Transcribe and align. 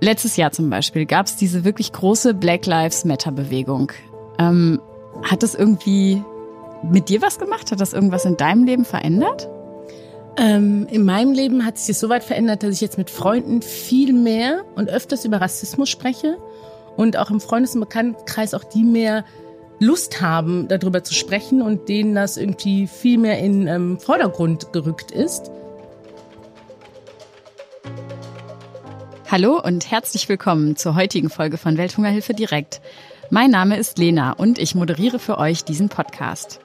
Letztes 0.00 0.36
Jahr 0.36 0.50
zum 0.50 0.70
Beispiel 0.70 1.04
gab 1.04 1.26
es 1.26 1.36
diese 1.36 1.64
wirklich 1.64 1.92
große 1.92 2.32
Black 2.32 2.64
Lives 2.66 3.04
Matter 3.04 3.32
Bewegung. 3.32 3.92
Ähm, 4.38 4.80
hat 5.22 5.42
das 5.42 5.54
irgendwie 5.54 6.22
mit 6.82 7.10
dir 7.10 7.20
was 7.20 7.38
gemacht? 7.38 7.70
Hat 7.70 7.80
das 7.80 7.92
irgendwas 7.92 8.24
in 8.24 8.38
deinem 8.38 8.64
Leben 8.64 8.86
verändert? 8.86 9.48
Ähm, 10.38 10.86
in 10.90 11.04
meinem 11.04 11.32
Leben 11.32 11.66
hat 11.66 11.76
sich 11.76 11.88
das 11.88 12.00
so 12.00 12.08
weit 12.08 12.24
verändert, 12.24 12.62
dass 12.62 12.74
ich 12.74 12.80
jetzt 12.80 12.96
mit 12.96 13.10
Freunden 13.10 13.60
viel 13.60 14.14
mehr 14.14 14.62
und 14.74 14.88
öfters 14.88 15.26
über 15.26 15.40
Rassismus 15.40 15.90
spreche 15.90 16.38
und 16.96 17.18
auch 17.18 17.30
im 17.30 17.40
Freundes- 17.40 17.74
und 17.74 17.80
Bekanntenkreis 17.80 18.54
auch 18.54 18.64
die 18.64 18.84
mehr 18.84 19.24
Lust 19.80 20.22
haben, 20.22 20.68
darüber 20.68 21.04
zu 21.04 21.12
sprechen 21.12 21.60
und 21.60 21.88
denen 21.88 22.14
das 22.14 22.38
irgendwie 22.38 22.86
viel 22.86 23.18
mehr 23.18 23.38
in 23.38 23.66
ähm, 23.66 23.98
Vordergrund 23.98 24.72
gerückt 24.72 25.10
ist. 25.10 25.50
Hallo 29.30 29.60
und 29.60 29.88
herzlich 29.88 30.28
willkommen 30.28 30.74
zur 30.74 30.96
heutigen 30.96 31.30
Folge 31.30 31.56
von 31.56 31.76
Welthungerhilfe 31.76 32.34
direkt. 32.34 32.80
Mein 33.30 33.52
Name 33.52 33.76
ist 33.76 33.96
Lena 33.96 34.32
und 34.32 34.58
ich 34.58 34.74
moderiere 34.74 35.20
für 35.20 35.38
euch 35.38 35.62
diesen 35.62 35.88
Podcast. 35.88 36.58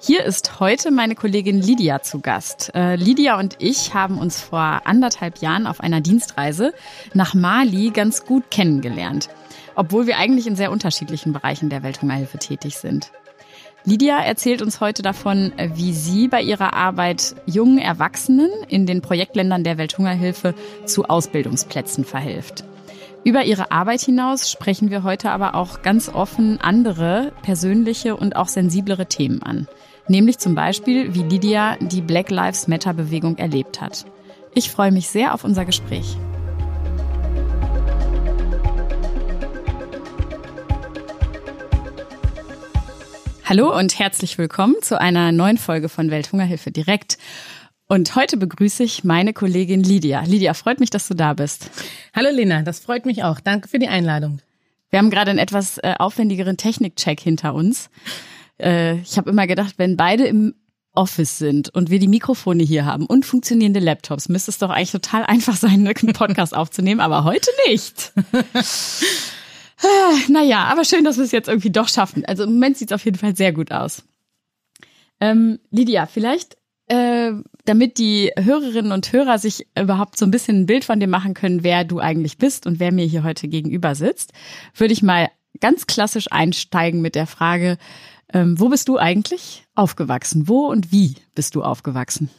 Hier 0.00 0.24
ist 0.24 0.60
heute 0.60 0.92
meine 0.92 1.16
Kollegin 1.16 1.60
Lydia 1.60 2.00
zu 2.00 2.20
Gast. 2.20 2.70
Äh, 2.76 2.94
Lydia 2.94 3.40
und 3.40 3.56
ich 3.58 3.92
haben 3.92 4.18
uns 4.18 4.40
vor 4.40 4.82
anderthalb 4.84 5.38
Jahren 5.38 5.66
auf 5.66 5.80
einer 5.80 6.00
Dienstreise 6.00 6.74
nach 7.12 7.34
Mali 7.34 7.90
ganz 7.90 8.24
gut 8.24 8.52
kennengelernt, 8.52 9.28
obwohl 9.74 10.06
wir 10.06 10.16
eigentlich 10.16 10.46
in 10.46 10.54
sehr 10.54 10.70
unterschiedlichen 10.70 11.32
Bereichen 11.32 11.70
der 11.70 11.82
Welthungerhilfe 11.82 12.38
tätig 12.38 12.76
sind. 12.76 13.10
Lydia 13.84 14.18
erzählt 14.18 14.60
uns 14.60 14.80
heute 14.80 15.02
davon, 15.02 15.52
wie 15.74 15.92
sie 15.92 16.28
bei 16.28 16.42
ihrer 16.42 16.74
Arbeit 16.74 17.34
jungen 17.46 17.78
Erwachsenen 17.78 18.50
in 18.68 18.84
den 18.84 19.00
Projektländern 19.00 19.64
der 19.64 19.78
Welthungerhilfe 19.78 20.54
zu 20.84 21.04
Ausbildungsplätzen 21.04 22.04
verhilft. 22.04 22.64
Über 23.24 23.44
ihre 23.44 23.70
Arbeit 23.70 24.00
hinaus 24.00 24.50
sprechen 24.50 24.90
wir 24.90 25.02
heute 25.02 25.30
aber 25.30 25.54
auch 25.54 25.82
ganz 25.82 26.08
offen 26.08 26.60
andere 26.60 27.32
persönliche 27.42 28.16
und 28.16 28.36
auch 28.36 28.48
sensiblere 28.48 29.06
Themen 29.06 29.42
an. 29.42 29.66
Nämlich 30.08 30.38
zum 30.38 30.54
Beispiel, 30.54 31.14
wie 31.14 31.22
Lydia 31.22 31.76
die 31.80 32.00
Black 32.00 32.30
Lives 32.30 32.68
Matter 32.68 32.94
Bewegung 32.94 33.36
erlebt 33.36 33.80
hat. 33.80 34.04
Ich 34.54 34.70
freue 34.70 34.90
mich 34.90 35.08
sehr 35.08 35.34
auf 35.34 35.44
unser 35.44 35.64
Gespräch. 35.64 36.16
Hallo 43.50 43.76
und 43.76 43.98
herzlich 43.98 44.38
willkommen 44.38 44.76
zu 44.80 45.00
einer 45.00 45.32
neuen 45.32 45.58
Folge 45.58 45.88
von 45.88 46.08
Welthungerhilfe 46.08 46.70
direkt. 46.70 47.18
Und 47.88 48.14
heute 48.14 48.36
begrüße 48.36 48.84
ich 48.84 49.02
meine 49.02 49.32
Kollegin 49.32 49.82
Lydia. 49.82 50.22
Lydia, 50.22 50.54
freut 50.54 50.78
mich, 50.78 50.90
dass 50.90 51.08
du 51.08 51.14
da 51.14 51.34
bist. 51.34 51.68
Hallo 52.14 52.28
Lena, 52.30 52.62
das 52.62 52.78
freut 52.78 53.06
mich 53.06 53.24
auch. 53.24 53.40
Danke 53.40 53.66
für 53.66 53.80
die 53.80 53.88
Einladung. 53.88 54.38
Wir 54.90 55.00
haben 55.00 55.10
gerade 55.10 55.30
einen 55.30 55.40
etwas 55.40 55.78
äh, 55.78 55.96
aufwendigeren 55.98 56.58
Technikcheck 56.58 57.18
hinter 57.18 57.52
uns. 57.52 57.90
Äh, 58.60 58.98
ich 59.00 59.18
habe 59.18 59.30
immer 59.30 59.48
gedacht, 59.48 59.74
wenn 59.78 59.96
beide 59.96 60.28
im 60.28 60.54
Office 60.92 61.38
sind 61.38 61.70
und 61.70 61.90
wir 61.90 61.98
die 61.98 62.06
Mikrofone 62.06 62.62
hier 62.62 62.84
haben 62.84 63.04
und 63.06 63.26
funktionierende 63.26 63.80
Laptops, 63.80 64.28
müsste 64.28 64.52
es 64.52 64.58
doch 64.58 64.70
eigentlich 64.70 64.92
total 64.92 65.24
einfach 65.26 65.56
sein, 65.56 65.88
einen 65.88 66.12
Podcast 66.12 66.54
aufzunehmen, 66.54 67.00
aber 67.00 67.24
heute 67.24 67.50
nicht. 67.66 68.12
Naja, 70.28 70.64
aber 70.64 70.84
schön, 70.84 71.04
dass 71.04 71.16
wir 71.16 71.24
es 71.24 71.32
jetzt 71.32 71.48
irgendwie 71.48 71.70
doch 71.70 71.88
schaffen. 71.88 72.24
Also 72.24 72.44
im 72.44 72.54
Moment 72.54 72.76
sieht 72.76 72.90
es 72.90 72.94
auf 72.94 73.04
jeden 73.04 73.18
Fall 73.18 73.36
sehr 73.36 73.52
gut 73.52 73.72
aus. 73.72 74.02
Ähm, 75.20 75.58
Lydia, 75.70 76.06
vielleicht, 76.06 76.56
äh, 76.86 77.32
damit 77.64 77.98
die 77.98 78.32
Hörerinnen 78.38 78.92
und 78.92 79.12
Hörer 79.12 79.38
sich 79.38 79.66
überhaupt 79.78 80.18
so 80.18 80.24
ein 80.24 80.30
bisschen 80.30 80.62
ein 80.62 80.66
Bild 80.66 80.84
von 80.84 80.98
dir 80.98 81.08
machen 81.08 81.34
können, 81.34 81.62
wer 81.62 81.84
du 81.84 81.98
eigentlich 82.00 82.38
bist 82.38 82.66
und 82.66 82.80
wer 82.80 82.92
mir 82.92 83.06
hier 83.06 83.22
heute 83.22 83.48
gegenüber 83.48 83.94
sitzt, 83.94 84.32
würde 84.74 84.92
ich 84.92 85.02
mal 85.02 85.28
ganz 85.60 85.86
klassisch 85.86 86.26
einsteigen 86.30 87.00
mit 87.00 87.14
der 87.14 87.26
Frage, 87.26 87.78
ähm, 88.32 88.58
wo 88.58 88.68
bist 88.68 88.88
du 88.88 88.96
eigentlich 88.96 89.64
aufgewachsen? 89.74 90.48
Wo 90.48 90.66
und 90.66 90.92
wie 90.92 91.16
bist 91.34 91.54
du 91.54 91.62
aufgewachsen? 91.62 92.30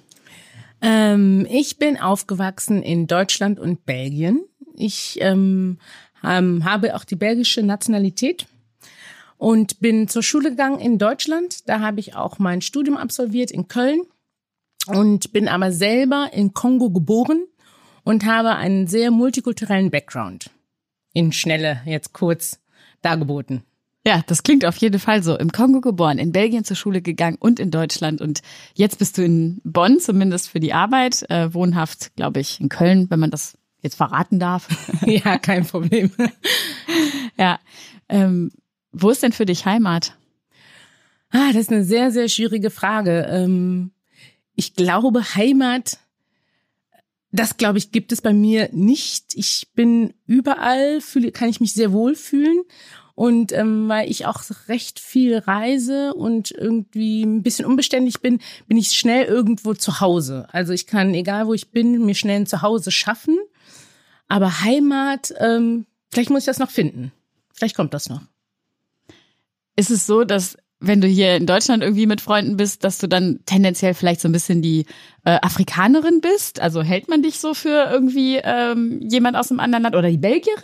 Ähm, 0.82 1.46
ich 1.50 1.78
bin 1.78 2.00
aufgewachsen 2.00 2.82
in 2.82 3.08
Deutschland 3.08 3.60
und 3.60 3.86
Belgien. 3.86 4.44
Ich 4.76 5.18
ähm, 5.22 5.78
ähm, 6.24 6.64
habe 6.66 6.96
auch 6.96 7.04
die 7.04 7.16
belgische 7.16 7.64
Nationalität 7.64 8.48
und 9.38 9.80
bin 9.80 10.08
zur 10.08 10.24
Schule 10.24 10.52
gegangen 10.52 10.80
in 10.80 10.98
Deutschland. 10.98 11.68
Da 11.68 11.80
habe 11.80 12.00
ich 12.00 12.16
auch 12.16 12.40
mein 12.40 12.62
Studium 12.62 12.98
absolviert 12.98 13.52
in 13.52 13.68
Köln 13.68 14.02
und 14.88 15.34
bin 15.34 15.48
aber 15.48 15.72
selber 15.72 16.30
in 16.34 16.54
Kongo 16.54 16.90
geboren 16.90 17.46
und 18.04 18.26
habe 18.26 18.56
einen 18.56 18.88
sehr 18.88 19.12
multikulturellen 19.12 19.92
Background. 19.92 20.50
In 21.14 21.32
Schnelle 21.32 21.82
jetzt 21.86 22.14
kurz 22.14 22.60
dargeboten. 23.02 23.64
Ja, 24.06 24.24
das 24.26 24.42
klingt 24.42 24.66
auf 24.66 24.78
jeden 24.78 25.00
Fall 25.00 25.22
so. 25.22 25.38
Im 25.38 25.52
Kongo 25.52 25.80
geboren, 25.80 26.18
in 26.18 26.32
Belgien 26.32 26.64
zur 26.64 26.76
Schule 26.76 27.02
gegangen 27.02 27.38
und 27.40 27.60
in 27.60 27.70
Deutschland. 27.70 28.20
Und 28.20 28.42
jetzt 28.74 28.98
bist 28.98 29.18
du 29.18 29.24
in 29.24 29.62
Bonn, 29.64 30.00
zumindest 30.00 30.50
für 30.50 30.60
die 30.60 30.74
Arbeit, 30.74 31.30
äh, 31.30 31.54
wohnhaft, 31.54 32.16
glaube 32.16 32.40
ich, 32.40 32.60
in 32.60 32.70
Köln, 32.70 33.12
wenn 33.12 33.20
man 33.20 33.30
das 33.30 33.58
jetzt 33.82 33.96
verraten 33.96 34.40
darf. 34.40 34.68
ja, 35.06 35.38
kein 35.38 35.66
Problem. 35.66 36.12
ja. 37.38 37.60
Ähm, 38.10 38.52
wo 38.92 39.10
ist 39.10 39.24
denn 39.24 39.32
für 39.32 39.46
dich 39.46 39.66
Heimat? 39.66 40.16
Ah, 41.30 41.48
das 41.54 41.64
ist 41.64 41.72
eine 41.72 41.84
sehr, 41.84 42.12
sehr 42.12 42.28
schwierige 42.28 42.70
Frage. 42.70 43.26
Ähm, 43.30 43.92
ich 44.56 44.76
glaube, 44.76 45.24
Heimat, 45.36 45.98
das 47.32 47.56
glaube 47.56 47.78
ich, 47.78 47.92
gibt 47.92 48.12
es 48.12 48.22
bei 48.22 48.34
mir 48.34 48.70
nicht. 48.74 49.34
Ich 49.36 49.70
bin 49.74 50.14
überall, 50.26 51.00
fühle, 51.00 51.32
kann 51.32 51.50
ich 51.50 51.62
mich 51.62 51.74
sehr 51.74 51.94
wohl 51.94 52.16
fühlen. 52.16 52.64
Und 53.16 53.52
ähm, 53.52 53.88
weil 53.88 54.10
ich 54.10 54.26
auch 54.26 54.42
recht 54.68 55.00
viel 55.00 55.38
reise 55.38 56.14
und 56.14 56.52
irgendwie 56.52 57.24
ein 57.24 57.44
bisschen 57.44 57.66
unbeständig 57.66 58.22
bin, 58.22 58.40
bin 58.68 58.78
ich 58.78 58.94
schnell 58.94 59.26
irgendwo 59.26 59.74
zu 59.74 60.00
Hause. 60.02 60.48
Also 60.52 60.74
ich 60.74 60.88
kann, 60.88 61.14
egal 61.14 61.48
wo 61.48 61.54
ich 61.54 61.70
bin, 61.72 62.06
mir 62.06 62.16
schnell 62.16 62.42
ein 62.42 62.48
Zuhause 62.48 62.92
schaffen. 62.92 63.38
Aber 64.32 64.62
Heimat, 64.62 65.34
ähm, 65.40 65.86
vielleicht 66.10 66.30
muss 66.30 66.44
ich 66.44 66.46
das 66.46 66.58
noch 66.58 66.70
finden. 66.70 67.12
Vielleicht 67.54 67.76
kommt 67.76 67.94
das 67.94 68.08
noch. 68.08 68.22
Ist 69.76 69.92
es 69.92 70.08
so, 70.08 70.24
dass 70.24 70.56
wenn 70.80 71.02
du 71.02 71.08
hier 71.08 71.36
in 71.36 71.46
Deutschland 71.46 71.84
irgendwie 71.84 72.06
mit 72.06 72.22
Freunden 72.22 72.56
bist, 72.56 72.86
dass 72.86 72.98
du 72.98 73.08
dann 73.08 73.42
tendenziell 73.46 73.94
vielleicht 73.94 74.22
so 74.22 74.30
ein 74.30 74.32
bisschen 74.32 74.62
die 74.62 74.86
äh, 75.26 75.38
Afrikanerin 75.42 76.22
bist? 76.22 76.62
Also 76.62 76.82
hält 76.82 77.10
man 77.10 77.24
dich 77.24 77.40
so 77.40 77.54
für 77.54 77.90
irgendwie 77.92 78.38
ähm, 78.42 79.02
jemand 79.02 79.36
aus 79.36 79.52
einem 79.52 79.60
anderen 79.60 79.84
Land 79.84 79.98
oder 79.98 80.10
die 80.10 80.18
Belgierin? 80.18 80.62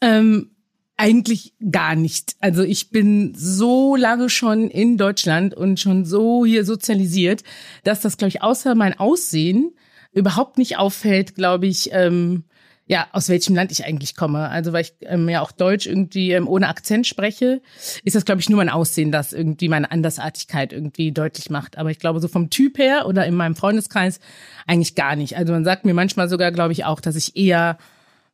Ähm, 0.00 0.52
eigentlich 0.96 1.52
gar 1.72 1.96
nicht. 1.96 2.36
Also 2.38 2.62
ich 2.62 2.90
bin 2.90 3.34
so 3.36 3.96
lange 3.96 4.30
schon 4.30 4.70
in 4.70 4.98
Deutschland 4.98 5.52
und 5.52 5.80
schon 5.80 6.04
so 6.04 6.46
hier 6.46 6.64
sozialisiert, 6.64 7.42
dass 7.82 8.02
das, 8.02 8.16
glaube 8.16 8.28
ich, 8.28 8.42
außer 8.42 8.76
mein 8.76 8.96
Aussehen 9.00 9.72
überhaupt 10.16 10.56
nicht 10.56 10.78
auffällt, 10.78 11.34
glaube 11.34 11.66
ich, 11.66 11.90
ähm, 11.92 12.44
ja, 12.88 13.08
aus 13.12 13.28
welchem 13.28 13.54
Land 13.54 13.70
ich 13.72 13.84
eigentlich 13.84 14.14
komme. 14.16 14.48
Also 14.48 14.72
weil 14.72 14.82
ich 14.82 14.94
ähm, 15.02 15.28
ja 15.28 15.42
auch 15.42 15.52
Deutsch 15.52 15.86
irgendwie 15.86 16.30
ähm, 16.32 16.48
ohne 16.48 16.68
Akzent 16.68 17.06
spreche, 17.06 17.60
ist 18.04 18.14
das, 18.14 18.24
glaube 18.24 18.40
ich, 18.40 18.48
nur 18.48 18.58
mein 18.58 18.70
Aussehen, 18.70 19.12
das 19.12 19.32
irgendwie 19.32 19.68
meine 19.68 19.90
Andersartigkeit 19.90 20.72
irgendwie 20.72 21.12
deutlich 21.12 21.50
macht. 21.50 21.76
Aber 21.78 21.90
ich 21.90 21.98
glaube, 21.98 22.20
so 22.20 22.28
vom 22.28 22.48
Typ 22.48 22.78
her 22.78 23.06
oder 23.06 23.26
in 23.26 23.34
meinem 23.34 23.56
Freundeskreis 23.56 24.20
eigentlich 24.66 24.94
gar 24.94 25.16
nicht. 25.16 25.36
Also 25.36 25.52
man 25.52 25.64
sagt 25.64 25.84
mir 25.84 25.94
manchmal 25.94 26.28
sogar, 26.28 26.50
glaube 26.52 26.72
ich, 26.72 26.84
auch, 26.84 27.00
dass 27.00 27.16
ich 27.16 27.36
eher, 27.36 27.76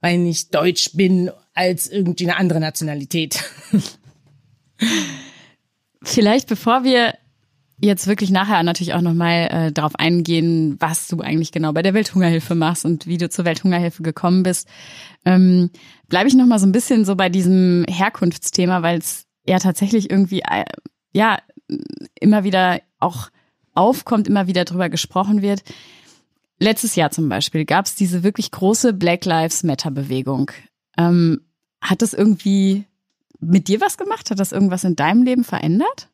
weil 0.00 0.24
ich 0.26 0.50
Deutsch 0.50 0.90
bin, 0.94 1.30
als 1.54 1.88
irgendwie 1.88 2.24
eine 2.24 2.36
andere 2.36 2.60
Nationalität. 2.60 3.42
Vielleicht 6.02 6.48
bevor 6.48 6.84
wir 6.84 7.14
jetzt 7.82 8.06
wirklich 8.06 8.30
nachher 8.30 8.62
natürlich 8.62 8.94
auch 8.94 9.00
nochmal 9.00 9.48
äh, 9.50 9.72
darauf 9.72 9.96
eingehen, 9.96 10.76
was 10.78 11.08
du 11.08 11.20
eigentlich 11.20 11.50
genau 11.50 11.72
bei 11.72 11.82
der 11.82 11.94
Welthungerhilfe 11.94 12.54
machst 12.54 12.84
und 12.84 13.06
wie 13.06 13.18
du 13.18 13.28
zur 13.28 13.44
Welthungerhilfe 13.44 14.02
gekommen 14.02 14.44
bist, 14.44 14.68
ähm, 15.24 15.70
bleibe 16.08 16.28
ich 16.28 16.34
nochmal 16.34 16.60
so 16.60 16.66
ein 16.66 16.72
bisschen 16.72 17.04
so 17.04 17.16
bei 17.16 17.28
diesem 17.28 17.84
Herkunftsthema, 17.88 18.82
weil 18.82 18.98
es 18.98 19.26
ja 19.46 19.58
tatsächlich 19.58 20.10
irgendwie 20.10 20.42
äh, 20.42 20.64
ja 21.12 21.38
immer 22.20 22.44
wieder 22.44 22.80
auch 23.00 23.30
aufkommt, 23.74 24.28
immer 24.28 24.46
wieder 24.46 24.64
drüber 24.64 24.88
gesprochen 24.88 25.42
wird. 25.42 25.62
Letztes 26.58 26.94
Jahr 26.94 27.10
zum 27.10 27.28
Beispiel 27.28 27.64
gab 27.64 27.86
es 27.86 27.96
diese 27.96 28.22
wirklich 28.22 28.52
große 28.52 28.92
Black 28.92 29.24
Lives 29.24 29.64
Matter 29.64 29.90
Bewegung. 29.90 30.52
Ähm, 30.96 31.40
hat 31.80 32.00
das 32.00 32.14
irgendwie 32.14 32.84
mit 33.40 33.66
dir 33.66 33.80
was 33.80 33.98
gemacht? 33.98 34.30
Hat 34.30 34.38
das 34.38 34.52
irgendwas 34.52 34.84
in 34.84 34.94
deinem 34.94 35.24
Leben 35.24 35.42
verändert? 35.42 36.11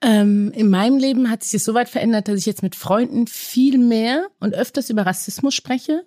Ähm, 0.00 0.52
in 0.52 0.70
meinem 0.70 0.96
Leben 0.96 1.30
hat 1.30 1.42
sich 1.42 1.52
das 1.52 1.64
so 1.64 1.74
weit 1.74 1.88
verändert, 1.88 2.28
dass 2.28 2.38
ich 2.38 2.46
jetzt 2.46 2.62
mit 2.62 2.76
Freunden 2.76 3.26
viel 3.26 3.78
mehr 3.78 4.28
und 4.38 4.54
öfters 4.54 4.90
über 4.90 5.06
Rassismus 5.06 5.54
spreche 5.54 6.04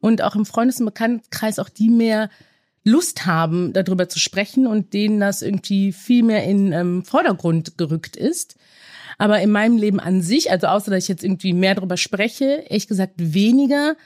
und 0.00 0.22
auch 0.22 0.34
im 0.34 0.44
Freundes- 0.44 0.80
und 0.80 0.86
Bekanntenkreis 0.86 1.58
auch 1.58 1.68
die 1.68 1.88
mehr 1.88 2.30
Lust 2.84 3.26
haben, 3.26 3.72
darüber 3.72 4.08
zu 4.08 4.18
sprechen 4.18 4.66
und 4.66 4.92
denen 4.92 5.20
das 5.20 5.42
irgendwie 5.42 5.92
viel 5.92 6.22
mehr 6.22 6.44
in 6.44 6.72
ähm, 6.72 7.04
Vordergrund 7.04 7.78
gerückt 7.78 8.16
ist. 8.16 8.56
Aber 9.18 9.40
in 9.40 9.50
meinem 9.50 9.76
Leben 9.76 10.00
an 10.00 10.22
sich, 10.22 10.50
also 10.50 10.68
außer 10.68 10.90
dass 10.90 11.04
ich 11.04 11.08
jetzt 11.08 11.24
irgendwie 11.24 11.52
mehr 11.52 11.74
darüber 11.74 11.96
spreche, 11.96 12.64
ehrlich 12.68 12.88
gesagt 12.88 13.14
weniger, 13.16 13.96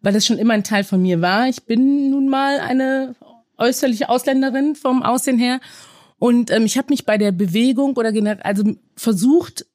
weil 0.00 0.12
das 0.12 0.26
schon 0.26 0.38
immer 0.38 0.54
ein 0.54 0.64
Teil 0.64 0.84
von 0.84 1.00
mir 1.00 1.20
war. 1.20 1.48
Ich 1.48 1.64
bin 1.64 2.10
nun 2.10 2.28
mal 2.28 2.58
eine 2.58 3.14
äußerliche 3.58 4.08
Ausländerin 4.08 4.74
vom 4.74 5.02
Aussehen 5.02 5.38
her. 5.38 5.60
Und 6.22 6.52
ähm, 6.52 6.66
ich 6.66 6.78
habe 6.78 6.86
mich 6.90 7.04
bei 7.04 7.18
der 7.18 7.32
Bewegung 7.32 7.96
oder 7.96 8.12
generell, 8.12 8.44
also 8.44 8.62
versucht, 8.94 9.66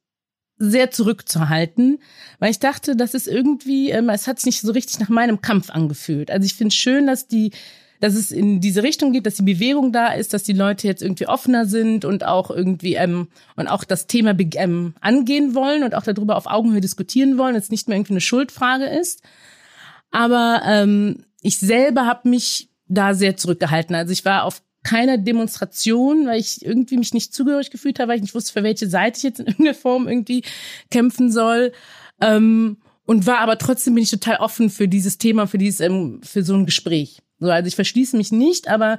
sehr 0.57 0.91
zurückzuhalten, 0.91 1.99
weil 2.39 2.51
ich 2.51 2.59
dachte, 2.59 2.95
das 2.95 3.13
ist 3.13 3.27
irgendwie, 3.27 3.89
ähm, 3.89 4.07
es 4.07 4.27
hat 4.27 4.39
sich 4.39 4.45
nicht 4.45 4.61
so 4.61 4.71
richtig 4.71 4.97
nach 5.01 5.09
meinem 5.09 5.41
Kampf 5.41 5.69
angefühlt. 5.69 6.31
Also 6.31 6.45
ich 6.45 6.53
finde 6.53 6.73
schön, 6.73 7.05
dass 7.05 7.27
die, 7.27 7.51
dass 7.99 8.15
es 8.15 8.31
in 8.31 8.61
diese 8.61 8.81
Richtung 8.81 9.11
geht, 9.11 9.25
dass 9.25 9.35
die 9.35 9.43
Bewegung 9.43 9.91
da 9.91 10.13
ist, 10.13 10.33
dass 10.33 10.43
die 10.43 10.53
Leute 10.53 10.87
jetzt 10.87 11.01
irgendwie 11.01 11.27
offener 11.27 11.65
sind 11.65 12.05
und 12.05 12.25
auch 12.25 12.49
irgendwie 12.49 12.93
ähm, 12.93 13.27
und 13.57 13.67
auch 13.67 13.83
das 13.83 14.07
Thema 14.07 14.33
ähm, 14.55 14.93
angehen 15.01 15.53
wollen 15.53 15.83
und 15.83 15.95
auch 15.95 16.03
darüber 16.03 16.37
auf 16.37 16.47
Augenhöhe 16.47 16.79
diskutieren 16.79 17.37
wollen, 17.37 17.57
es 17.57 17.71
nicht 17.71 17.89
mehr 17.89 17.97
irgendwie 17.97 18.13
eine 18.13 18.21
Schuldfrage 18.21 18.85
ist. 18.85 19.21
Aber 20.11 20.61
ähm, 20.65 21.25
ich 21.41 21.59
selber 21.59 22.05
habe 22.05 22.29
mich 22.29 22.69
da 22.87 23.13
sehr 23.13 23.35
zurückgehalten. 23.35 23.97
Also 23.97 24.13
ich 24.13 24.23
war 24.23 24.45
auf 24.45 24.61
keiner 24.87 25.17
Demonstration, 25.17 26.27
weil 26.27 26.39
ich 26.39 26.65
irgendwie 26.65 26.95
mich 26.95 27.13
nicht 27.13 27.33
zugehörig 27.33 27.71
gefühlt 27.71 27.99
habe, 27.99 28.09
weil 28.09 28.15
ich 28.15 28.21
nicht 28.21 28.35
wusste, 28.35 28.53
für 28.53 28.63
welche 28.63 28.87
Seite 28.87 29.17
ich 29.17 29.23
jetzt 29.23 29.41
in 29.41 29.47
irgendeiner 29.47 29.75
Form 29.75 30.07
irgendwie 30.07 30.43
kämpfen 30.89 31.29
soll. 31.29 31.73
Ähm, 32.21 32.77
und 33.05 33.27
war 33.27 33.39
aber 33.39 33.57
trotzdem 33.57 33.95
bin 33.95 34.03
ich 34.03 34.11
total 34.11 34.37
offen 34.37 34.69
für 34.69 34.87
dieses 34.87 35.17
Thema, 35.17 35.45
für 35.45 35.57
dieses, 35.57 35.81
ähm, 35.81 36.21
für 36.23 36.41
so 36.41 36.53
ein 36.53 36.65
Gespräch. 36.65 37.19
So, 37.39 37.49
also 37.49 37.67
ich 37.67 37.75
verschließe 37.75 38.15
mich 38.15 38.31
nicht, 38.31 38.69
aber 38.69 38.97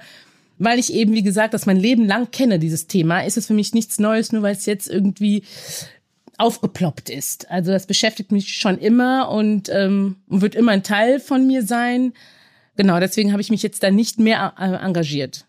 weil 0.58 0.79
ich 0.79 0.93
eben, 0.93 1.14
wie 1.14 1.23
gesagt, 1.23 1.55
das 1.55 1.64
mein 1.64 1.79
Leben 1.79 2.06
lang 2.06 2.31
kenne, 2.31 2.58
dieses 2.58 2.87
Thema, 2.87 3.20
ist 3.20 3.38
es 3.38 3.46
für 3.46 3.55
mich 3.55 3.73
nichts 3.73 3.99
Neues, 3.99 4.31
nur 4.31 4.43
weil 4.43 4.55
es 4.55 4.67
jetzt 4.67 4.90
irgendwie 4.90 5.43
aufgeploppt 6.37 7.08
ist. 7.08 7.50
Also 7.50 7.73
das 7.73 7.87
beschäftigt 7.87 8.31
mich 8.31 8.58
schon 8.58 8.76
immer 8.76 9.31
und 9.31 9.70
ähm, 9.70 10.17
wird 10.26 10.55
immer 10.55 10.73
ein 10.73 10.82
Teil 10.82 11.19
von 11.19 11.46
mir 11.46 11.62
sein. 11.62 12.12
Genau, 12.76 13.00
deswegen 13.00 13.32
habe 13.32 13.40
ich 13.40 13.50
mich 13.50 13.62
jetzt 13.62 13.82
da 13.82 13.90
nicht 13.90 14.19
mehr 14.19 14.52
äh, 14.58 14.85
engagiert. 14.85 15.48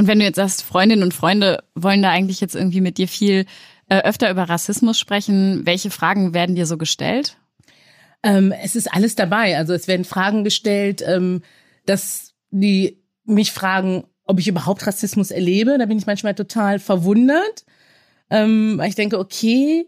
Und 0.00 0.06
wenn 0.06 0.18
du 0.18 0.24
jetzt 0.24 0.36
sagst, 0.36 0.62
Freundinnen 0.62 1.02
und 1.02 1.12
Freunde 1.12 1.62
wollen 1.74 2.00
da 2.00 2.08
eigentlich 2.08 2.40
jetzt 2.40 2.54
irgendwie 2.54 2.80
mit 2.80 2.96
dir 2.96 3.06
viel 3.06 3.44
äh, 3.90 4.00
öfter 4.00 4.30
über 4.30 4.44
Rassismus 4.44 4.98
sprechen, 4.98 5.66
welche 5.66 5.90
Fragen 5.90 6.32
werden 6.32 6.56
dir 6.56 6.64
so 6.64 6.78
gestellt? 6.78 7.36
Ähm, 8.22 8.50
es 8.50 8.76
ist 8.76 8.90
alles 8.90 9.14
dabei. 9.14 9.58
Also 9.58 9.74
es 9.74 9.88
werden 9.88 10.06
Fragen 10.06 10.42
gestellt, 10.42 11.04
ähm, 11.06 11.42
dass 11.84 12.32
die 12.48 13.02
mich 13.26 13.52
fragen, 13.52 14.04
ob 14.24 14.40
ich 14.40 14.48
überhaupt 14.48 14.86
Rassismus 14.86 15.30
erlebe. 15.30 15.76
Da 15.76 15.84
bin 15.84 15.98
ich 15.98 16.06
manchmal 16.06 16.34
total 16.34 16.78
verwundert, 16.78 17.66
ähm, 18.30 18.80
ich 18.82 18.94
denke, 18.94 19.18
okay, 19.18 19.84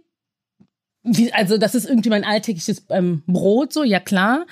wie, 1.04 1.32
also 1.32 1.56
das 1.56 1.74
ist 1.74 1.88
irgendwie 1.88 2.10
mein 2.10 2.24
alltägliches 2.24 2.84
ähm, 2.90 3.22
Brot, 3.26 3.72
so 3.72 3.82
ja 3.82 3.98
klar. 3.98 4.44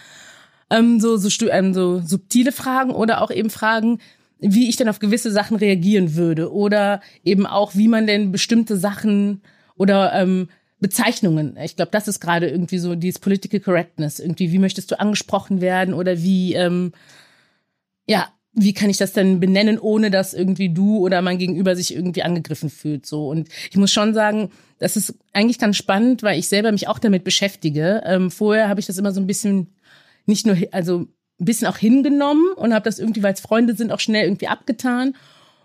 Ähm, 0.71 1.01
so, 1.01 1.19
so, 1.19 1.29
ähm, 1.51 1.75
so 1.75 2.01
subtile 2.01 2.51
Fragen 2.51 2.93
oder 2.93 3.21
auch 3.21 3.31
eben 3.31 3.51
Fragen, 3.51 3.99
wie 4.41 4.69
ich 4.69 4.77
denn 4.77 4.89
auf 4.89 4.99
gewisse 4.99 5.31
Sachen 5.31 5.57
reagieren 5.57 6.15
würde 6.15 6.53
oder 6.53 7.01
eben 7.25 7.47
auch, 7.47 7.75
wie 7.75 7.89
man 7.89 8.07
denn 8.07 8.33
bestimmte 8.33 8.77
Sachen 8.77 9.43
oder 9.77 10.13
ähm, 10.15 10.49
Bezeichnungen. 10.81 11.57
Ich 11.63 11.77
glaube, 11.77 11.91
das 11.93 12.09
ist 12.09 12.21
gerade 12.21 12.49
irgendwie 12.49 12.79
so 12.79 12.95
dieses 12.95 13.21
Political 13.21 13.61
Correctness. 13.61 14.19
Irgendwie, 14.19 14.51
wie 14.51 14.59
möchtest 14.59 14.91
du 14.91 14.99
angesprochen 14.99 15.61
werden 15.61 15.95
oder 15.95 16.23
wie, 16.23 16.55
ähm, 16.55 16.93
ja, 18.07 18.29
wie 18.53 18.73
kann 18.73 18.91
ich 18.91 18.97
das 18.97 19.13
denn 19.13 19.41
benennen, 19.41 19.79
ohne 19.79 20.11
dass 20.11 20.35
irgendwie 20.35 20.71
du 20.71 20.99
oder 20.99 21.23
mein 21.23 21.39
Gegenüber 21.39 21.77
sich 21.77 21.95
irgendwie 21.95 22.23
angegriffen 22.23 22.71
fühlt, 22.71 23.07
so. 23.07 23.29
Und 23.29 23.49
ich 23.71 23.77
muss 23.77 23.93
schon 23.93 24.13
sagen, 24.13 24.51
das 24.79 24.97
ist 24.97 25.15
eigentlich 25.33 25.59
ganz 25.59 25.77
spannend, 25.77 26.23
weil 26.23 26.39
ich 26.39 26.49
selber 26.49 26.73
mich 26.73 26.89
auch 26.89 26.99
damit 26.99 27.23
beschäftige. 27.23 28.03
Ähm, 28.05 28.31
vorher 28.31 28.69
habe 28.69 28.81
ich 28.81 28.87
das 28.87 28.99
immer 28.99 29.13
so 29.13 29.21
ein 29.21 29.27
bisschen 29.27 29.69
nicht 30.27 30.47
nur, 30.47 30.57
also 30.73 31.07
ein 31.41 31.45
bisschen 31.45 31.67
auch 31.67 31.79
hingenommen 31.79 32.53
und 32.57 32.75
habe 32.75 32.85
das 32.85 32.99
irgendwie, 32.99 33.23
weil 33.23 33.33
es 33.33 33.41
Freunde 33.41 33.75
sind, 33.75 33.93
auch 33.93 34.01
schnell 34.01 34.25
irgendwie 34.25 34.49
abgetan. 34.49 35.17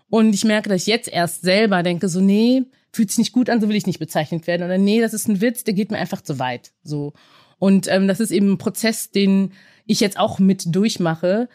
Und 0.08 0.34
ich 0.34 0.44
merke, 0.44 0.68
dass 0.68 0.82
ich 0.82 0.86
jetzt 0.86 1.08
erst 1.08 1.42
selber 1.42 1.82
denke, 1.82 2.08
so, 2.08 2.20
nee, 2.20 2.64
fühlt 2.92 3.10
sich 3.10 3.18
nicht 3.18 3.32
gut 3.32 3.50
an, 3.50 3.60
so 3.60 3.68
will 3.68 3.76
ich 3.76 3.86
nicht 3.86 3.98
bezeichnet 3.98 4.46
werden. 4.46 4.62
Oder 4.62 4.78
nee, 4.78 5.00
das 5.00 5.14
ist 5.14 5.28
ein 5.28 5.40
Witz, 5.40 5.64
der 5.64 5.74
geht 5.74 5.90
mir 5.90 5.98
einfach 5.98 6.22
zu 6.22 6.38
weit. 6.38 6.72
So. 6.82 7.12
Und 7.58 7.88
ähm, 7.88 8.08
das 8.08 8.20
ist 8.20 8.30
eben 8.30 8.52
ein 8.52 8.58
Prozess, 8.58 9.10
den 9.10 9.52
ich 9.86 10.00
jetzt 10.00 10.18
auch 10.18 10.38
mit 10.38 10.74
durchmache. 10.74 11.48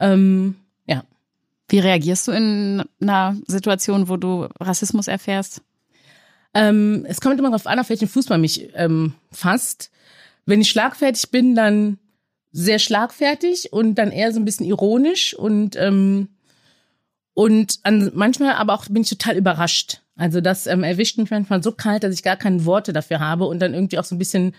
Ähm, 0.00 0.56
ja. 0.86 1.04
Wie 1.68 1.78
reagierst 1.78 2.28
du 2.28 2.32
in 2.32 2.84
einer 3.00 3.36
Situation, 3.46 4.08
wo 4.08 4.16
du 4.16 4.48
Rassismus 4.58 5.06
erfährst? 5.06 5.62
Ähm, 6.54 7.04
es 7.08 7.20
kommt 7.20 7.38
immer 7.38 7.50
darauf 7.50 7.66
an, 7.66 7.78
auf 7.78 7.90
welchen 7.90 8.08
Fuß 8.08 8.28
man 8.30 8.40
mich 8.40 8.70
ähm, 8.74 9.14
fasst. 9.30 9.90
Wenn 10.46 10.60
ich 10.60 10.70
schlagfertig 10.70 11.30
bin, 11.30 11.54
dann 11.54 11.98
sehr 12.58 12.80
schlagfertig 12.80 13.72
und 13.72 13.94
dann 13.94 14.10
eher 14.10 14.32
so 14.32 14.40
ein 14.40 14.44
bisschen 14.44 14.66
ironisch 14.66 15.32
und 15.32 15.76
ähm, 15.76 16.28
und 17.32 17.78
an, 17.84 18.10
manchmal 18.14 18.54
aber 18.54 18.74
auch 18.74 18.86
bin 18.86 19.02
ich 19.02 19.08
total 19.08 19.36
überrascht. 19.36 20.00
Also 20.16 20.40
das 20.40 20.66
ähm, 20.66 20.82
erwischt 20.82 21.18
mich 21.18 21.30
manchmal 21.30 21.62
so 21.62 21.70
kalt, 21.70 22.02
dass 22.02 22.12
ich 22.12 22.24
gar 22.24 22.34
keine 22.34 22.64
Worte 22.64 22.92
dafür 22.92 23.20
habe 23.20 23.44
und 23.44 23.60
dann 23.60 23.74
irgendwie 23.74 23.96
auch 24.00 24.04
so 24.04 24.16
ein 24.16 24.18
bisschen 24.18 24.56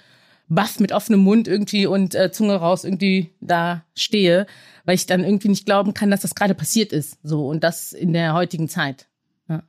baff 0.48 0.80
mit 0.80 0.94
offenem 0.94 1.20
Mund 1.20 1.50
irgendwie 1.50 1.88
und 1.88 2.16
äh, 2.16 2.32
Zunge 2.32 2.56
raus 2.56 2.86
irgendwie 2.86 3.32
da 3.42 3.84
stehe, 3.98 4.48
weil 4.86 4.96
ich 4.96 5.06
dann 5.06 5.26
irgendwie 5.26 5.50
nicht 5.50 5.66
glauben 5.66 5.94
kann, 5.94 6.10
dass 6.10 6.22
das 6.22 6.36
gerade 6.36 6.56
passiert 6.56 6.94
ist. 6.94 7.18
So 7.22 7.50
und 7.50 7.66
das 7.66 7.92
in 7.92 8.14
der 8.14 8.34
heutigen 8.34 8.70
Zeit. 8.70 9.08
Ja. 9.50 9.62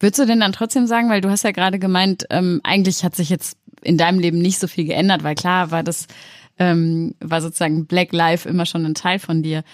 Würdest 0.00 0.18
du 0.18 0.26
denn 0.26 0.40
dann 0.40 0.52
trotzdem 0.52 0.88
sagen, 0.88 1.08
weil 1.10 1.20
du 1.20 1.30
hast 1.30 1.44
ja 1.44 1.52
gerade 1.52 1.78
gemeint, 1.78 2.26
ähm, 2.30 2.60
eigentlich 2.64 3.04
hat 3.04 3.14
sich 3.14 3.30
jetzt 3.30 3.56
in 3.82 3.98
deinem 3.98 4.18
Leben 4.18 4.38
nicht 4.38 4.58
so 4.58 4.66
viel 4.66 4.84
geändert, 4.84 5.22
weil 5.22 5.36
klar 5.36 5.70
war 5.70 5.84
das 5.84 6.08
ähm, 6.58 7.14
war 7.20 7.40
sozusagen 7.40 7.86
Black 7.86 8.12
Life 8.12 8.48
immer 8.48 8.66
schon 8.66 8.84
ein 8.84 8.94
Teil 8.94 9.18
von 9.18 9.42
dir. 9.42 9.64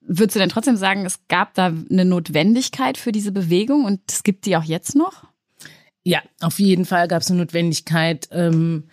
Würdest 0.00 0.36
du 0.36 0.40
denn 0.40 0.48
trotzdem 0.48 0.76
sagen, 0.76 1.06
es 1.06 1.20
gab 1.28 1.54
da 1.54 1.72
eine 1.90 2.04
Notwendigkeit 2.04 2.98
für 2.98 3.12
diese 3.12 3.32
Bewegung 3.32 3.84
und 3.84 4.00
es 4.10 4.22
gibt 4.22 4.46
die 4.46 4.56
auch 4.56 4.64
jetzt 4.64 4.96
noch? 4.96 5.24
Ja, 6.02 6.20
auf 6.40 6.58
jeden 6.58 6.84
Fall 6.84 7.06
gab 7.06 7.22
es 7.22 7.30
eine 7.30 7.38
Notwendigkeit, 7.40 8.28
ähm, 8.32 8.84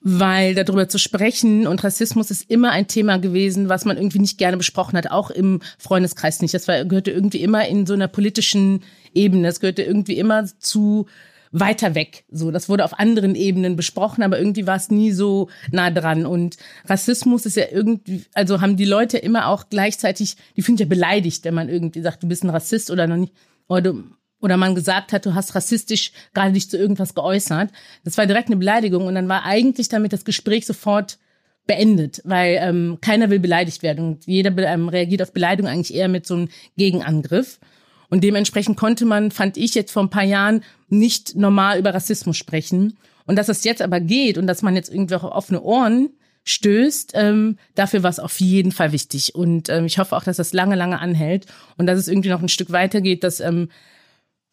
weil 0.00 0.54
darüber 0.54 0.88
zu 0.88 0.98
sprechen 0.98 1.66
und 1.66 1.82
Rassismus 1.82 2.30
ist 2.30 2.50
immer 2.50 2.70
ein 2.70 2.88
Thema 2.88 3.18
gewesen, 3.18 3.68
was 3.68 3.84
man 3.84 3.96
irgendwie 3.96 4.18
nicht 4.18 4.38
gerne 4.38 4.56
besprochen 4.56 4.96
hat, 4.96 5.10
auch 5.10 5.30
im 5.30 5.60
Freundeskreis 5.78 6.42
nicht. 6.42 6.54
Das 6.54 6.68
war, 6.68 6.84
gehörte 6.84 7.10
irgendwie 7.10 7.42
immer 7.42 7.66
in 7.66 7.86
so 7.86 7.94
einer 7.94 8.08
politischen 8.08 8.82
Ebene. 9.14 9.48
Das 9.48 9.60
gehörte 9.60 9.82
irgendwie 9.82 10.18
immer 10.18 10.44
zu 10.60 11.06
weiter 11.52 11.94
weg. 11.94 12.24
So, 12.30 12.50
das 12.50 12.68
wurde 12.68 12.84
auf 12.84 12.98
anderen 12.98 13.34
Ebenen 13.34 13.76
besprochen, 13.76 14.22
aber 14.22 14.38
irgendwie 14.38 14.66
war 14.66 14.76
es 14.76 14.90
nie 14.90 15.12
so 15.12 15.48
nah 15.70 15.90
dran. 15.90 16.26
Und 16.26 16.56
Rassismus 16.86 17.46
ist 17.46 17.56
ja 17.56 17.64
irgendwie, 17.70 18.24
also 18.34 18.60
haben 18.60 18.76
die 18.76 18.84
Leute 18.84 19.18
immer 19.18 19.48
auch 19.48 19.64
gleichzeitig, 19.70 20.36
die 20.56 20.62
sich 20.62 20.80
ja 20.80 20.86
beleidigt, 20.86 21.44
wenn 21.44 21.54
man 21.54 21.68
irgendwie 21.68 22.02
sagt, 22.02 22.22
du 22.22 22.28
bist 22.28 22.44
ein 22.44 22.50
Rassist 22.50 22.90
oder 22.90 23.06
noch 23.06 23.16
nicht, 23.16 23.32
oder, 23.68 23.94
oder 24.40 24.56
man 24.56 24.74
gesagt 24.74 25.12
hat, 25.12 25.26
du 25.26 25.34
hast 25.34 25.54
rassistisch 25.54 26.12
gerade 26.34 26.52
dich 26.52 26.70
zu 26.70 26.76
irgendwas 26.76 27.14
geäußert. 27.14 27.70
Das 28.04 28.18
war 28.18 28.26
direkt 28.26 28.48
eine 28.48 28.56
Beleidigung 28.56 29.06
und 29.06 29.14
dann 29.14 29.28
war 29.28 29.44
eigentlich 29.44 29.88
damit 29.88 30.12
das 30.12 30.24
Gespräch 30.24 30.66
sofort 30.66 31.18
beendet, 31.66 32.22
weil 32.24 32.58
ähm, 32.60 32.98
keiner 33.00 33.28
will 33.30 33.40
beleidigt 33.40 33.82
werden 33.82 34.06
und 34.06 34.26
jeder 34.26 34.56
ähm, 34.58 34.88
reagiert 34.88 35.22
auf 35.22 35.32
Beleidigung 35.32 35.70
eigentlich 35.70 35.94
eher 35.94 36.08
mit 36.08 36.26
so 36.26 36.34
einem 36.34 36.48
Gegenangriff. 36.76 37.58
Und 38.08 38.22
dementsprechend 38.22 38.76
konnte 38.76 39.04
man, 39.04 39.30
fand 39.30 39.56
ich 39.56 39.74
jetzt 39.74 39.92
vor 39.92 40.02
ein 40.02 40.10
paar 40.10 40.24
Jahren, 40.24 40.62
nicht 40.88 41.36
normal 41.36 41.78
über 41.78 41.92
Rassismus 41.92 42.36
sprechen. 42.36 42.96
Und 43.26 43.36
dass 43.36 43.48
es 43.48 43.64
jetzt 43.64 43.82
aber 43.82 44.00
geht 44.00 44.38
und 44.38 44.46
dass 44.46 44.62
man 44.62 44.76
jetzt 44.76 44.92
irgendwie 44.92 45.16
auch 45.16 45.24
auf 45.24 45.34
offene 45.34 45.62
Ohren 45.62 46.10
stößt, 46.44 47.12
ähm, 47.14 47.58
dafür 47.74 48.04
war 48.04 48.10
es 48.10 48.20
auf 48.20 48.40
jeden 48.40 48.70
Fall 48.70 48.92
wichtig. 48.92 49.34
Und 49.34 49.68
ähm, 49.68 49.86
ich 49.86 49.98
hoffe 49.98 50.16
auch, 50.16 50.22
dass 50.22 50.36
das 50.36 50.52
lange, 50.52 50.76
lange 50.76 51.00
anhält 51.00 51.46
und 51.76 51.86
dass 51.86 51.98
es 51.98 52.06
irgendwie 52.06 52.28
noch 52.28 52.40
ein 52.40 52.48
Stück 52.48 52.70
weitergeht, 52.70 53.24
dass 53.24 53.40
ähm, 53.40 53.68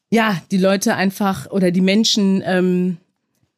ja 0.09 0.41
die 0.49 0.57
Leute 0.57 0.95
einfach 0.95 1.51
oder 1.51 1.69
die 1.69 1.81
Menschen 1.81 2.41
ähm, 2.45 2.97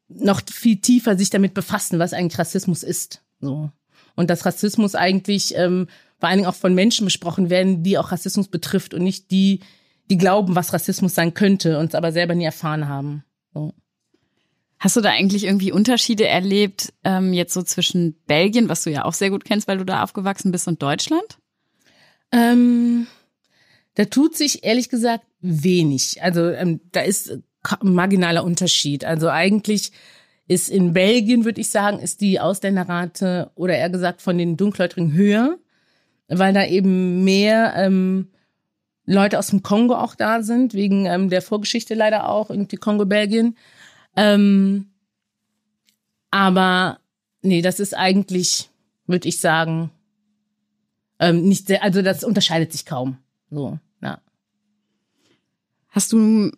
noch 0.10 0.42
viel 0.52 0.78
tiefer 0.78 1.18
sich 1.18 1.30
damit 1.30 1.54
befassen, 1.54 1.98
was 1.98 2.14
eigentlich 2.14 2.38
Rassismus 2.38 2.84
ist. 2.84 3.22
So. 3.40 3.72
Und 4.16 4.30
dass 4.30 4.46
Rassismus 4.46 4.96
eigentlich 4.96 5.56
ähm, 5.56 5.88
vor 6.20 6.30
allen 6.30 6.40
Dingen 6.40 6.50
auch 6.50 6.56
von 6.56 6.74
Menschen 6.74 7.06
besprochen 7.06 7.50
werden, 7.50 7.84
die 7.84 7.98
auch 7.98 8.12
Rassismus 8.12 8.50
betrifft 8.50 8.94
und 8.94 9.04
nicht 9.04 9.32
die, 9.32 9.62
die 10.10 10.18
glauben, 10.18 10.56
was 10.56 10.74
Rassismus 10.74 11.16
sein 11.16 11.34
könnte, 11.34 11.80
und 11.80 11.88
es 11.88 11.96
aber 11.96 12.12
selber 12.12 12.36
nie 12.36 12.46
erfahren 12.46 12.88
haben. 12.88 13.24
So. 13.54 13.74
Hast 14.80 14.96
du 14.96 15.02
da 15.02 15.10
eigentlich 15.10 15.46
irgendwie 15.46 15.72
Unterschiede 15.72 16.28
erlebt, 16.28 16.94
ähm, 17.04 17.34
jetzt 17.34 17.54
so 17.54 17.64
zwischen 17.64 18.16
Belgien, 18.28 18.70
was 18.70 18.84
du 18.84 18.92
ja 18.92 19.06
auch 19.06 19.14
sehr 19.14 19.30
gut 19.30 19.46
kennst, 19.46 19.68
weil 19.68 19.78
du 19.78 19.86
da 19.86 20.04
aufgewachsen 20.04 20.52
bist, 20.52 20.68
und 20.68 20.82
Deutschland? 20.82 21.40
Ähm, 22.32 23.08
da 23.96 24.06
tut 24.06 24.36
sich 24.36 24.64
ehrlich 24.64 24.90
gesagt 24.90 25.26
wenig. 25.42 26.22
Also 26.22 26.50
ähm, 26.50 26.82
da 26.92 27.02
ist 27.02 27.40
ein 27.82 27.94
marginaler 27.94 28.44
Unterschied. 28.44 29.06
Also 29.06 29.30
eigentlich 29.30 29.92
ist 30.48 30.70
in 30.70 30.94
Belgien, 30.94 31.46
würde 31.46 31.62
ich 31.62 31.70
sagen, 31.70 32.00
ist 32.00 32.22
die 32.22 32.40
Ausländerrate 32.40 33.52
oder 33.56 33.76
eher 33.76 33.90
gesagt 33.90 34.22
von 34.22 34.38
den 34.38 34.58
Dunkelhäutigen 34.58 35.14
höher, 35.14 35.58
weil 36.28 36.54
da 36.54 36.66
eben 36.66 37.24
mehr 37.24 37.74
ähm, 37.78 38.30
Leute 39.06 39.40
aus 39.40 39.48
dem 39.48 39.64
Kongo 39.64 39.96
auch 39.96 40.16
da 40.16 40.42
sind, 40.42 40.74
wegen 40.74 41.06
ähm, 41.06 41.30
der 41.30 41.42
Vorgeschichte 41.42 41.94
leider 41.94 42.30
auch, 42.30 42.50
irgendwie 42.50 42.78
Kongo-Belgien. 42.78 43.56
Ähm, 44.16 44.88
aber 46.32 47.00
nee, 47.42 47.62
das 47.62 47.80
ist 47.80 47.96
eigentlich 47.96 48.70
würde 49.08 49.28
ich 49.28 49.40
sagen. 49.40 49.92
Ähm, 51.20 51.48
nicht 51.48 51.68
sehr, 51.68 51.84
also 51.84 52.02
das 52.02 52.24
unterscheidet 52.24 52.72
sich 52.72 52.86
kaum. 52.86 53.18
So, 53.50 53.80
ja. 54.02 54.20
Hast 55.90 56.12
du 56.12 56.52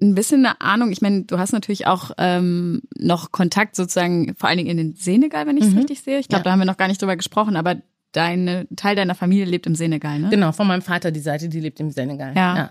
ein 0.00 0.14
bisschen 0.14 0.46
eine 0.46 0.60
Ahnung? 0.60 0.92
Ich 0.92 1.02
meine, 1.02 1.24
du 1.24 1.38
hast 1.38 1.52
natürlich 1.52 1.86
auch 1.86 2.12
ähm, 2.18 2.82
noch 2.96 3.32
Kontakt 3.32 3.74
sozusagen, 3.74 4.34
vor 4.36 4.48
allen 4.48 4.58
Dingen 4.58 4.70
in 4.70 4.76
den 4.76 4.94
Senegal, 4.94 5.46
wenn 5.46 5.56
ich 5.56 5.64
es 5.64 5.70
mhm. 5.72 5.78
richtig 5.78 6.02
sehe. 6.02 6.20
Ich 6.20 6.28
glaube, 6.28 6.40
ja. 6.40 6.44
da 6.44 6.52
haben 6.52 6.60
wir 6.60 6.66
noch 6.66 6.76
gar 6.76 6.88
nicht 6.88 7.02
drüber 7.02 7.16
gesprochen, 7.16 7.56
aber 7.56 7.76
dein 8.12 8.66
Teil 8.76 8.96
deiner 8.96 9.14
Familie 9.14 9.44
lebt 9.44 9.66
im 9.66 9.74
Senegal, 9.74 10.18
ne? 10.18 10.28
Genau, 10.30 10.52
von 10.52 10.66
meinem 10.66 10.82
Vater 10.82 11.10
die 11.10 11.20
Seite, 11.20 11.48
die 11.48 11.60
lebt 11.60 11.80
im 11.80 11.90
Senegal. 11.90 12.34
Ja. 12.34 12.56
ja. 12.56 12.70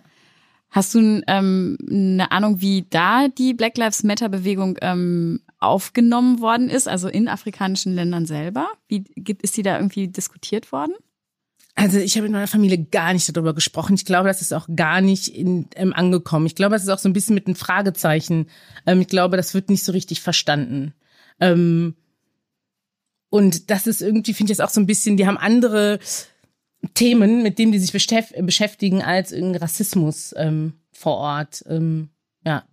Hast 0.71 0.93
du 0.93 1.21
ähm, 1.27 1.77
eine 1.89 2.31
Ahnung, 2.31 2.61
wie 2.61 2.85
da 2.89 3.27
die 3.27 3.55
Black 3.55 3.77
Lives 3.77 4.03
Matter 4.03 4.29
Bewegung 4.29 4.77
ähm, 4.81 5.41
aufgenommen 5.57 6.41
worden 6.41 6.69
ist, 6.69 6.87
also 6.87 7.07
in 7.07 7.27
afrikanischen 7.27 7.95
Ländern 7.95 8.27
selber? 8.27 8.67
Wie 8.87 8.99
gibt 8.99 9.41
ist 9.41 9.57
die 9.57 9.63
da 9.63 9.77
irgendwie 9.77 10.07
diskutiert 10.07 10.71
worden? 10.71 10.93
Also 11.73 11.97
ich 11.97 12.17
habe 12.17 12.27
in 12.27 12.33
meiner 12.33 12.47
Familie 12.47 12.77
gar 12.77 13.13
nicht 13.13 13.35
darüber 13.35 13.53
gesprochen. 13.53 13.95
Ich 13.95 14.05
glaube, 14.05 14.27
das 14.27 14.41
ist 14.41 14.53
auch 14.53 14.67
gar 14.75 15.01
nicht 15.01 15.29
in, 15.29 15.67
ähm, 15.75 15.93
angekommen. 15.93 16.45
Ich 16.45 16.55
glaube, 16.55 16.75
das 16.75 16.83
ist 16.83 16.89
auch 16.89 16.99
so 16.99 17.09
ein 17.09 17.13
bisschen 17.13 17.35
mit 17.35 17.47
einem 17.47 17.55
Fragezeichen. 17.55 18.47
Ähm, 18.85 19.01
ich 19.01 19.07
glaube, 19.07 19.37
das 19.37 19.53
wird 19.53 19.69
nicht 19.69 19.85
so 19.85 19.91
richtig 19.91 20.21
verstanden. 20.21 20.93
Ähm, 21.39 21.95
und 23.29 23.69
das 23.69 23.87
ist 23.87 24.01
irgendwie, 24.01 24.33
finde 24.33 24.51
ich 24.51 24.57
jetzt 24.57 24.65
auch 24.65 24.73
so 24.73 24.81
ein 24.81 24.87
bisschen, 24.87 25.17
die 25.17 25.27
haben 25.27 25.37
andere 25.37 25.99
Themen, 26.93 27.43
mit 27.43 27.59
denen 27.59 27.71
die 27.71 27.79
sich 27.79 27.91
beschäftigen, 27.91 29.01
als 29.03 29.31
irgendein 29.31 29.61
Rassismus 29.61 30.33
ähm, 30.37 30.73
vor 30.91 31.17
Ort. 31.17 31.63
Ähm, 31.67 32.09
ja. 32.45 32.63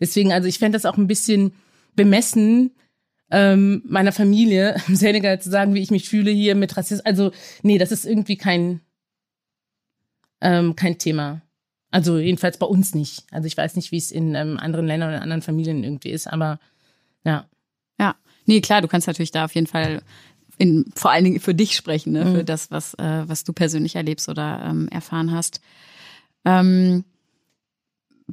Deswegen, 0.00 0.32
also 0.32 0.48
ich 0.48 0.58
fände 0.58 0.76
das 0.76 0.86
auch 0.86 0.96
ein 0.96 1.06
bisschen 1.06 1.52
bemessen, 1.94 2.74
ähm, 3.30 3.82
meiner 3.86 4.12
Familie 4.12 4.76
im 4.88 4.96
Senegal 4.96 5.40
zu 5.40 5.50
sagen, 5.50 5.74
wie 5.74 5.82
ich 5.82 5.90
mich 5.90 6.08
fühle 6.08 6.30
hier 6.30 6.54
mit 6.54 6.76
Rassismus. 6.76 7.04
Also, 7.04 7.32
nee, 7.62 7.78
das 7.78 7.92
ist 7.92 8.06
irgendwie 8.06 8.36
kein, 8.36 8.80
ähm, 10.40 10.76
kein 10.76 10.98
Thema. 10.98 11.42
Also 11.90 12.18
jedenfalls 12.18 12.58
bei 12.58 12.66
uns 12.66 12.94
nicht. 12.94 13.24
Also 13.30 13.46
ich 13.46 13.56
weiß 13.56 13.76
nicht, 13.76 13.92
wie 13.92 13.98
es 13.98 14.10
in 14.10 14.34
ähm, 14.34 14.58
anderen 14.58 14.86
Ländern 14.86 15.10
oder 15.10 15.22
anderen 15.22 15.42
Familien 15.42 15.84
irgendwie 15.84 16.10
ist, 16.10 16.26
aber 16.26 16.58
ja. 17.24 17.48
Ja, 18.00 18.16
nee, 18.46 18.60
klar, 18.60 18.82
du 18.82 18.88
kannst 18.88 19.06
natürlich 19.06 19.30
da 19.30 19.44
auf 19.44 19.54
jeden 19.54 19.66
Fall 19.66 20.02
in, 20.58 20.86
vor 20.94 21.10
allen 21.10 21.24
Dingen 21.24 21.40
für 21.40 21.54
dich 21.54 21.74
sprechen, 21.74 22.12
ne? 22.12 22.24
Mhm. 22.24 22.34
für 22.34 22.44
das, 22.44 22.70
was, 22.70 22.94
äh, 22.94 23.22
was 23.26 23.44
du 23.44 23.52
persönlich 23.52 23.96
erlebst 23.96 24.28
oder 24.28 24.62
ähm, 24.64 24.88
erfahren 24.88 25.32
hast. 25.32 25.60
Ähm, 26.44 27.04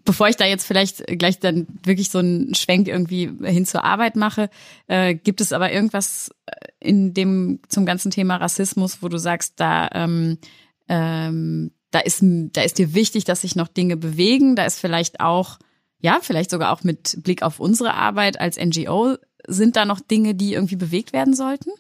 bevor 0.06 0.30
ich 0.30 0.36
da 0.36 0.46
jetzt 0.46 0.66
vielleicht 0.66 1.06
gleich 1.20 1.40
dann 1.40 1.68
wirklich 1.84 2.10
so 2.10 2.20
einen 2.20 2.56
Schwenk 2.56 2.88
irgendwie 2.88 3.32
hin 3.44 3.66
zur 3.66 3.84
Arbeit 3.84 4.16
mache, 4.16 4.50
äh, 4.88 5.16
gibt 5.16 5.42
es 5.42 5.54
aber 5.54 5.72
irgendwas 5.72 6.32
äh, 6.46 6.52
in 6.80 7.14
dem 7.14 7.60
zum 7.68 7.86
ganzen 7.86 8.12
Thema 8.12 8.38
Rassismus, 8.38 9.02
wo 9.02 9.10
du 9.10 9.18
sagst, 9.18 9.54
da 9.58 9.90
ähm, 9.94 10.38
ähm, 10.88 11.72
da 11.92 12.00
ist 12.00 12.20
da 12.22 12.62
ist 12.62 12.78
dir 12.78 12.94
wichtig, 12.94 13.26
dass 13.26 13.42
sich 13.42 13.56
noch 13.56 13.68
Dinge 13.68 13.98
bewegen, 13.98 14.56
da 14.56 14.66
ist 14.66 14.80
vielleicht 14.80 15.20
auch 15.20 15.60
ja 16.00 16.20
vielleicht 16.22 16.52
sogar 16.52 16.72
auch 16.72 16.84
mit 16.84 17.18
Blick 17.24 17.44
auf 17.44 17.60
unsere 17.60 17.94
Arbeit 17.94 18.40
als 18.40 18.58
NGO 18.58 19.18
sind 19.48 19.76
da 19.76 19.86
noch 19.86 20.00
Dinge, 20.00 20.36
die 20.36 20.54
irgendwie 20.54 20.76
bewegt 20.76 21.14
werden 21.14 21.34
sollten? 21.34 21.72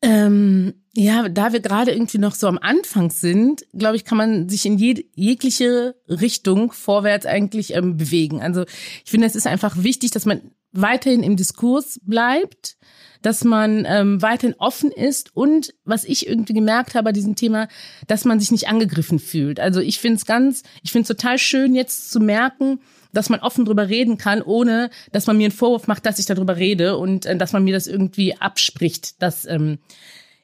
Ähm, 0.00 0.74
ja, 0.94 1.28
da 1.28 1.52
wir 1.52 1.60
gerade 1.60 1.90
irgendwie 1.90 2.18
noch 2.18 2.34
so 2.34 2.46
am 2.46 2.58
Anfang 2.58 3.10
sind, 3.10 3.66
glaube 3.76 3.96
ich, 3.96 4.04
kann 4.04 4.18
man 4.18 4.48
sich 4.48 4.64
in 4.64 4.78
je 4.78 5.06
jegliche 5.14 5.96
Richtung 6.08 6.72
vorwärts 6.72 7.26
eigentlich 7.26 7.74
ähm, 7.74 7.96
bewegen. 7.96 8.40
Also 8.40 8.64
ich 9.04 9.10
finde, 9.10 9.26
es 9.26 9.34
ist 9.34 9.46
einfach 9.46 9.82
wichtig, 9.82 10.12
dass 10.12 10.24
man 10.24 10.40
weiterhin 10.72 11.22
im 11.22 11.36
Diskurs 11.36 11.98
bleibt, 12.04 12.76
dass 13.22 13.42
man 13.42 13.84
ähm, 13.88 14.22
weiterhin 14.22 14.54
offen 14.58 14.92
ist 14.92 15.34
und 15.34 15.74
was 15.84 16.04
ich 16.04 16.28
irgendwie 16.28 16.52
gemerkt 16.52 16.94
habe 16.94 17.06
bei 17.06 17.12
diesem 17.12 17.34
Thema, 17.34 17.66
dass 18.06 18.24
man 18.24 18.38
sich 18.38 18.52
nicht 18.52 18.68
angegriffen 18.68 19.18
fühlt. 19.18 19.58
Also 19.58 19.80
ich 19.80 19.98
finde 19.98 20.16
es 20.18 20.26
ganz, 20.26 20.62
ich 20.82 20.92
finde 20.92 21.02
es 21.02 21.08
total 21.08 21.38
schön 21.38 21.74
jetzt 21.74 22.12
zu 22.12 22.20
merken, 22.20 22.80
dass 23.12 23.28
man 23.30 23.40
offen 23.40 23.64
drüber 23.64 23.88
reden 23.88 24.18
kann, 24.18 24.42
ohne 24.42 24.90
dass 25.12 25.26
man 25.26 25.36
mir 25.36 25.46
einen 25.46 25.52
Vorwurf 25.52 25.86
macht, 25.86 26.06
dass 26.06 26.18
ich 26.18 26.26
darüber 26.26 26.56
rede 26.56 26.96
und 26.96 27.26
äh, 27.26 27.36
dass 27.36 27.52
man 27.52 27.64
mir 27.64 27.74
das 27.74 27.86
irgendwie 27.86 28.36
abspricht, 28.36 29.22
dass 29.22 29.44
ähm, 29.46 29.78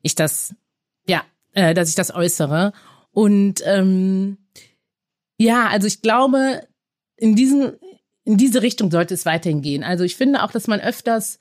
ich 0.02 0.14
das, 0.14 0.54
ja, 1.09 1.23
äh, 1.52 1.75
dass 1.75 1.88
ich 1.88 1.94
das 1.94 2.14
äußere. 2.14 2.73
Und 3.11 3.62
ähm, 3.64 4.38
ja, 5.38 5.68
also 5.68 5.87
ich 5.87 6.02
glaube, 6.02 6.66
in 7.16 7.37
diesen, 7.37 7.73
in 8.25 8.37
diese 8.37 8.62
Richtung 8.62 8.90
sollte 8.90 9.14
es 9.14 9.26
weiterhin 9.26 9.62
gehen. 9.62 9.85
Also 9.85 10.04
ich 10.04 10.16
finde 10.16 10.42
auch, 10.42 10.50
dass 10.50 10.66
man 10.66 10.80
öfters 10.80 11.38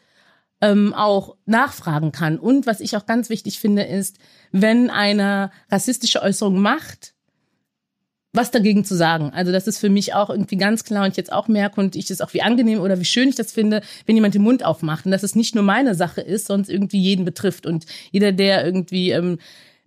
ähm, 0.61 0.93
auch 0.93 1.35
nachfragen 1.45 2.11
kann. 2.11 2.39
Und 2.39 2.65
was 2.65 2.79
ich 2.79 2.95
auch 2.95 3.05
ganz 3.05 3.29
wichtig 3.29 3.59
finde, 3.59 3.83
ist, 3.83 4.17
wenn 4.51 4.89
eine 4.89 5.51
rassistische 5.69 6.21
Äußerung 6.21 6.59
macht, 6.59 7.13
was 8.33 8.49
dagegen 8.49 8.83
zu 8.83 8.95
sagen. 8.95 9.31
Also 9.33 9.51
das 9.51 9.67
ist 9.67 9.77
für 9.77 9.89
mich 9.89 10.15
auch 10.15 10.29
irgendwie 10.29 10.57
ganz 10.57 10.83
klar 10.83 11.05
und 11.05 11.11
ich 11.11 11.17
jetzt 11.17 11.31
auch 11.31 11.47
merke 11.47 11.79
und 11.79 11.95
ich 11.95 12.07
das 12.07 12.19
auch 12.19 12.33
wie 12.33 12.41
angenehm 12.41 12.81
oder 12.81 12.99
wie 12.99 13.05
schön 13.05 13.29
ich 13.29 13.35
das 13.35 13.51
finde, 13.51 13.81
wenn 14.05 14.15
jemand 14.15 14.33
den 14.33 14.41
Mund 14.41 14.65
aufmacht 14.65 15.05
und 15.05 15.11
dass 15.11 15.23
es 15.23 15.35
nicht 15.35 15.53
nur 15.53 15.63
meine 15.63 15.93
Sache 15.93 16.21
ist, 16.21 16.47
sonst 16.47 16.69
irgendwie 16.69 16.99
jeden 16.99 17.25
betrifft 17.25 17.67
und 17.67 17.85
jeder, 18.11 18.31
der 18.31 18.65
irgendwie 18.65 19.11
ähm, 19.11 19.37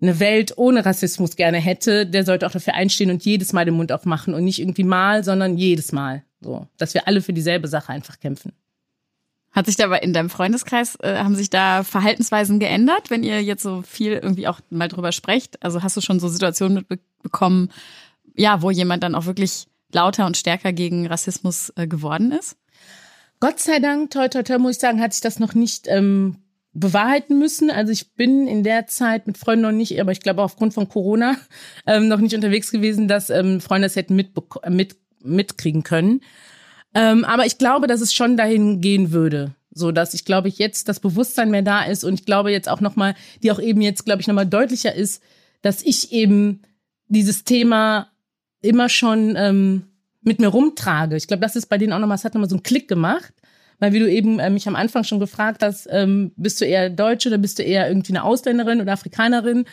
eine 0.01 0.21
Welt 0.21 0.57
ohne 0.57 0.87
Rassismus 0.87 1.35
gerne 1.37 1.59
hätte, 1.59 2.07
der 2.07 2.25
sollte 2.25 2.47
auch 2.47 2.53
dafür 2.53 2.75
einstehen 2.75 3.11
und 3.11 3.25
jedes 3.25 3.53
Mal 3.53 3.65
den 3.65 3.75
Mund 3.75 3.91
aufmachen 3.91 4.33
und 4.35 4.45
nicht 4.45 4.61
irgendwie 4.61 4.85
mal, 4.85 5.25
sondern 5.25 5.57
jedes 5.57 5.91
Mal. 5.91 6.23
So, 6.41 6.69
dass 6.77 6.95
wir 6.95 7.09
alle 7.09 7.23
für 7.23 7.33
dieselbe 7.33 7.67
Sache 7.67 7.93
einfach 7.93 8.21
kämpfen. 8.21 8.53
Hat 9.51 9.67
sich 9.67 9.77
dabei 9.77 10.01
in 10.01 10.13
deinem 10.13 10.29
Freundeskreis, 10.29 10.97
äh, 10.97 11.17
haben 11.17 11.35
sich 11.35 11.49
da 11.49 11.83
Verhaltensweisen 11.83 12.61
geändert, 12.61 13.09
wenn 13.09 13.23
ihr 13.23 13.43
jetzt 13.43 13.63
so 13.63 13.81
viel 13.81 14.13
irgendwie 14.13 14.47
auch 14.49 14.61
mal 14.69 14.89
drüber 14.89 15.13
sprecht? 15.13 15.63
Also 15.65 15.83
hast 15.83 15.97
du 15.97 16.03
schon 16.03 16.21
so 16.21 16.29
Situationen 16.29 16.85
mitbekommen, 16.89 17.71
ja, 18.37 18.63
wo 18.63 18.71
jemand 18.71 19.03
dann 19.03 19.15
auch 19.15 19.27
wirklich 19.27 19.67
lauter 19.93 20.27
und 20.27 20.37
stärker 20.37 20.73
gegen 20.73 21.07
Rassismus 21.07 21.73
äh, 21.77 21.87
geworden 21.87 22.33
ist? 22.33 22.57
Gott 23.41 23.61
sei 23.61 23.81
Dank, 23.81 24.11
toi, 24.11 24.29
toi, 24.29 24.43
toi, 24.43 24.59
muss 24.59 24.77
ich 24.77 24.81
sagen, 24.81 25.01
hat 25.01 25.13
sich 25.13 25.21
das 25.21 25.39
noch 25.39 25.55
nicht 25.55 25.87
ähm, 25.89 26.37
bewahrheiten 26.73 27.39
müssen. 27.39 27.71
Also 27.71 27.93
ich 27.93 28.15
bin 28.15 28.47
in 28.47 28.63
der 28.63 28.87
Zeit 28.87 29.27
mit 29.27 29.39
Freunden 29.39 29.63
noch 29.63 29.73
nicht, 29.73 30.01
aber 30.01 30.13
ich 30.13 30.21
glaube 30.21 30.43
aufgrund 30.43 30.75
von 30.75 30.89
Corona 30.89 31.37
ähm, 31.87 32.09
noch 32.09 32.21
nicht 32.21 32.35
unterwegs 32.35 32.71
gewesen, 32.71 33.09
dass 33.09 33.31
ähm, 33.31 33.61
Freunde 33.61 33.87
das 33.87 33.97
hätten 33.97 34.17
mit, 34.17 34.31
mit, 34.69 34.97
mitkriegen 35.23 35.83
können. 35.83 36.21
Ähm, 36.95 37.25
aber 37.25 37.47
ich 37.47 37.59
glaube, 37.59 37.87
dass 37.87 38.01
es 38.01 38.15
schon 38.15 38.37
dahin 38.37 38.81
gehen 38.81 39.13
würde, 39.13 39.55
so 39.71 39.93
dass 39.93 40.15
ich 40.15 40.25
glaube, 40.25 40.49
ich 40.49 40.59
jetzt 40.59 40.89
das 40.89 41.01
Bewusstsein 41.01 41.51
mehr 41.51 41.63
da 41.63 41.83
ist 41.83 42.05
und 42.05 42.15
ich 42.15 42.25
glaube 42.25 42.51
jetzt 42.51 42.69
auch 42.69 42.81
noch 42.81 42.97
mal, 42.97 43.15
die 43.43 43.51
auch 43.51 43.61
eben 43.61 43.83
jetzt 43.83 44.05
glaube 44.05 44.23
ich 44.23 44.29
noch 44.29 44.35
mal 44.35 44.47
deutlicher 44.47 44.95
ist, 44.95 45.23
dass 45.61 45.83
ich 45.83 46.13
eben 46.13 46.63
dieses 47.09 47.45
Thema 47.45 48.09
immer 48.67 48.89
schon 48.89 49.35
ähm, 49.37 49.85
mit 50.23 50.41
mir 50.41 50.49
rumtrage. 50.49 51.17
Ich 51.17 51.29
glaube, 51.29 51.43
das 51.43 51.57
ist 51.57 51.67
bei 51.67 51.79
denen 51.79 51.93
auch 51.93 51.99
nochmal, 51.99 52.17
es 52.17 52.25
hat 52.25 52.35
nochmal 52.35 52.51
so 52.51 52.57
einen 52.57 52.63
Klick 52.63 52.89
gemacht. 52.89 53.33
Weil 53.79 53.93
wie 53.93 53.99
du 53.99 54.11
eben 54.11 54.39
äh, 54.39 54.49
mich 54.49 54.67
am 54.69 54.77
Anfang 54.77 55.05
schon 55.05 55.21
gefragt 55.21 55.63
hast, 55.63 55.87
ähm, 55.91 56.33
bist 56.37 56.61
du 56.61 56.65
eher 56.65 56.89
Deutsche 56.89 57.29
oder 57.29 57.39
bist 57.39 57.59
du 57.59 57.63
eher 57.63 57.89
irgendwie 57.89 58.13
eine 58.13 58.25
Ausländerin 58.25 58.81
oder 58.81 58.93
Afrikanerin? 58.93 59.67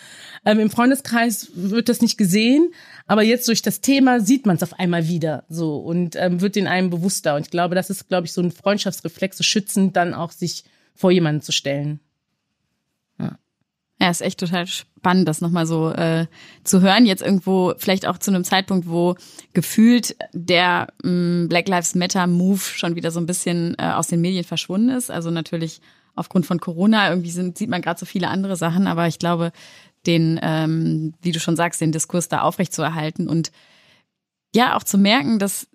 Ähm, 0.46 0.60
Im 0.60 0.70
Freundeskreis 0.70 1.52
wird 1.54 1.88
das 1.88 2.02
nicht 2.02 2.18
gesehen, 2.18 2.74
aber 3.08 3.24
jetzt 3.24 3.48
durch 3.48 3.62
das 3.62 3.80
Thema 3.80 4.20
sieht 4.20 4.46
man 4.46 4.58
es 4.58 4.64
auf 4.64 4.78
einmal 4.78 5.08
wieder 5.08 5.46
so 5.48 5.78
und 5.78 6.18
ähm, 6.18 6.42
wird 6.42 6.58
in 6.58 6.68
einem 6.68 6.90
bewusster. 6.90 7.36
Und 7.36 7.44
ich 7.44 7.52
glaube, 7.52 7.76
das 7.76 7.90
ist, 7.90 8.10
glaube 8.10 8.28
ich, 8.28 8.34
so 8.34 8.42
ein 8.42 8.52
Freundschaftsreflex, 8.52 9.38
so 9.38 9.44
schützend 9.44 9.96
dann 9.96 10.14
auch 10.14 10.32
sich 10.32 10.66
vor 10.96 11.12
jemanden 11.12 11.42
zu 11.42 11.54
stellen. 11.54 12.02
Ja, 14.03 14.10
ist 14.10 14.22
echt 14.22 14.41
total 14.41 14.67
spannend, 14.67 15.29
das 15.29 15.39
nochmal 15.39 15.65
so 15.65 15.89
äh, 15.89 16.27
zu 16.65 16.81
hören. 16.81 17.05
Jetzt 17.05 17.22
irgendwo, 17.22 17.74
vielleicht 17.77 18.05
auch 18.05 18.17
zu 18.17 18.31
einem 18.31 18.43
Zeitpunkt, 18.43 18.89
wo 18.89 19.15
gefühlt 19.53 20.17
der 20.33 20.89
mh, 21.03 21.10
mm, 21.10 21.48
Black 21.48 21.69
Lives 21.69 21.95
Matter 21.95 22.27
Move 22.27 22.60
schon 22.60 22.98
wieder 22.98 23.12
so 23.12 23.22
ein 23.22 23.25
bisschen 23.25 23.75
äh, 23.79 23.93
aus 23.93 24.10
den 24.10 24.19
Medien 24.19 24.43
verschwunden 24.43 24.89
ist. 24.89 25.10
Also 25.10 25.31
natürlich 25.31 25.79
aufgrund 26.15 26.45
von 26.45 26.60
Corona 26.60 27.12
irgendwie 27.12 27.31
sind, 27.31 27.57
sieht 27.57 27.69
man 27.69 27.81
gerade 27.81 27.98
so 27.98 28.05
viele 28.05 28.27
andere 28.27 28.57
Sachen, 28.57 28.88
aber 28.88 29.07
ich 29.07 29.19
glaube, 29.19 29.53
den, 30.05 30.38
ähm, 30.43 31.13
wie 31.22 31.31
du 31.31 31.39
schon 31.39 31.55
sagst, 31.55 31.79
den 31.79 31.93
Diskurs 31.93 32.27
da 32.27 32.41
aufrechtzuerhalten 32.41 33.29
und 33.29 33.53
ja, 34.53 34.75
auch 34.75 34.83
zu 34.83 34.98
merken, 34.98 35.39
dass 35.39 35.69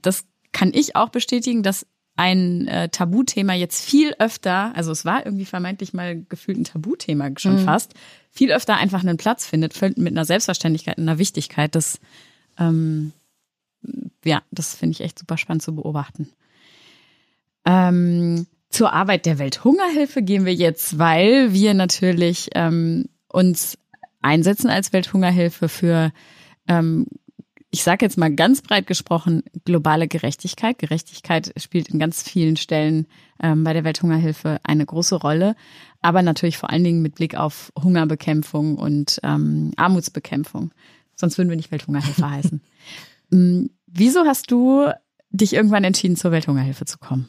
das 0.00 0.24
kann 0.52 0.72
ich 0.72 0.96
auch 0.96 1.10
bestätigen, 1.10 1.62
dass 1.62 1.86
ein 2.20 2.68
äh, 2.68 2.90
Tabuthema 2.90 3.54
jetzt 3.54 3.82
viel 3.82 4.14
öfter, 4.18 4.76
also 4.76 4.92
es 4.92 5.06
war 5.06 5.24
irgendwie 5.24 5.46
vermeintlich 5.46 5.94
mal 5.94 6.22
gefühlt 6.28 6.58
ein 6.58 6.64
Tabuthema 6.64 7.30
schon 7.38 7.54
mhm. 7.54 7.64
fast, 7.64 7.94
viel 8.30 8.52
öfter 8.52 8.76
einfach 8.76 9.00
einen 9.00 9.16
Platz 9.16 9.46
findet, 9.46 9.80
mit 9.96 10.12
einer 10.12 10.26
Selbstverständlichkeit, 10.26 10.98
einer 10.98 11.16
Wichtigkeit. 11.16 11.74
Das, 11.74 11.98
ähm, 12.58 13.12
ja, 14.22 14.42
das 14.50 14.74
finde 14.74 14.92
ich 14.92 15.00
echt 15.00 15.18
super 15.18 15.38
spannend 15.38 15.62
zu 15.62 15.74
beobachten. 15.74 16.28
Ähm, 17.64 18.46
zur 18.68 18.92
Arbeit 18.92 19.24
der 19.24 19.38
Welthungerhilfe 19.38 20.20
gehen 20.20 20.44
wir 20.44 20.54
jetzt, 20.54 20.98
weil 20.98 21.54
wir 21.54 21.72
natürlich 21.72 22.50
ähm, 22.54 23.06
uns 23.28 23.78
einsetzen 24.20 24.68
als 24.68 24.92
Welthungerhilfe 24.92 25.70
für 25.70 26.12
ähm, 26.68 27.06
ich 27.70 27.84
sage 27.84 28.04
jetzt 28.04 28.18
mal 28.18 28.34
ganz 28.34 28.62
breit 28.62 28.86
gesprochen, 28.86 29.44
globale 29.64 30.08
Gerechtigkeit. 30.08 30.78
Gerechtigkeit 30.78 31.52
spielt 31.56 31.88
in 31.88 32.00
ganz 32.00 32.22
vielen 32.22 32.56
Stellen 32.56 33.06
ähm, 33.40 33.62
bei 33.62 33.72
der 33.72 33.84
Welthungerhilfe 33.84 34.58
eine 34.64 34.84
große 34.84 35.14
Rolle, 35.14 35.54
aber 36.00 36.22
natürlich 36.22 36.58
vor 36.58 36.70
allen 36.70 36.82
Dingen 36.82 37.02
mit 37.02 37.14
Blick 37.14 37.36
auf 37.36 37.72
Hungerbekämpfung 37.80 38.76
und 38.76 39.20
ähm, 39.22 39.72
Armutsbekämpfung. 39.76 40.72
Sonst 41.14 41.38
würden 41.38 41.48
wir 41.48 41.56
nicht 41.56 41.70
Welthungerhilfe 41.70 42.28
heißen. 42.30 42.60
Ähm, 43.32 43.70
wieso 43.86 44.24
hast 44.24 44.50
du 44.50 44.90
dich 45.30 45.52
irgendwann 45.52 45.84
entschieden, 45.84 46.16
zur 46.16 46.32
Welthungerhilfe 46.32 46.86
zu 46.86 46.98
kommen? 46.98 47.28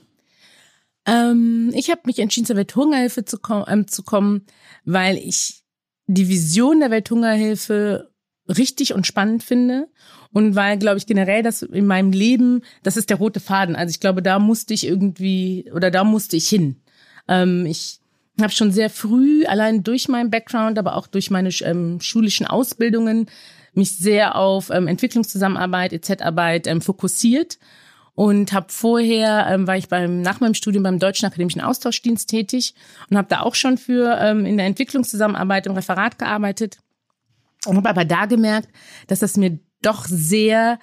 Ähm, 1.06 1.72
ich 1.76 1.92
habe 1.92 2.02
mich 2.06 2.18
entschieden, 2.18 2.48
zur 2.48 2.56
Welthungerhilfe 2.56 3.26
zu, 3.26 3.38
kom 3.38 3.64
ähm, 3.68 3.88
zu 3.88 4.02
kommen, 4.02 4.46
weil 4.86 5.18
ich 5.18 5.64
die 6.08 6.30
Vision 6.30 6.80
der 6.80 6.90
Welthungerhilfe 6.90 8.11
richtig 8.58 8.94
und 8.94 9.08
spannend 9.08 9.44
finde 9.44 9.88
und 10.34 10.56
weil, 10.56 10.78
glaube 10.78 10.98
ich, 10.98 11.06
generell 11.06 11.44
das 11.44 11.62
in 11.62 11.86
meinem 11.86 12.12
Leben, 12.12 12.62
das 12.84 12.98
ist 12.98 13.10
der 13.10 13.18
rote 13.18 13.40
Faden. 13.40 13.76
Also 13.76 13.92
ich 13.92 14.00
glaube, 14.00 14.22
da 14.22 14.40
musste 14.40 14.74
ich 14.74 14.86
irgendwie 14.86 15.70
oder 15.74 15.92
da 15.92 16.04
musste 16.04 16.38
ich 16.38 16.48
hin. 16.48 16.78
Ähm, 17.28 17.66
ich 17.66 18.00
habe 18.40 18.54
schon 18.54 18.72
sehr 18.72 18.90
früh, 18.90 19.46
allein 19.46 19.84
durch 19.84 20.08
meinen 20.08 20.32
Background, 20.32 20.80
aber 20.80 20.96
auch 20.96 21.08
durch 21.08 21.30
meine 21.30 21.50
ähm, 21.62 22.00
schulischen 22.00 22.48
Ausbildungen, 22.48 23.28
mich 23.74 23.98
sehr 23.98 24.36
auf 24.36 24.70
ähm, 24.70 24.88
Entwicklungszusammenarbeit, 24.88 25.94
EZ-Arbeit 25.94 26.68
ähm, 26.68 26.82
fokussiert 26.82 27.58
und 28.16 28.52
habe 28.52 28.68
vorher 28.70 29.48
ähm, 29.50 29.68
war 29.68 29.78
ich 29.78 29.88
beim 29.88 30.22
nach 30.22 30.40
meinem 30.40 30.54
Studium 30.54 30.84
beim 30.84 31.00
Deutschen 31.00 31.26
Akademischen 31.26 31.62
Austauschdienst 31.62 32.30
tätig 32.30 32.74
und 33.10 33.18
habe 33.18 33.30
da 33.30 33.42
auch 33.42 33.56
schon 33.56 33.78
für 33.78 34.18
ähm, 34.20 34.46
in 34.46 34.58
der 34.58 34.66
Entwicklungszusammenarbeit 34.66 35.68
im 35.68 35.74
Referat 35.74 36.20
gearbeitet 36.20 36.78
und 37.66 37.78
habe 37.78 37.90
aber 37.90 38.06
da 38.06 38.26
gemerkt, 38.26 38.70
dass 39.08 39.20
das 39.20 39.38
mir 39.38 39.60
doch 39.82 40.06
sehr 40.06 40.80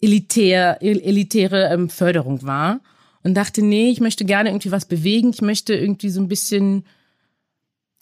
elitär, 0.00 0.82
elitäre 0.82 1.70
ähm, 1.72 1.88
Förderung 1.88 2.42
war 2.42 2.80
und 3.22 3.34
dachte, 3.34 3.62
nee, 3.62 3.90
ich 3.90 4.00
möchte 4.00 4.24
gerne 4.24 4.50
irgendwie 4.50 4.72
was 4.72 4.86
bewegen, 4.86 5.30
ich 5.30 5.42
möchte 5.42 5.74
irgendwie 5.74 6.10
so 6.10 6.20
ein 6.20 6.28
bisschen, 6.28 6.84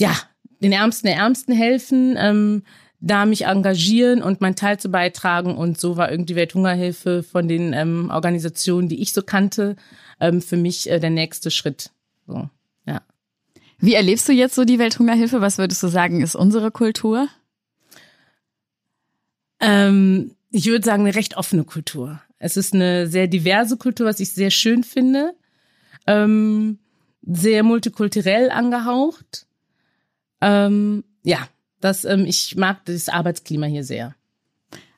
ja, 0.00 0.16
den 0.62 0.72
Ärmsten 0.72 1.06
der 1.08 1.16
Ärmsten 1.16 1.54
helfen, 1.54 2.16
ähm, 2.18 2.62
da 3.00 3.24
mich 3.24 3.46
engagieren 3.46 4.22
und 4.22 4.40
mein 4.40 4.56
Teil 4.56 4.78
zu 4.78 4.90
beitragen. 4.90 5.56
Und 5.56 5.80
so 5.80 5.96
war 5.96 6.10
irgendwie 6.10 6.36
Welthungerhilfe 6.36 7.22
von 7.22 7.48
den 7.48 7.72
ähm, 7.72 8.10
Organisationen, 8.12 8.88
die 8.88 9.00
ich 9.00 9.12
so 9.12 9.22
kannte, 9.22 9.76
ähm, 10.20 10.42
für 10.42 10.58
mich 10.58 10.90
äh, 10.90 11.00
der 11.00 11.10
nächste 11.10 11.50
Schritt. 11.50 11.90
So, 12.26 12.48
ja. 12.86 13.00
Wie 13.78 13.94
erlebst 13.94 14.28
du 14.28 14.32
jetzt 14.32 14.54
so 14.54 14.64
die 14.64 14.78
Welthungerhilfe? 14.78 15.40
Was 15.40 15.56
würdest 15.56 15.82
du 15.82 15.88
sagen, 15.88 16.20
ist 16.20 16.34
unsere 16.34 16.70
Kultur? 16.70 17.28
Ähm, 19.60 20.32
ich 20.50 20.66
würde 20.66 20.84
sagen, 20.84 21.06
eine 21.06 21.14
recht 21.14 21.36
offene 21.36 21.64
Kultur. 21.64 22.20
Es 22.38 22.56
ist 22.56 22.74
eine 22.74 23.06
sehr 23.06 23.28
diverse 23.28 23.76
Kultur, 23.76 24.06
was 24.06 24.20
ich 24.20 24.32
sehr 24.32 24.50
schön 24.50 24.82
finde. 24.82 25.34
Ähm, 26.06 26.78
sehr 27.22 27.62
multikulturell 27.62 28.50
angehaucht. 28.50 29.46
Ähm, 30.40 31.04
ja, 31.22 31.46
das, 31.80 32.04
ähm, 32.04 32.24
ich 32.24 32.56
mag 32.56 32.84
das 32.86 33.08
Arbeitsklima 33.08 33.66
hier 33.66 33.84
sehr. 33.84 34.14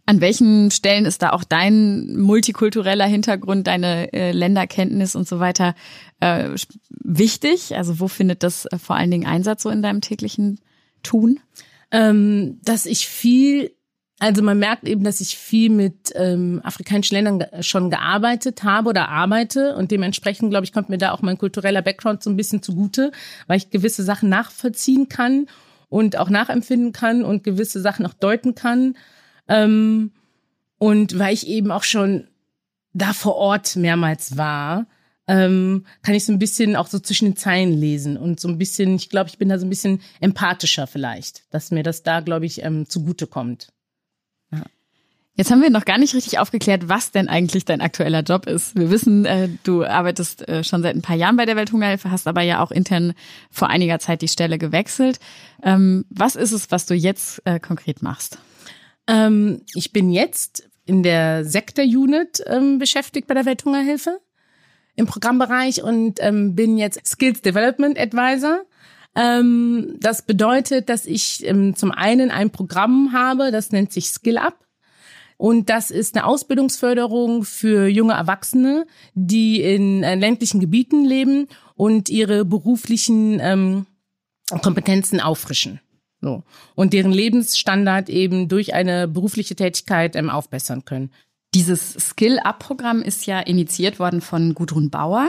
An 0.05 0.21
welchen 0.21 0.71
Stellen 0.71 1.05
ist 1.05 1.23
da 1.23 1.31
auch 1.31 1.45
dein 1.45 2.17
multikultureller 2.17 3.07
Hintergrund, 3.07 3.67
deine 3.67 4.13
äh, 4.13 4.33
Länderkenntnis 4.33 5.15
und 5.15 5.29
so 5.29 5.39
weiter 5.39 5.75
äh, 6.21 6.51
wichtig? 6.91 7.77
Also 7.77 8.01
wo 8.01 8.09
findet 8.09 8.43
das 8.43 8.67
äh, 8.67 8.79
vor 8.79 8.97
allen 8.97 9.11
Dingen 9.11 9.27
Einsatz 9.27 9.63
so 9.63 9.71
in 9.71 9.83
deinem 9.83 10.01
täglichen 10.01 10.61
Tun? 11.03 11.41
Ähm, 11.93 12.59
dass 12.65 12.87
ich 12.87 13.07
viel 13.07 13.73
also 14.23 14.41
man 14.41 14.61
merkt 14.61 14.87
eben, 14.87 15.03
dass 15.03 15.21
ich 15.21 15.37
viel 15.37 15.69
mit 15.69 16.13
ähm, 16.15 16.61
afrikanischen 16.63 17.17
Ländern 17.17 17.45
schon 17.61 17.91
gearbeitet 17.91 18.63
habe 18.63 18.91
oder 18.91 19.09
arbeite 19.09 19.75
und 19.75 19.91
dementsprechend, 19.91 20.51
glaube 20.51 20.65
ich, 20.65 20.73
kommt 20.73 20.89
mir 20.89 20.99
da 20.99 21.11
auch 21.11 21.23
mein 21.23 21.39
kultureller 21.39 21.83
Background 21.83 22.23
so 22.23 22.31
ein 22.31 22.37
bisschen 22.37 22.63
zugute, 22.63 23.11
weil 23.49 23.57
ich 23.57 23.71
gewisse 23.71 24.05
Sachen 24.05 24.29
nachvollziehen 24.29 25.09
kann 25.09 25.49
und 25.89 26.17
auch 26.17 26.31
nachempfinden 26.31 26.93
kann 26.93 27.25
und 27.25 27.43
gewisse 27.43 27.81
Sachen 27.81 28.07
auch 28.07 28.13
deuten 28.13 28.55
kann. 28.55 28.97
Ähm, 29.49 30.13
und 30.79 31.19
weil 31.19 31.35
ich 31.35 31.49
eben 31.49 31.73
auch 31.73 31.83
schon 31.83 32.29
da 32.93 33.15
vor 33.15 33.35
Ort 33.35 33.75
mehrmals 33.75 34.37
war, 34.37 34.87
ähm, 35.27 35.85
kann 36.03 36.15
ich 36.15 36.25
so 36.25 36.33
ein 36.33 36.39
bisschen 36.39 36.77
auch 36.77 36.87
so 36.87 37.01
zwischen 37.01 37.31
den 37.31 37.37
Zeilen 37.37 37.73
lesen 37.73 38.17
und 38.17 38.39
so 38.39 38.47
ein 38.47 38.59
bisschen, 38.59 38.95
ich 38.95 39.11
glaube, 39.11 39.31
ich 39.31 39.39
bin 39.39 39.49
da 39.49 39.59
so 39.59 39.67
ein 39.67 39.71
bisschen 39.71 40.01
empathischer 40.21 40.87
vielleicht, 40.87 41.53
dass 41.53 41.73
mir 41.73 41.83
das 41.83 42.05
da, 42.05 42.21
glaube 42.21 42.47
ich, 42.47 42.63
ähm, 42.63 42.89
zugute 42.89 43.27
kommt. 43.27 43.73
Jetzt 45.35 45.51
haben 45.51 45.63
wir 45.63 45.71
noch 45.71 45.87
gar 45.87 45.97
nicht 45.97 46.15
richtig 46.15 46.39
aufgeklärt, 46.39 46.91
was 46.91 47.11
denn 47.11 47.27
eigentlich 47.27 47.65
dein 47.65 47.81
aktueller 47.81 48.21
Job 48.21 48.47
ist. 48.47 48.77
Wir 48.77 48.91
wissen, 48.91 49.25
äh, 49.25 49.49
du 49.63 49.83
arbeitest 49.83 50.47
äh, 50.47 50.63
schon 50.63 50.83
seit 50.83 50.95
ein 50.95 51.01
paar 51.01 51.17
Jahren 51.17 51.37
bei 51.37 51.47
der 51.47 51.57
Welthungerhilfe, 51.57 52.11
hast 52.11 52.29
aber 52.29 52.43
ja 52.43 52.63
auch 52.63 52.71
intern 52.71 53.15
vor 53.51 53.69
einiger 53.69 53.99
Zeit 53.99 54.21
die 54.21 54.29
Stelle 54.29 54.59
gewechselt. 54.59 55.21
Ähm, 55.63 56.05
was 56.11 56.37
ist 56.37 56.53
es, 56.53 56.71
was 56.71 56.85
du 56.85 56.95
jetzt 56.95 57.41
äh, 57.47 57.59
konkret 57.61 58.03
machst? 58.03 58.39
Ähm, 59.07 59.63
ich 59.75 59.93
bin 59.93 60.11
jetzt 60.11 60.69
in 60.85 61.03
der 61.03 61.47
Sektor-Unit 61.47 62.45
ähm, 62.47 62.79
beschäftigt 62.79 63.27
bei 63.27 63.35
der 63.35 63.47
Welthungerhilfe 63.47 64.21
im 64.97 65.07
Programmbereich 65.07 65.83
und 65.83 66.19
ähm, 66.21 66.55
bin 66.55 66.77
jetzt 66.77 67.07
Skills 67.07 67.41
Development 67.41 67.99
Advisor. 67.99 68.61
Ähm, 69.15 69.97
das 69.99 70.23
bedeutet, 70.23 70.91
dass 70.91 71.07
ich 71.07 71.47
ähm, 71.47 71.75
zum 71.75 71.91
einen 71.91 72.31
ein 72.31 72.51
Programm 72.51 73.15
habe, 73.15 73.51
das 73.51 73.73
nennt 73.73 73.93
sich 73.93 74.11
Skill 74.11 74.37
Up. 74.37 74.62
Und 75.43 75.71
das 75.71 75.91
ist 75.91 76.15
eine 76.15 76.25
Ausbildungsförderung 76.25 77.43
für 77.43 77.89
junge 77.89 78.13
Erwachsene, 78.13 78.87
die 79.15 79.61
in 79.61 80.05
äh, 80.05 80.15
ländlichen 80.15 80.61
Gebieten 80.61 81.05
leben 81.05 81.49
und 81.75 82.09
ihre 82.09 82.45
beruflichen 82.45 83.41
ähm, 83.41 83.87
Kompetenzen 84.63 85.19
auffrischen. 85.19 85.81
So. 86.21 86.45
Und 86.77 86.93
deren 86.93 87.11
Lebensstandard 87.11 88.09
eben 88.09 88.47
durch 88.47 88.73
eine 88.73 89.09
berufliche 89.09 89.57
Tätigkeit 89.57 90.15
ähm, 90.15 90.31
aufbessern 90.31 90.85
können. 90.85 91.11
Dieses 91.55 91.95
Skill-Up-Programm 91.95 93.03
ist 93.03 93.27
ja 93.27 93.41
initiiert 93.41 93.99
worden 93.99 94.21
von 94.21 94.55
Gudrun 94.55 94.91
Bauer, 94.91 95.29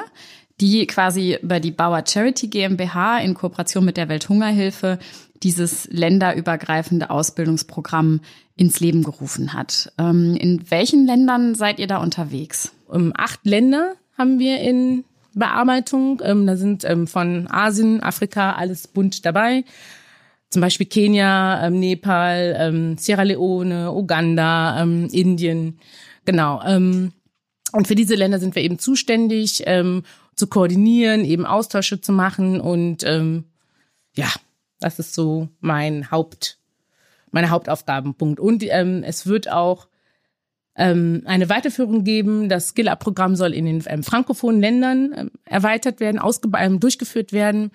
die 0.61 0.85
quasi 0.85 1.39
über 1.41 1.59
die 1.59 1.71
Bauer 1.71 2.03
Charity 2.07 2.49
GmbH 2.49 3.17
in 3.17 3.33
Kooperation 3.33 3.83
mit 3.83 3.97
der 3.97 4.09
Welthungerhilfe 4.09 4.99
dieses 5.41 5.87
länderübergreifende 5.89 7.09
Ausbildungsprogramm 7.09 8.21
ins 8.55 8.79
Leben 8.79 9.03
gerufen 9.03 9.53
hat. 9.53 9.91
Ähm, 9.97 10.35
in 10.35 10.69
welchen 10.69 11.05
Ländern 11.05 11.55
seid 11.55 11.79
ihr 11.79 11.87
da 11.87 11.97
unterwegs? 11.97 12.71
Um, 12.87 13.07
ähm, 13.07 13.13
acht 13.15 13.45
Länder 13.45 13.93
haben 14.17 14.39
wir 14.39 14.59
in 14.59 15.05
Bearbeitung. 15.33 16.21
Ähm, 16.23 16.45
da 16.45 16.55
sind 16.55 16.85
von 17.05 17.47
Asien, 17.49 18.03
Afrika 18.03 18.53
alles 18.53 18.87
bunt 18.87 19.25
dabei. 19.25 19.63
Zum 20.49 20.61
Beispiel 20.61 20.85
Kenia, 20.85 21.67
Nepal, 21.71 22.95
Sierra 22.99 23.23
Leone, 23.23 23.91
Uganda, 23.91 24.83
Indien. 24.83 25.79
Genau. 26.25 26.61
Und 26.63 27.87
für 27.87 27.95
diese 27.95 28.13
Länder 28.13 28.37
sind 28.37 28.53
wir 28.53 28.61
eben 28.61 28.77
zuständig, 28.77 29.65
zu 30.35 30.47
koordinieren, 30.47 31.25
eben 31.25 31.47
Austausche 31.47 32.01
zu 32.01 32.11
machen 32.11 32.61
und 32.61 33.01
ja, 33.01 34.31
das 34.79 34.99
ist 34.99 35.15
so 35.15 35.49
mein 35.59 36.11
Haupt, 36.11 36.59
meine 37.33 37.49
Hauptaufgabenpunkt. 37.49 38.39
Und 38.39 38.63
ähm, 38.63 39.03
es 39.03 39.27
wird 39.27 39.51
auch 39.51 39.87
ähm, 40.75 41.23
eine 41.25 41.49
Weiterführung 41.49 42.03
geben. 42.03 42.49
Das 42.49 42.69
Skill-Up-Programm 42.69 43.35
soll 43.35 43.53
in 43.53 43.65
den 43.65 43.83
ähm, 43.87 44.03
frankophonen 44.03 44.61
Ländern 44.61 45.13
ähm, 45.15 45.31
erweitert 45.45 45.99
werden, 45.99 46.21
ähm, 46.57 46.79
durchgeführt 46.79 47.33
werden. 47.33 47.71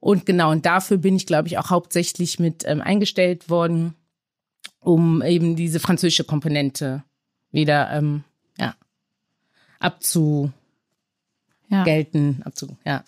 Und 0.00 0.26
genau, 0.26 0.50
und 0.50 0.66
dafür 0.66 0.98
bin 0.98 1.14
ich, 1.14 1.26
glaube 1.26 1.48
ich, 1.48 1.58
auch 1.58 1.70
hauptsächlich 1.70 2.40
mit 2.40 2.64
ähm, 2.66 2.80
eingestellt 2.80 3.48
worden, 3.48 3.94
um 4.80 5.22
eben 5.22 5.54
diese 5.54 5.78
französische 5.78 6.24
Komponente 6.24 7.04
wieder 7.52 7.90
ähm, 7.92 8.24
ja, 8.58 8.74
abzugelten, 9.78 10.52
ja. 11.70 12.46
abzu, 12.46 12.76
ja. 12.84 13.04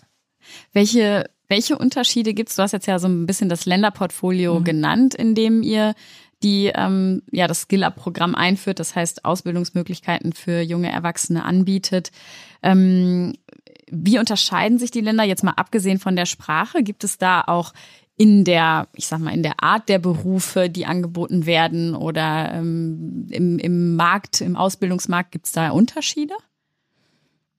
Welche 0.72 1.30
welche 1.48 1.76
Unterschiede 1.78 2.34
gibt's? 2.34 2.56
Du 2.56 2.62
hast 2.62 2.72
jetzt 2.72 2.86
ja 2.86 2.98
so 2.98 3.08
ein 3.08 3.26
bisschen 3.26 3.48
das 3.48 3.66
Länderportfolio 3.66 4.60
mhm. 4.60 4.64
genannt, 4.64 5.14
in 5.14 5.34
dem 5.34 5.62
ihr 5.62 5.94
die 6.42 6.70
ähm, 6.74 7.22
ja 7.30 7.46
das 7.46 7.62
Skill-Up-Programm 7.62 8.34
einführt, 8.34 8.78
das 8.78 8.94
heißt 8.94 9.24
Ausbildungsmöglichkeiten 9.24 10.32
für 10.32 10.60
junge 10.60 10.90
Erwachsene 10.90 11.44
anbietet. 11.44 12.10
Ähm, 12.62 13.34
wie 13.90 14.18
unterscheiden 14.18 14.78
sich 14.78 14.90
die 14.90 15.00
Länder 15.00 15.24
jetzt 15.24 15.44
mal 15.44 15.52
abgesehen 15.52 15.98
von 15.98 16.16
der 16.16 16.26
Sprache? 16.26 16.82
Gibt 16.82 17.04
es 17.04 17.18
da 17.18 17.42
auch 17.46 17.72
in 18.16 18.44
der, 18.44 18.88
ich 18.94 19.06
sag 19.06 19.18
mal, 19.20 19.34
in 19.34 19.42
der 19.42 19.62
Art 19.62 19.88
der 19.88 19.98
Berufe, 19.98 20.70
die 20.70 20.86
angeboten 20.86 21.46
werden 21.46 21.94
oder 21.94 22.52
ähm, 22.52 23.26
im, 23.30 23.58
im 23.58 23.96
Markt, 23.96 24.40
im 24.40 24.56
Ausbildungsmarkt, 24.56 25.32
gibt's 25.32 25.52
da 25.52 25.70
Unterschiede? 25.70 26.34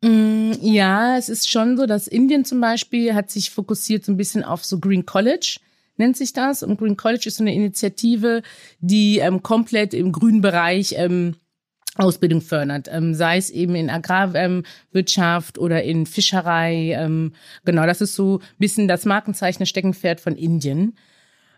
Mm, 0.06 0.52
ja, 0.62 1.18
es 1.18 1.30
ist 1.30 1.50
schon 1.50 1.78
so, 1.78 1.88
dass 1.88 2.08
Indien 2.08 2.46
zum 2.46 2.62
Beispiel 2.62 3.16
hat 3.16 3.32
sich 3.32 3.50
fokussiert 3.50 4.06
so 4.06 4.12
ein 4.12 4.18
bisschen 4.18 4.44
auf 4.44 4.64
so 4.64 4.80
Green 4.80 5.08
College, 5.08 5.58
nennt 5.98 6.16
sich 6.16 6.32
das. 6.32 6.62
Und 6.62 6.78
Green 6.78 6.96
College 6.96 7.24
ist 7.26 7.38
so 7.38 7.44
eine 7.44 7.56
Initiative, 7.56 8.44
die 8.80 9.18
ähm, 9.18 9.42
komplett 9.42 9.96
im 9.96 10.12
grünen 10.12 10.42
Bereich 10.42 10.94
ähm, 10.96 11.38
Ausbildung 11.96 12.42
fördert, 12.42 12.88
ähm, 12.92 13.16
sei 13.16 13.38
es 13.38 13.50
eben 13.50 13.74
in 13.74 13.90
Agrarwirtschaft 13.90 15.58
oder 15.58 15.82
in 15.82 16.06
Fischerei. 16.06 16.92
Ähm, 16.92 17.34
genau, 17.64 17.88
das 17.88 18.02
ist 18.02 18.14
so 18.14 18.40
ein 18.40 18.60
bisschen 18.60 18.88
das 18.88 19.06
Markenzeichen 19.06 19.66
Steckenpferd 19.66 20.20
von 20.20 20.36
Indien. 20.36 20.96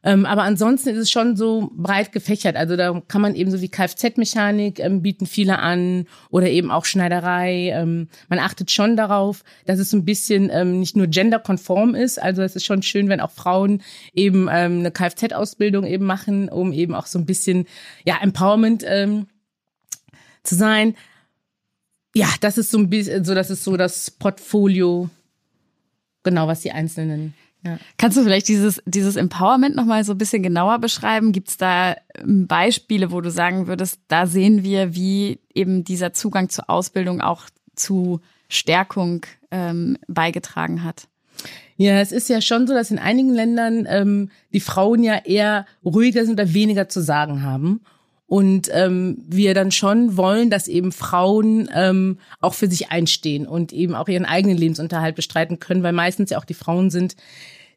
Ähm, 0.08 0.26
aber 0.26 0.44
ansonsten 0.44 0.88
ist 0.88 1.00
es 1.00 1.12
schon 1.12 1.36
so 1.36 1.70
breit 1.76 2.14
gefächert. 2.14 2.56
Also 2.56 2.78
da 2.78 3.02
kann 3.10 3.22
man 3.22 3.36
eben 3.36 3.52
so 3.52 3.60
wie 3.60 3.68
Kfz-Mechanik 3.68 4.80
ähm, 4.80 5.02
bieten 5.02 5.26
viele 5.26 5.60
an 5.60 6.08
oder 6.30 6.50
eben 6.50 6.72
auch 6.72 6.86
Schneiderei. 6.86 7.72
Ähm, 7.74 8.08
man 8.30 8.40
achtet 8.40 8.72
schon 8.72 8.96
darauf, 8.96 9.44
dass 9.66 9.80
es 9.80 9.90
so 9.90 9.98
ein 9.98 10.06
bisschen 10.06 10.50
ähm, 10.50 10.80
nicht 10.80 10.96
nur 10.96 11.08
genderkonform 11.08 11.94
ist. 11.94 12.22
Also 12.22 12.42
es 12.42 12.56
ist 12.56 12.66
schon 12.66 12.84
schön, 12.84 13.10
wenn 13.10 13.20
auch 13.20 13.32
Frauen 13.32 13.82
eben 14.14 14.48
ähm, 14.50 14.80
eine 14.80 14.92
Kfz-Ausbildung 14.92 15.86
eben 15.86 16.06
machen, 16.06 16.48
um 16.48 16.72
eben 16.72 16.96
auch 16.96 17.06
so 17.06 17.20
ein 17.20 17.26
bisschen 17.26 17.66
ja 18.06 18.18
Empowerment 18.22 18.86
ähm, 18.88 19.28
zu 20.42 20.56
sein. 20.56 20.96
Ja, 22.16 22.30
das 22.40 22.58
ist 22.58 22.72
so 22.72 22.78
ein 22.78 22.90
bisschen, 22.90 23.26
so 23.26 23.36
das 23.36 23.50
ist 23.50 23.66
so 23.66 23.76
das 23.76 24.10
Portfolio, 24.10 25.10
genau 26.24 26.48
was 26.48 26.62
die 26.62 26.72
einzelnen 26.72 27.34
ja. 27.64 27.78
Kannst 27.98 28.18
du 28.18 28.24
vielleicht 28.24 28.48
dieses, 28.48 28.82
dieses 28.86 29.16
Empowerment 29.16 29.76
nochmal 29.76 30.04
so 30.04 30.14
ein 30.14 30.18
bisschen 30.18 30.44
genauer 30.44 30.80
beschreiben? 30.80 31.32
Gibt 31.32 31.50
es 31.50 31.58
da 31.58 31.96
ähm, 32.16 32.48
Beispiele, 32.48 33.12
wo 33.12 33.22
du 33.22 33.32
sagen 33.32 33.68
würdest, 33.68 34.00
da 34.08 34.28
sehen 34.28 34.64
wir, 34.64 34.96
wie 34.96 35.40
eben 35.54 35.84
dieser 35.84 36.14
Zugang 36.14 36.50
zur 36.50 36.70
Ausbildung 36.70 37.22
auch 37.22 37.44
zu 37.76 38.22
Stärkung 38.48 39.26
ähm, 39.52 39.98
beigetragen 40.08 40.84
hat? 40.84 41.08
Ja, 41.78 42.00
es 42.00 42.12
ist 42.12 42.30
ja 42.30 42.42
schon 42.42 42.68
so, 42.68 42.74
dass 42.74 42.90
in 42.90 43.00
einigen 43.00 43.34
Ländern 43.34 43.86
ähm, 43.88 44.32
die 44.54 44.60
Frauen 44.60 45.04
ja 45.04 45.16
eher 45.24 45.66
ruhiger 45.86 46.26
sind 46.26 46.34
oder 46.34 46.54
weniger 46.54 46.90
zu 46.90 47.02
sagen 47.02 47.44
haben. 47.44 47.82
Und 48.28 48.70
ähm, 48.74 49.24
wir 49.26 49.54
dann 49.54 49.72
schon 49.72 50.18
wollen, 50.18 50.50
dass 50.50 50.68
eben 50.68 50.92
Frauen 50.92 51.70
ähm, 51.74 52.20
auch 52.42 52.54
für 52.54 52.70
sich 52.70 52.92
einstehen 52.92 53.48
und 53.48 53.72
eben 53.72 53.96
auch 53.96 54.10
ihren 54.10 54.26
eigenen 54.26 54.58
Lebensunterhalt 54.58 55.16
bestreiten 55.16 55.60
können, 55.60 55.82
weil 55.82 55.94
meistens 55.94 56.32
ja 56.32 56.38
auch 56.38 56.46
die 56.46 56.54
Frauen 56.54 56.90
sind, 56.90 57.16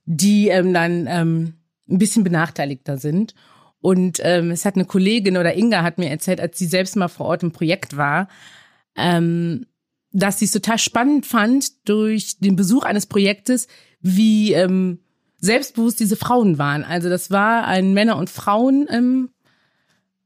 die 0.07 0.49
ähm, 0.49 0.75
dann 0.75 1.07
ähm, 1.09 1.55
ein 1.89 1.99
bisschen 1.99 2.25
benachteiligter 2.25 2.99
sind. 2.99 3.35
Und 3.81 4.19
ähm, 4.25 4.51
es 4.51 4.65
hat 4.65 4.75
eine 4.75 4.85
Kollegin 4.85 5.37
oder 5.37 5.57
Inga 5.57 5.85
hat 5.85 5.99
mir 5.99 6.11
erzählt, 6.11 6.41
als 6.41 6.59
sie 6.59 6.67
selbst 6.67 6.97
mal 6.97 7.09
vor 7.09 7.27
Ort 7.27 7.45
im 7.45 7.53
Projekt 7.53 7.97
war, 7.97 8.29
ähm, 8.97 9.67
dass 10.13 10.41
sie 10.41 10.47
es 10.47 10.51
total 10.51 10.79
spannend 10.79 11.27
fand 11.27 11.89
durch 11.89 12.39
den 12.41 12.57
Besuch 12.57 12.85
eines 12.85 13.07
Projektes, 13.07 13.69
wie 14.01 14.53
ähm, 14.53 14.99
selbstbewusst 15.39 16.01
diese 16.01 16.17
Frauen 16.17 16.59
waren. 16.59 16.85
Also 16.85 17.09
das 17.09 17.31
war 17.31 17.67
ein 17.67 17.95
Männer- 17.95 18.17
und 18.17 18.29
Frauen 18.29 18.87
ähm, 18.91 19.31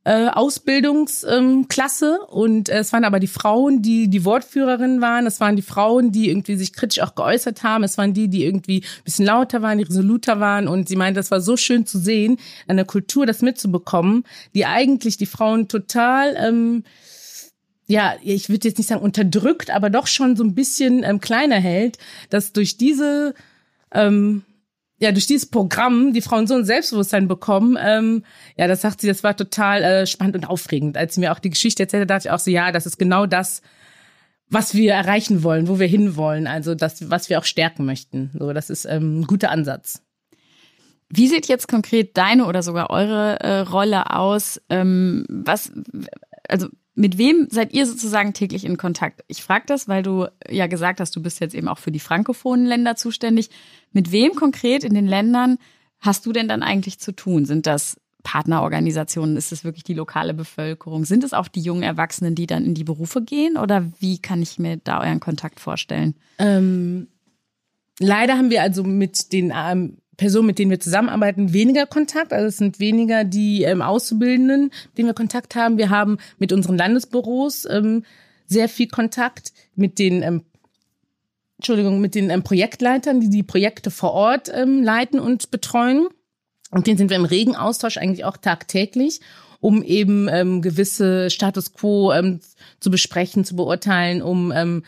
äh, 0.04 0.28
Ausbildungsklasse 0.28 2.20
und 2.28 2.68
äh, 2.68 2.78
es 2.78 2.92
waren 2.92 3.04
aber 3.04 3.20
die 3.20 3.26
Frauen, 3.26 3.80
die 3.80 4.08
die 4.08 4.24
Wortführerinnen 4.24 5.00
waren. 5.00 5.26
Es 5.26 5.40
waren 5.40 5.56
die 5.56 5.62
Frauen, 5.62 6.12
die 6.12 6.28
irgendwie 6.28 6.56
sich 6.56 6.74
kritisch 6.74 7.00
auch 7.00 7.14
geäußert 7.14 7.62
haben. 7.62 7.84
Es 7.84 7.96
waren 7.96 8.12
die, 8.12 8.28
die 8.28 8.44
irgendwie 8.44 8.80
ein 8.80 9.04
bisschen 9.04 9.24
lauter 9.24 9.62
waren, 9.62 9.78
die 9.78 9.84
resoluter 9.84 10.40
waren. 10.40 10.68
Und 10.68 10.88
sie 10.88 10.96
meinte, 10.96 11.18
das 11.18 11.30
war 11.30 11.40
so 11.40 11.56
schön 11.56 11.86
zu 11.86 11.98
sehen, 11.98 12.36
an 12.68 12.76
der 12.76 12.84
Kultur 12.84 13.24
das 13.24 13.40
mitzubekommen, 13.40 14.24
die 14.54 14.66
eigentlich 14.66 15.16
die 15.16 15.26
Frauen 15.26 15.68
total 15.68 16.36
ähm, 16.38 16.84
ja, 17.86 18.14
ich 18.22 18.48
würde 18.48 18.68
jetzt 18.68 18.78
nicht 18.78 18.88
sagen 18.88 19.02
unterdrückt, 19.02 19.70
aber 19.70 19.90
doch 19.90 20.06
schon 20.06 20.36
so 20.36 20.44
ein 20.44 20.54
bisschen 20.54 21.02
ähm, 21.02 21.20
kleiner 21.20 21.56
hält, 21.56 21.98
dass 22.30 22.52
durch 22.52 22.78
diese 22.78 23.34
ähm, 23.92 24.42
ja 25.04 25.12
durch 25.12 25.26
dieses 25.26 25.46
Programm 25.46 26.12
die 26.12 26.20
Frauen 26.20 26.46
so 26.46 26.54
ein 26.54 26.64
Selbstbewusstsein 26.64 27.28
bekommen. 27.28 27.78
Ähm, 27.80 28.24
ja, 28.56 28.66
das 28.66 28.80
sagt 28.80 29.00
sie, 29.00 29.06
das 29.06 29.22
war 29.22 29.36
total 29.36 29.82
äh, 29.82 30.06
spannend 30.06 30.36
und 30.36 30.44
aufregend. 30.44 30.96
Als 30.96 31.14
sie 31.14 31.20
mir 31.20 31.32
auch 31.32 31.38
die 31.38 31.50
Geschichte 31.50 31.84
erzählte, 31.84 32.06
dachte 32.06 32.28
ich 32.28 32.32
auch 32.32 32.38
so, 32.38 32.50
ja, 32.50 32.72
das 32.72 32.86
ist 32.86 32.98
genau 32.98 33.26
das, 33.26 33.62
was 34.48 34.74
wir 34.74 34.92
erreichen 34.92 35.42
wollen, 35.42 35.68
wo 35.68 35.78
wir 35.78 35.86
hinwollen, 35.86 36.46
also 36.46 36.74
das, 36.74 37.10
was 37.10 37.28
wir 37.30 37.38
auch 37.38 37.44
stärken 37.44 37.84
möchten. 37.84 38.30
So, 38.38 38.52
das 38.52 38.70
ist 38.70 38.84
ähm, 38.84 39.20
ein 39.20 39.26
guter 39.26 39.50
Ansatz. 39.50 40.02
Wie 41.08 41.28
sieht 41.28 41.46
jetzt 41.46 41.68
konkret 41.68 42.16
deine 42.16 42.46
oder 42.46 42.62
sogar 42.62 42.90
eure 42.90 43.38
äh, 43.40 43.58
Rolle 43.60 44.10
aus? 44.10 44.60
Ähm, 44.68 45.24
was, 45.28 45.72
also 46.48 46.68
mit 46.94 47.18
wem 47.18 47.48
seid 47.50 47.72
ihr 47.72 47.86
sozusagen 47.86 48.34
täglich 48.34 48.64
in 48.64 48.76
Kontakt? 48.76 49.24
Ich 49.26 49.42
frage 49.42 49.64
das, 49.66 49.88
weil 49.88 50.02
du 50.02 50.28
ja 50.48 50.66
gesagt 50.68 51.00
hast, 51.00 51.14
du 51.16 51.22
bist 51.22 51.40
jetzt 51.40 51.54
eben 51.54 51.68
auch 51.68 51.78
für 51.78 51.90
die 51.90 52.00
frankophonen 52.00 52.66
Länder 52.66 52.94
zuständig. 52.94 53.50
Mit 53.92 54.12
wem 54.12 54.34
konkret 54.34 54.84
in 54.84 54.94
den 54.94 55.06
Ländern 55.06 55.58
hast 56.00 56.26
du 56.26 56.32
denn 56.32 56.48
dann 56.48 56.62
eigentlich 56.62 57.00
zu 57.00 57.12
tun? 57.12 57.46
Sind 57.46 57.66
das 57.66 57.96
Partnerorganisationen? 58.22 59.36
Ist 59.36 59.52
es 59.52 59.64
wirklich 59.64 59.84
die 59.84 59.94
lokale 59.94 60.34
Bevölkerung? 60.34 61.04
Sind 61.04 61.24
es 61.24 61.32
auch 61.32 61.48
die 61.48 61.60
jungen 61.60 61.82
Erwachsenen, 61.82 62.34
die 62.34 62.46
dann 62.46 62.64
in 62.64 62.74
die 62.74 62.84
Berufe 62.84 63.22
gehen? 63.22 63.56
Oder 63.56 63.90
wie 63.98 64.18
kann 64.18 64.40
ich 64.40 64.58
mir 64.58 64.76
da 64.76 65.00
euren 65.00 65.20
Kontakt 65.20 65.60
vorstellen? 65.60 66.14
Ähm, 66.38 67.08
leider 67.98 68.38
haben 68.38 68.50
wir 68.50 68.62
also 68.62 68.84
mit 68.84 69.32
den 69.32 69.52
ähm, 69.54 69.98
Personen, 70.16 70.46
mit 70.46 70.58
denen 70.58 70.70
wir 70.70 70.80
zusammenarbeiten, 70.80 71.52
weniger 71.52 71.86
Kontakt. 71.86 72.32
Also 72.32 72.46
es 72.46 72.56
sind 72.56 72.80
weniger 72.80 73.24
die 73.24 73.62
ähm, 73.62 73.82
Auszubildenden, 73.82 74.64
mit 74.64 74.98
denen 74.98 75.08
wir 75.08 75.14
Kontakt 75.14 75.54
haben. 75.54 75.78
Wir 75.78 75.90
haben 75.90 76.18
mit 76.38 76.52
unseren 76.52 76.76
Landesbüros 76.76 77.66
ähm, 77.70 78.04
sehr 78.46 78.68
viel 78.68 78.88
Kontakt, 78.88 79.52
mit 79.74 79.98
den 79.98 80.22
ähm, 80.22 80.42
Entschuldigung, 81.58 82.00
mit 82.00 82.14
den 82.14 82.30
ähm, 82.30 82.42
Projektleitern, 82.42 83.20
die 83.20 83.30
die 83.30 83.42
Projekte 83.42 83.90
vor 83.90 84.12
Ort 84.12 84.50
ähm, 84.54 84.82
leiten 84.82 85.20
und 85.20 85.50
betreuen. 85.50 86.08
Und 86.70 86.86
denen 86.86 86.98
sind 86.98 87.10
wir 87.10 87.16
im 87.16 87.24
regen 87.24 87.56
Austausch 87.56 87.96
eigentlich 87.96 88.24
auch 88.24 88.36
tagtäglich, 88.36 89.20
um 89.60 89.82
eben 89.82 90.28
ähm, 90.28 90.60
gewisse 90.60 91.30
Status 91.30 91.72
quo 91.72 92.12
ähm, 92.12 92.40
zu 92.80 92.90
besprechen, 92.90 93.44
zu 93.44 93.56
beurteilen, 93.56 94.22
um 94.22 94.52
ähm, 94.52 94.84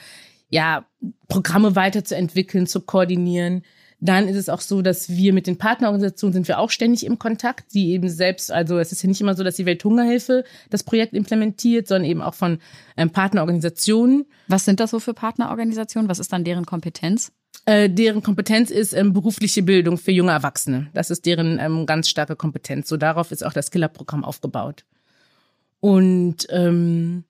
ja 0.51 0.85
Programme 1.29 1.77
weiterzuentwickeln, 1.77 2.67
zu 2.67 2.81
koordinieren. 2.81 3.62
Dann 4.07 4.29
ist 4.29 4.37
es 4.37 4.49
auch 4.49 4.61
so, 4.61 4.83
dass 4.83 5.09
wir 5.09 5.33
mit 5.33 5.47
den 5.47 5.59
Partnerorganisationen 5.59 6.33
sind 6.33 6.49
wir 6.49 6.59
auch 6.59 6.71
ständig 6.71 7.05
im 7.05 7.19
Kontakt, 7.19 7.75
die 7.75 7.90
eben 7.90 8.09
selbst, 8.09 8.53
also 8.53 8.79
es 8.79 8.92
ist 8.92 9.03
ja 9.03 9.09
nicht 9.09 9.21
immer 9.21 9.35
so, 9.35 9.42
dass 9.42 9.57
die 9.57 9.66
Welthungerhilfe 9.66 10.45
das 10.71 10.85
Projekt 10.85 11.14
implementiert, 11.14 11.88
sondern 11.88 12.09
eben 12.11 12.23
auch 12.23 12.35
von 12.35 12.59
ähm, 12.97 13.11
Partnerorganisationen. 13.11 14.27
Was 14.49 14.64
sind 14.64 14.81
das 14.81 14.90
so 14.90 15.01
für 15.01 15.14
Partnerorganisationen? 15.14 16.09
Was 16.09 16.19
ist 16.19 16.33
dann 16.33 16.45
deren 16.45 16.66
Kompetenz? 16.66 17.33
Äh, 17.64 17.90
deren 17.90 18.23
Kompetenz 18.23 18.71
ist 18.71 18.92
ähm, 18.92 19.12
berufliche 19.12 19.62
Bildung 19.62 19.99
für 19.99 20.12
junge 20.12 20.33
Erwachsene. 20.33 20.88
Das 20.95 21.11
ist 21.11 21.27
deren 21.27 21.59
ähm, 21.59 21.87
ganz 21.87 22.09
starke 22.09 22.37
Kompetenz. 22.37 22.88
So 22.88 22.97
darauf 22.97 23.33
ist 23.33 23.45
auch 23.45 23.53
das 23.53 23.71
Killerprogramm 23.71 24.25
aufgebaut. 24.25 24.85
Und 25.81 26.47
ähm, 26.51 27.25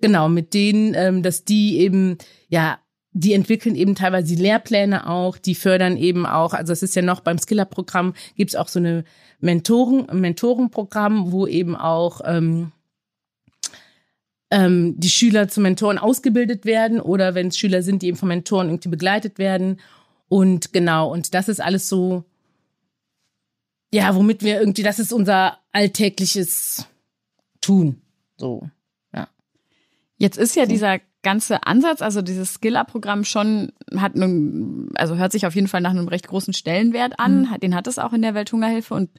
genau 0.00 0.28
mit 0.28 0.54
denen, 0.54 0.94
ähm, 0.94 1.22
dass 1.22 1.44
die 1.44 1.78
eben 1.78 2.18
ja 2.48 2.78
die 3.14 3.32
entwickeln 3.32 3.76
eben 3.76 3.94
teilweise 3.94 4.34
die 4.34 4.42
Lehrpläne 4.42 5.08
auch, 5.08 5.38
die 5.38 5.54
fördern 5.54 5.96
eben 5.96 6.26
auch, 6.26 6.52
also 6.52 6.72
es 6.72 6.82
ist 6.82 6.96
ja 6.96 7.02
noch 7.02 7.20
beim 7.20 7.38
Skiller-Programm, 7.38 8.12
gibt 8.34 8.50
es 8.50 8.56
auch 8.56 8.66
so 8.68 8.80
eine 8.80 9.04
Mentoren, 9.40 10.06
Mentorenprogramm, 10.12 11.30
wo 11.30 11.46
eben 11.46 11.76
auch 11.76 12.20
ähm, 12.24 12.72
ähm, 14.50 14.98
die 14.98 15.08
Schüler 15.08 15.48
zu 15.48 15.60
Mentoren 15.60 15.98
ausgebildet 15.98 16.64
werden 16.64 17.00
oder 17.00 17.36
wenn 17.36 17.48
es 17.48 17.56
Schüler 17.56 17.82
sind, 17.82 18.02
die 18.02 18.08
eben 18.08 18.16
von 18.16 18.28
Mentoren 18.28 18.68
irgendwie 18.68 18.88
begleitet 18.88 19.38
werden. 19.38 19.80
Und 20.28 20.72
genau, 20.72 21.10
und 21.12 21.34
das 21.34 21.48
ist 21.48 21.60
alles 21.60 21.88
so, 21.88 22.24
ja, 23.92 24.12
womit 24.16 24.42
wir 24.42 24.58
irgendwie, 24.58 24.82
das 24.82 24.98
ist 24.98 25.12
unser 25.12 25.58
alltägliches 25.70 26.88
Tun. 27.60 28.00
So, 28.36 28.68
ja. 29.14 29.28
Jetzt 30.16 30.36
ist 30.36 30.56
ja 30.56 30.66
dieser 30.66 30.98
ganze 31.24 31.66
Ansatz, 31.66 32.00
also 32.00 32.22
dieses 32.22 32.54
Skiller-Programm 32.54 33.24
schon 33.24 33.72
hat 33.96 34.14
nun, 34.14 34.90
also 34.94 35.16
hört 35.16 35.32
sich 35.32 35.46
auf 35.46 35.56
jeden 35.56 35.66
Fall 35.66 35.80
nach 35.80 35.90
einem 35.90 36.06
recht 36.06 36.28
großen 36.28 36.54
Stellenwert 36.54 37.18
an. 37.18 37.48
Mhm. 37.50 37.60
Den 37.60 37.74
hat 37.74 37.88
es 37.88 37.98
auch 37.98 38.12
in 38.12 38.22
der 38.22 38.34
Welthungerhilfe. 38.34 38.94
Und 38.94 39.10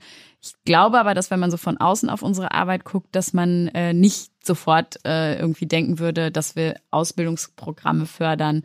ich 0.41 0.54
glaube 0.63 0.98
aber, 0.98 1.13
dass 1.13 1.32
wenn 1.32 1.41
man 1.41 1.52
so 1.52 1.58
von 1.58 1.78
außen 1.78 2.10
auf 2.10 2.22
unsere 2.22 2.54
Arbeit 2.54 2.86
guckt, 2.86 3.13
dass 3.13 3.34
man 3.34 3.68
äh, 3.70 3.94
nicht 3.94 4.32
sofort 4.41 5.00
äh, 5.06 5.38
irgendwie 5.38 5.65
denken 5.65 6.00
würde, 6.00 6.32
dass 6.32 6.56
wir 6.56 6.76
Ausbildungsprogramme 6.91 8.06
fördern 8.06 8.63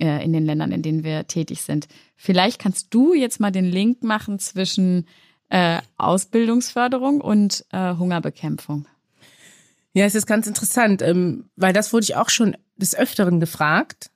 äh, 0.00 0.24
in 0.24 0.32
den 0.32 0.46
Ländern, 0.46 0.72
in 0.72 0.82
denen 0.82 1.04
wir 1.04 1.26
tätig 1.26 1.62
sind. 1.62 1.88
Vielleicht 2.16 2.58
kannst 2.58 2.94
du 2.94 3.12
jetzt 3.12 3.40
mal 3.40 3.52
den 3.52 3.66
Link 3.66 4.02
machen 4.02 4.38
zwischen 4.38 5.06
äh, 5.50 5.80
Ausbildungsförderung 5.98 7.20
und 7.20 7.64
äh, 7.72 7.94
Hungerbekämpfung. 7.94 8.86
Ja, 9.96 10.04
es 10.04 10.14
ist 10.14 10.26
ganz 10.26 10.46
interessant, 10.46 11.00
ähm, 11.00 11.48
weil 11.56 11.72
das 11.72 11.92
wurde 11.94 12.04
ich 12.04 12.16
auch 12.16 12.28
schon 12.28 12.54
des 12.76 12.94
Öfteren 12.94 13.40
gefragt. 13.40 14.10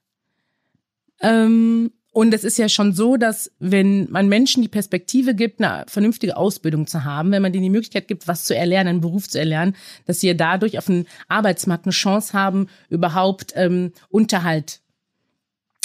Ähm, 1.20 1.90
und 2.12 2.34
es 2.34 2.42
ist 2.42 2.58
ja 2.58 2.68
schon 2.68 2.92
so, 2.92 3.16
dass 3.16 3.52
wenn 3.60 4.10
man 4.10 4.28
Menschen 4.28 4.62
die 4.62 4.68
Perspektive 4.68 5.34
gibt, 5.34 5.62
eine 5.62 5.84
vernünftige 5.86 6.36
Ausbildung 6.36 6.88
zu 6.88 7.04
haben, 7.04 7.30
wenn 7.30 7.42
man 7.42 7.52
denen 7.52 7.62
die 7.62 7.70
Möglichkeit 7.70 8.08
gibt, 8.08 8.26
was 8.26 8.44
zu 8.44 8.56
erlernen, 8.56 8.88
einen 8.88 9.00
Beruf 9.00 9.28
zu 9.28 9.38
erlernen, 9.38 9.76
dass 10.06 10.20
sie 10.20 10.28
ja 10.28 10.34
dadurch 10.34 10.76
auf 10.76 10.86
dem 10.86 11.06
Arbeitsmarkt 11.28 11.86
eine 11.86 11.92
Chance 11.92 12.32
haben, 12.32 12.66
überhaupt 12.88 13.52
ähm, 13.54 13.92
Unterhalt 14.08 14.80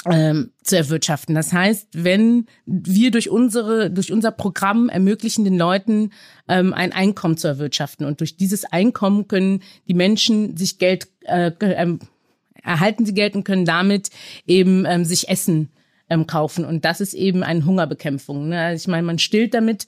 ähm, 0.05 0.51
zu 0.63 0.77
erwirtschaften. 0.77 1.35
Das 1.35 1.53
heißt, 1.53 1.89
wenn 1.93 2.47
wir 2.65 3.11
durch 3.11 3.29
unsere, 3.29 3.91
durch 3.91 4.11
unser 4.11 4.31
Programm 4.31 4.89
ermöglichen 4.89 5.45
den 5.45 5.57
Leuten 5.57 6.11
ähm, 6.47 6.73
ein 6.73 6.91
Einkommen 6.91 7.37
zu 7.37 7.47
erwirtschaften 7.47 8.05
und 8.05 8.19
durch 8.19 8.35
dieses 8.35 8.65
Einkommen 8.65 9.27
können 9.27 9.61
die 9.87 9.93
Menschen 9.93 10.57
sich 10.57 10.79
Geld 10.79 11.07
äh, 11.21 11.51
äh, 11.59 11.97
erhalten 12.65 13.05
sie 13.05 13.13
Geld 13.13 13.35
und 13.35 13.43
können 13.43 13.65
damit 13.65 14.09
eben 14.47 14.85
ähm, 14.85 15.05
sich 15.05 15.29
Essen 15.29 15.69
ähm, 16.09 16.27
kaufen 16.27 16.65
und 16.65 16.85
das 16.85 17.01
ist 17.01 17.13
eben 17.13 17.43
eine 17.43 17.65
Hungerbekämpfung. 17.65 18.49
Ne? 18.49 18.59
Also 18.59 18.83
ich 18.83 18.87
meine, 18.87 19.03
man 19.03 19.19
stillt 19.19 19.53
damit 19.53 19.87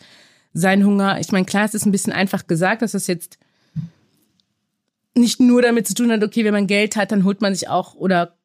seinen 0.53 0.85
Hunger. 0.85 1.19
Ich 1.19 1.31
meine, 1.31 1.45
klar, 1.45 1.65
es 1.65 1.73
ist 1.73 1.85
ein 1.85 1.91
bisschen 1.91 2.13
einfach 2.13 2.47
gesagt, 2.47 2.81
dass 2.81 2.93
das 2.93 3.07
jetzt 3.07 3.37
nicht 5.15 5.39
nur 5.39 5.61
damit 5.61 5.87
zu 5.87 5.93
tun 5.93 6.11
hat, 6.11 6.23
okay, 6.23 6.45
wenn 6.45 6.53
man 6.53 6.67
Geld 6.67 6.95
hat, 6.95 7.11
dann 7.11 7.23
holt 7.23 7.41
man 7.41 7.53
sich 7.53 7.69
auch 7.69 7.95
oder 7.95 8.35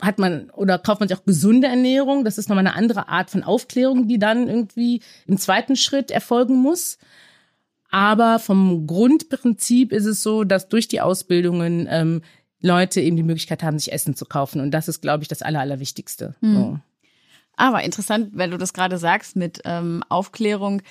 hat 0.00 0.18
man 0.18 0.50
oder 0.50 0.78
kauft 0.78 1.00
man 1.00 1.08
sich 1.08 1.18
auch 1.18 1.24
gesunde 1.24 1.66
Ernährung. 1.66 2.24
Das 2.24 2.38
ist 2.38 2.48
nochmal 2.48 2.66
eine 2.66 2.76
andere 2.76 3.08
Art 3.08 3.30
von 3.30 3.42
Aufklärung, 3.42 4.08
die 4.08 4.18
dann 4.18 4.48
irgendwie 4.48 5.02
im 5.26 5.36
zweiten 5.38 5.76
Schritt 5.76 6.10
erfolgen 6.10 6.56
muss. 6.56 6.98
Aber 7.90 8.38
vom 8.38 8.86
Grundprinzip 8.86 9.92
ist 9.92 10.06
es 10.06 10.22
so, 10.22 10.44
dass 10.44 10.68
durch 10.68 10.88
die 10.88 11.00
Ausbildungen 11.00 11.88
ähm, 11.90 12.22
Leute 12.60 13.00
eben 13.00 13.16
die 13.16 13.22
Möglichkeit 13.22 13.62
haben, 13.62 13.78
sich 13.78 13.92
Essen 13.92 14.14
zu 14.14 14.26
kaufen. 14.26 14.60
Und 14.60 14.70
das 14.70 14.88
ist, 14.88 15.00
glaube 15.00 15.22
ich, 15.22 15.28
das 15.28 15.42
Aller, 15.42 15.60
Allerwichtigste. 15.60 16.34
Mhm. 16.40 16.54
So. 16.54 16.78
Aber 17.56 17.82
interessant, 17.82 18.30
weil 18.32 18.50
du 18.50 18.56
das 18.56 18.72
gerade 18.72 18.98
sagst 18.98 19.36
mit 19.36 19.60
ähm, 19.64 20.02
Aufklärung. 20.08 20.82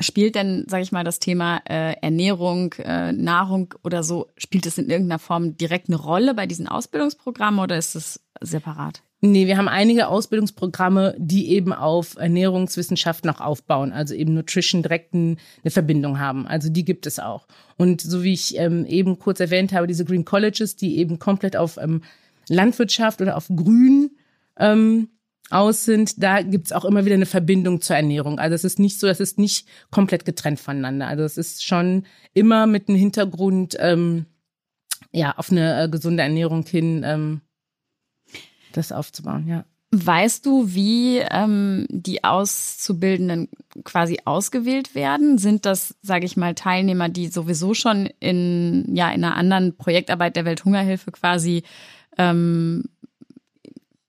Spielt 0.00 0.36
denn, 0.36 0.64
sage 0.68 0.82
ich 0.82 0.92
mal, 0.92 1.02
das 1.02 1.18
Thema 1.18 1.60
äh, 1.68 1.94
Ernährung, 2.00 2.72
äh, 2.74 3.12
Nahrung 3.12 3.74
oder 3.82 4.04
so, 4.04 4.28
spielt 4.36 4.64
es 4.66 4.78
in 4.78 4.90
irgendeiner 4.90 5.18
Form 5.18 5.56
direkt 5.56 5.88
eine 5.88 5.96
Rolle 5.96 6.34
bei 6.34 6.46
diesen 6.46 6.68
Ausbildungsprogrammen 6.68 7.58
oder 7.58 7.76
ist 7.76 7.96
es 7.96 8.20
separat? 8.40 9.02
Nee, 9.20 9.48
wir 9.48 9.56
haben 9.56 9.66
einige 9.66 10.06
Ausbildungsprogramme, 10.06 11.16
die 11.18 11.48
eben 11.48 11.72
auf 11.72 12.16
Ernährungswissenschaften 12.16 13.28
auch 13.30 13.40
aufbauen, 13.40 13.92
also 13.92 14.14
eben 14.14 14.34
Nutrition 14.34 14.82
direkt 14.82 15.12
eine 15.12 15.36
Verbindung 15.66 16.20
haben. 16.20 16.46
Also 16.46 16.68
die 16.68 16.84
gibt 16.84 17.04
es 17.04 17.18
auch. 17.18 17.48
Und 17.76 18.00
so 18.00 18.22
wie 18.22 18.32
ich 18.32 18.56
ähm, 18.56 18.86
eben 18.86 19.18
kurz 19.18 19.40
erwähnt 19.40 19.72
habe, 19.72 19.88
diese 19.88 20.04
Green 20.04 20.24
Colleges, 20.24 20.76
die 20.76 20.98
eben 20.98 21.18
komplett 21.18 21.56
auf 21.56 21.78
ähm, 21.78 22.02
Landwirtschaft 22.48 23.20
oder 23.20 23.36
auf 23.36 23.48
Grün 23.48 24.12
ähm, 24.56 25.08
aus 25.50 25.84
sind, 25.84 26.22
da 26.22 26.42
gibt's 26.42 26.70
auch 26.70 26.84
immer 26.84 27.04
wieder 27.04 27.16
eine 27.16 27.26
Verbindung 27.26 27.80
zur 27.80 27.96
Ernährung. 27.96 28.38
Also 28.38 28.54
es 28.54 28.62
ist 28.62 28.78
nicht 28.78 29.00
so, 29.00 29.08
es 29.08 29.18
ist 29.18 29.36
nicht 29.36 29.66
komplett 29.90 30.26
getrennt 30.26 30.60
voneinander. 30.60 31.08
Also 31.08 31.24
es 31.24 31.36
ist 31.38 31.64
schon 31.64 32.04
immer 32.34 32.68
mit 32.68 32.88
einem 32.88 32.98
Hintergrund, 32.98 33.76
ähm, 33.80 34.26
ja, 35.10 35.36
auf 35.36 35.50
eine 35.50 35.84
äh, 35.84 35.88
gesunde 35.88 36.22
Ernährung 36.22 36.64
hin, 36.64 37.02
ähm, 37.04 37.40
das 38.72 38.92
aufzubauen, 38.92 39.46
ja. 39.46 39.64
Weißt 39.90 40.44
du, 40.44 40.74
wie 40.74 41.16
ähm, 41.18 41.86
die 41.88 42.22
Auszubildenden 42.22 43.48
quasi 43.84 44.18
ausgewählt 44.26 44.94
werden? 44.94 45.38
Sind 45.38 45.64
das, 45.64 45.94
sage 46.02 46.26
ich 46.26 46.36
mal, 46.36 46.54
Teilnehmer, 46.54 47.08
die 47.08 47.28
sowieso 47.28 47.72
schon 47.72 48.10
in 48.20 48.94
ja 48.94 49.10
in 49.10 49.24
einer 49.24 49.36
anderen 49.36 49.78
Projektarbeit 49.78 50.36
der 50.36 50.44
Welthungerhilfe 50.44 51.10
quasi, 51.10 51.62
ähm, 52.18 52.84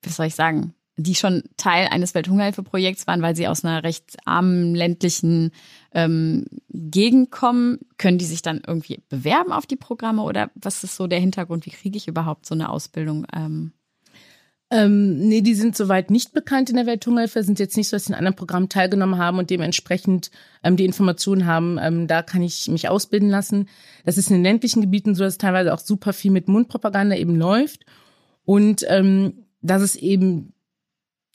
was 0.04 0.18
soll 0.18 0.26
ich 0.26 0.36
sagen, 0.36 0.74
die 0.98 1.16
schon 1.16 1.44
Teil 1.56 1.88
eines 1.88 2.14
Welthungerhilfeprojekts 2.14 3.08
waren, 3.08 3.22
weil 3.22 3.38
sie 3.38 3.48
aus 3.48 3.64
einer 3.64 3.82
recht 3.84 4.18
armen 4.26 4.76
ländlichen 4.76 5.52
ähm, 5.94 6.46
Gegend 6.68 7.32
kommen, 7.32 7.80
können 7.98 8.18
die 8.18 8.26
sich 8.26 8.42
dann 8.42 8.62
irgendwie 8.68 9.02
bewerben 9.08 9.54
auf 9.54 9.66
die 9.66 9.78
Programme 9.78 10.24
oder 10.24 10.52
was 10.56 10.84
ist 10.84 10.98
so 10.98 11.08
der 11.08 11.22
Hintergrund? 11.22 11.66
Wie 11.66 11.72
kriege 11.72 11.96
ich 11.96 12.10
überhaupt 12.10 12.46
so 12.46 12.54
eine 12.54 12.70
Ausbildung? 12.70 13.26
Ähm? 13.34 13.72
Ähm, 14.72 15.18
nee, 15.28 15.42
die 15.42 15.56
sind 15.56 15.76
soweit 15.76 16.12
nicht 16.12 16.32
bekannt 16.32 16.70
in 16.70 16.76
der 16.76 16.86
Welthungerhilfe, 16.86 17.42
sind 17.44 17.58
jetzt 17.58 17.76
nicht 17.76 17.90
so, 17.90 17.96
dass 17.96 18.06
sie 18.06 18.12
in 18.12 18.18
anderen 18.18 18.36
Programmen 18.36 18.70
teilgenommen 18.70 19.18
haben 19.18 19.40
und 19.40 19.50
dementsprechend 19.50 20.30
ähm, 20.64 20.78
die 20.78 20.86
Informationen 20.86 21.48
haben, 21.48 21.80
ähm, 21.82 22.06
da 22.06 22.22
kann 22.22 22.44
ich 22.44 22.68
mich 22.68 22.88
ausbilden 22.88 23.30
lassen. 23.30 23.68
Das 24.06 24.20
ist 24.20 24.30
in 24.30 24.38
den 24.38 24.44
ländlichen 24.44 24.82
Gebieten 24.82 25.16
so, 25.16 25.24
dass 25.24 25.40
teilweise 25.40 25.74
auch 25.74 25.80
super 25.80 26.14
viel 26.14 26.30
mit 26.30 26.48
Mundpropaganda 26.48 27.16
eben 27.16 27.36
läuft 27.36 27.86
und 28.46 28.86
ähm, 28.88 29.46
dass 29.62 29.82
es 29.82 29.96
eben 29.96 30.54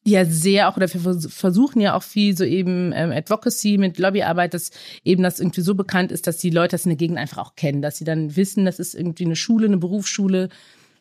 ja 0.04 0.24
sehr 0.24 0.68
auch, 0.68 0.76
oder 0.76 0.92
wir 0.92 1.20
versuchen 1.28 1.80
ja 1.80 1.96
auch 1.96 2.04
viel 2.04 2.36
so 2.36 2.44
eben 2.44 2.92
ähm, 2.94 3.10
Advocacy 3.10 3.78
mit 3.78 3.98
Lobbyarbeit, 3.98 4.54
dass 4.54 4.70
eben 5.02 5.24
das 5.24 5.40
irgendwie 5.40 5.62
so 5.62 5.74
bekannt 5.74 6.12
ist, 6.12 6.28
dass 6.28 6.36
die 6.36 6.50
Leute 6.50 6.72
das 6.72 6.84
in 6.84 6.90
der 6.90 6.98
Gegend 6.98 7.18
einfach 7.18 7.38
auch 7.38 7.56
kennen, 7.56 7.82
dass 7.82 7.96
sie 7.96 8.04
dann 8.04 8.36
wissen, 8.36 8.64
das 8.64 8.78
ist 8.78 8.94
irgendwie 8.94 9.24
eine 9.24 9.36
Schule, 9.36 9.66
eine 9.66 9.78
Berufsschule 9.78 10.50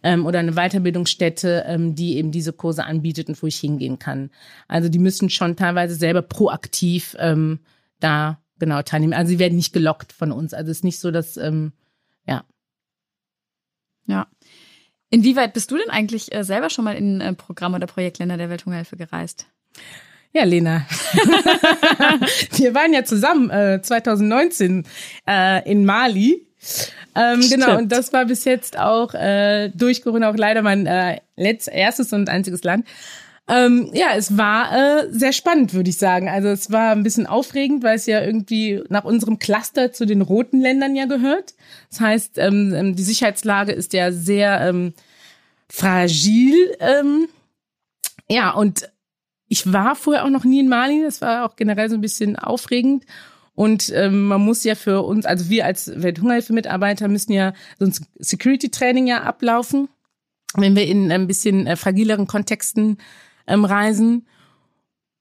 ähm, 0.04 0.26
oder 0.26 0.39
eine 0.39 0.54
Weiterbildungsstätte, 0.54 1.63
ähm, 1.66 1.96
die 1.96 2.18
eben 2.18 2.32
diese 2.32 2.54
Kurse 2.54 2.86
anbietet 2.86 3.30
und 3.30 3.42
wo 3.42 3.48
ich 3.48 3.60
hingehen 3.60 4.00
kann. 4.00 4.30
Also 4.68 4.89
die 4.89 5.00
müssen 5.00 5.30
schon 5.30 5.56
teilweise 5.56 5.96
selber 5.96 6.22
proaktiv 6.22 7.16
ähm, 7.20 7.60
da 8.00 8.39
genau 8.60 8.82
teilnehmen. 8.82 9.13
Also 9.13 9.30
sie 9.30 9.39
werden 9.39 9.56
nicht 9.56 9.74
gelockt 9.74 10.13
von 10.13 10.32
uns. 10.32 10.54
Also 10.54 10.72
es 10.72 10.78
ist 10.78 10.84
nicht 10.84 11.00
so, 11.00 11.12
dass 11.12 11.38
ähm, 11.38 11.74
ja. 12.28 12.44
Ja. 14.06 14.28
Inwieweit 15.10 15.54
bist 15.54 15.72
du 15.72 15.78
denn 15.78 15.89
eigentlich 15.89 16.34
äh, 16.34 16.44
selber 16.44 16.70
schon 16.70 16.86
mal 16.86 16.96
in 16.96 17.22
äh, 17.22 17.34
Programm- 17.34 17.74
oder 17.74 17.88
Projektländer 17.88 18.38
der 18.38 18.50
Welthungerhilfe 18.50 18.98
gereist? 18.98 19.48
Ja, 20.34 20.44
Lena. 20.46 20.88
Wir 22.56 22.74
waren 22.74 22.92
ja 22.92 23.04
zusammen 23.04 23.52
äh, 23.52 23.80
2019 23.82 24.88
äh, 25.28 25.72
in 25.72 25.86
Mali. 25.86 26.48
Ähm, 27.15 27.41
genau, 27.49 27.78
und 27.78 27.91
das 27.91 28.13
war 28.13 28.26
bis 28.26 28.45
jetzt 28.45 28.78
auch 28.78 29.13
äh, 29.13 29.69
durch 29.69 30.02
Corona 30.02 30.30
auch 30.30 30.38
leider 30.38 30.62
mein 30.62 30.86
äh, 30.86 31.19
letzt, 31.36 31.67
erstes 31.67 32.13
und 32.13 32.30
einziges 32.30 32.63
Land. 32.63 32.86
Ähm, 33.49 33.89
ja, 33.93 34.15
es 34.15 34.38
war 34.38 34.71
äh, 34.71 35.08
sehr 35.12 35.34
spannend, 35.34 35.73
würde 35.73 35.89
ich 35.89 35.97
sagen. 35.97 36.30
Also 36.30 36.47
es 36.47 36.71
war 36.71 36.91
ein 36.91 37.04
bisschen 37.04 37.28
aufregend, 37.28 37.84
weil 37.84 37.97
es 37.97 38.06
ja 38.06 38.21
irgendwie 38.21 38.82
nach 38.88 39.04
unserem 39.04 39.38
Cluster 39.38 39.91
zu 39.91 40.06
den 40.06 40.21
roten 40.21 40.62
Ländern 40.62 40.95
ja 40.95 41.06
gehört. 41.06 41.54
Das 41.89 41.99
heißt, 41.99 42.38
ähm, 42.38 42.73
ähm, 42.73 42.95
die 42.95 43.04
Sicherheitslage 43.04 43.73
ist 43.73 43.91
ja 43.91 44.13
sehr 44.13 44.62
ähm, 44.62 44.93
fragil. 45.67 46.56
Ähm, 46.80 47.28
ja, 48.30 48.52
und 48.52 48.89
ich 49.49 49.71
war 49.73 49.95
vorher 49.95 50.23
auch 50.23 50.30
noch 50.30 50.45
nie 50.45 50.62
in 50.62 50.69
Mali. 50.69 51.04
Das 51.04 51.19
war 51.19 51.45
auch 51.45 51.58
generell 51.58 51.89
so 51.89 51.95
ein 51.95 52.02
bisschen 52.02 52.38
aufregend. 52.38 53.04
Und 53.56 53.92
ähm, 53.96 54.26
man 54.26 54.42
muss 54.42 54.63
ja 54.63 54.76
für 54.76 55.04
uns, 55.04 55.26
also 55.26 55.50
wir 55.50 55.66
als 55.66 55.92
Welthungerhilfe-Mitarbeiter 55.96 57.08
müssen 57.08 57.34
ja 57.34 57.54
so 57.78 57.86
ein 57.86 57.94
Security-Training 58.18 59.08
ja 59.08 59.24
ablaufen, 59.24 59.89
wenn 60.56 60.76
wir 60.76 60.88
in 60.88 61.12
ein 61.12 61.28
bisschen 61.28 61.68
äh, 61.68 61.76
fragileren 61.76 62.26
Kontexten 62.26 62.98
ähm, 63.46 63.66
reisen. 63.66 64.28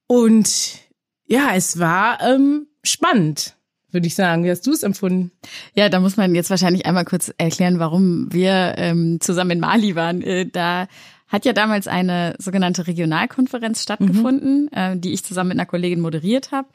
Und 0.06 0.78
ja, 1.26 1.50
es 1.54 1.78
war 1.78 2.20
ähm, 2.22 2.68
spannend 2.82 3.56
würde 3.92 4.06
ich 4.06 4.14
sagen. 4.14 4.44
Wie 4.44 4.50
hast 4.50 4.66
du 4.66 4.72
es 4.72 4.82
empfunden? 4.82 5.30
Ja, 5.74 5.88
da 5.88 6.00
muss 6.00 6.16
man 6.16 6.34
jetzt 6.34 6.50
wahrscheinlich 6.50 6.86
einmal 6.86 7.04
kurz 7.04 7.32
erklären, 7.38 7.78
warum 7.78 8.32
wir 8.32 8.74
ähm, 8.76 9.20
zusammen 9.20 9.52
in 9.52 9.60
Mali 9.60 9.94
waren. 9.94 10.22
Äh, 10.22 10.46
da 10.46 10.88
hat 11.28 11.44
ja 11.44 11.52
damals 11.52 11.88
eine 11.88 12.34
sogenannte 12.38 12.86
Regionalkonferenz 12.86 13.82
stattgefunden, 13.82 14.64
mhm. 14.64 14.68
äh, 14.72 14.96
die 14.96 15.12
ich 15.12 15.24
zusammen 15.24 15.48
mit 15.48 15.58
einer 15.58 15.66
Kollegin 15.66 16.00
moderiert 16.00 16.52
habe. 16.52 16.68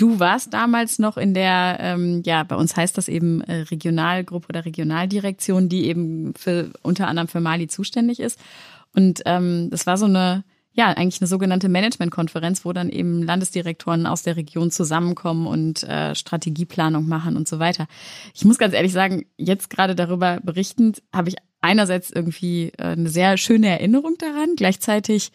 Du 0.00 0.18
warst 0.18 0.54
damals 0.54 0.98
noch 0.98 1.18
in 1.18 1.34
der, 1.34 1.76
ähm, 1.78 2.22
ja, 2.24 2.42
bei 2.42 2.56
uns 2.56 2.74
heißt 2.74 2.96
das 2.96 3.06
eben 3.06 3.42
äh, 3.42 3.56
Regionalgruppe 3.70 4.48
oder 4.48 4.64
Regionaldirektion, 4.64 5.68
die 5.68 5.84
eben 5.84 6.32
für 6.38 6.70
unter 6.80 7.06
anderem 7.06 7.28
für 7.28 7.40
Mali 7.40 7.68
zuständig 7.68 8.18
ist. 8.18 8.40
Und 8.94 9.20
ähm, 9.26 9.68
das 9.68 9.86
war 9.86 9.98
so 9.98 10.06
eine 10.06 10.42
ja, 10.72 10.86
eigentlich 10.86 11.20
eine 11.20 11.28
sogenannte 11.28 11.68
Managementkonferenz, 11.68 12.64
wo 12.64 12.72
dann 12.72 12.88
eben 12.88 13.22
Landesdirektoren 13.22 14.06
aus 14.06 14.22
der 14.22 14.36
Region 14.36 14.70
zusammenkommen 14.70 15.46
und 15.46 15.82
äh, 15.82 16.14
Strategieplanung 16.14 17.06
machen 17.06 17.36
und 17.36 17.46
so 17.46 17.58
weiter. 17.58 17.86
Ich 18.32 18.46
muss 18.46 18.56
ganz 18.56 18.72
ehrlich 18.72 18.92
sagen, 18.92 19.26
jetzt 19.36 19.68
gerade 19.68 19.94
darüber 19.94 20.40
berichtend, 20.42 21.02
habe 21.12 21.28
ich 21.28 21.36
einerseits 21.60 22.10
irgendwie 22.10 22.72
äh, 22.78 22.84
eine 22.84 23.10
sehr 23.10 23.36
schöne 23.36 23.68
Erinnerung 23.68 24.14
daran. 24.16 24.54
Gleichzeitig 24.56 25.30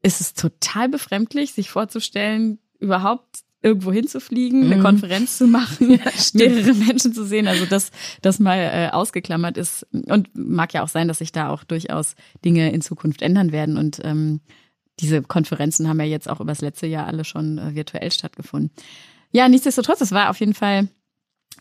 ist 0.00 0.20
es 0.20 0.34
total 0.34 0.88
befremdlich, 0.88 1.54
sich 1.54 1.70
vorzustellen, 1.70 2.60
überhaupt 2.78 3.40
irgendwo 3.62 3.92
hinzufliegen, 3.92 4.64
eine 4.64 4.76
mhm. 4.76 4.82
Konferenz 4.82 5.36
zu 5.36 5.46
machen, 5.46 5.90
ja, 5.98 5.98
mehrere 6.32 6.74
Menschen 6.74 7.12
zu 7.12 7.24
sehen. 7.24 7.46
Also 7.46 7.66
das, 7.66 7.90
das 8.22 8.38
mal 8.38 8.58
äh, 8.58 8.88
ausgeklammert 8.90 9.56
ist. 9.56 9.86
Und 9.92 10.30
mag 10.34 10.72
ja 10.72 10.82
auch 10.82 10.88
sein, 10.88 11.08
dass 11.08 11.18
sich 11.18 11.32
da 11.32 11.50
auch 11.50 11.64
durchaus 11.64 12.14
Dinge 12.44 12.72
in 12.72 12.80
Zukunft 12.80 13.22
ändern 13.22 13.52
werden. 13.52 13.76
Und 13.76 14.00
ähm, 14.02 14.40
diese 14.98 15.22
Konferenzen 15.22 15.88
haben 15.88 16.00
ja 16.00 16.06
jetzt 16.06 16.28
auch 16.28 16.40
über 16.40 16.50
das 16.52 16.62
letzte 16.62 16.86
Jahr 16.86 17.06
alle 17.06 17.24
schon 17.24 17.58
äh, 17.58 17.74
virtuell 17.74 18.10
stattgefunden. 18.10 18.70
Ja, 19.32 19.48
nichtsdestotrotz, 19.48 20.00
es 20.00 20.12
war 20.12 20.30
auf 20.30 20.40
jeden 20.40 20.54
Fall 20.54 20.88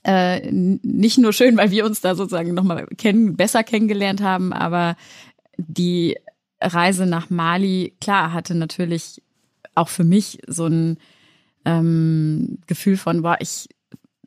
äh, 0.03 0.49
nicht 0.51 1.17
nur 1.17 1.33
schön, 1.33 1.57
weil 1.57 1.71
wir 1.71 1.85
uns 1.85 1.99
da 2.01 2.15
sozusagen 2.15 2.53
nochmal 2.53 2.88
kennen, 2.97 3.35
besser 3.35 3.63
kennengelernt 3.63 4.21
haben, 4.21 4.53
aber 4.53 4.95
die 5.57 6.17
Reise 6.62 7.05
nach 7.05 7.29
Mali, 7.29 7.95
klar, 7.99 8.33
hatte 8.33 8.55
natürlich 8.55 9.21
auch 9.75 9.89
für 9.89 10.03
mich 10.03 10.39
so 10.47 10.67
ein 10.67 10.97
ähm, 11.65 12.59
Gefühl 12.67 12.97
von, 12.97 13.21
boah, 13.21 13.37
ich 13.39 13.67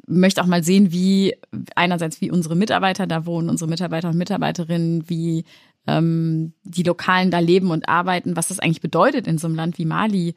möchte 0.06 0.42
auch 0.42 0.46
mal 0.46 0.64
sehen, 0.64 0.92
wie 0.92 1.34
einerseits 1.74 2.20
wie 2.20 2.30
unsere 2.30 2.56
Mitarbeiter 2.56 3.06
da 3.06 3.24
wohnen, 3.26 3.48
unsere 3.48 3.70
Mitarbeiter 3.70 4.10
und 4.10 4.18
Mitarbeiterinnen, 4.18 5.08
wie 5.08 5.44
ähm, 5.86 6.52
die 6.64 6.82
Lokalen 6.82 7.30
da 7.30 7.38
leben 7.38 7.70
und 7.70 7.88
arbeiten, 7.88 8.36
was 8.36 8.48
das 8.48 8.60
eigentlich 8.60 8.80
bedeutet, 8.80 9.26
in 9.26 9.38
so 9.38 9.46
einem 9.46 9.56
Land 9.56 9.78
wie 9.78 9.84
Mali 9.84 10.34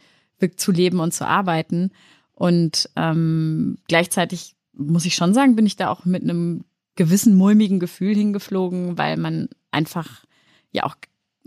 zu 0.56 0.72
leben 0.72 1.00
und 1.00 1.14
zu 1.14 1.28
arbeiten. 1.28 1.92
Und 2.34 2.90
ähm, 2.96 3.78
gleichzeitig 3.88 4.56
muss 4.74 5.06
ich 5.06 5.16
schon 5.16 5.34
sagen, 5.34 5.56
bin 5.56 5.66
ich 5.66 5.78
da 5.78 5.90
auch 5.90 6.06
mit 6.06 6.24
einem 6.24 6.66
gewissen 6.96 7.36
mulmigen 7.36 7.80
Gefühl 7.80 8.16
hingeflogen, 8.16 8.98
weil 8.98 9.18
man 9.18 9.50
einfach 9.72 10.26
ja 10.72 10.84
auch, 10.84 10.96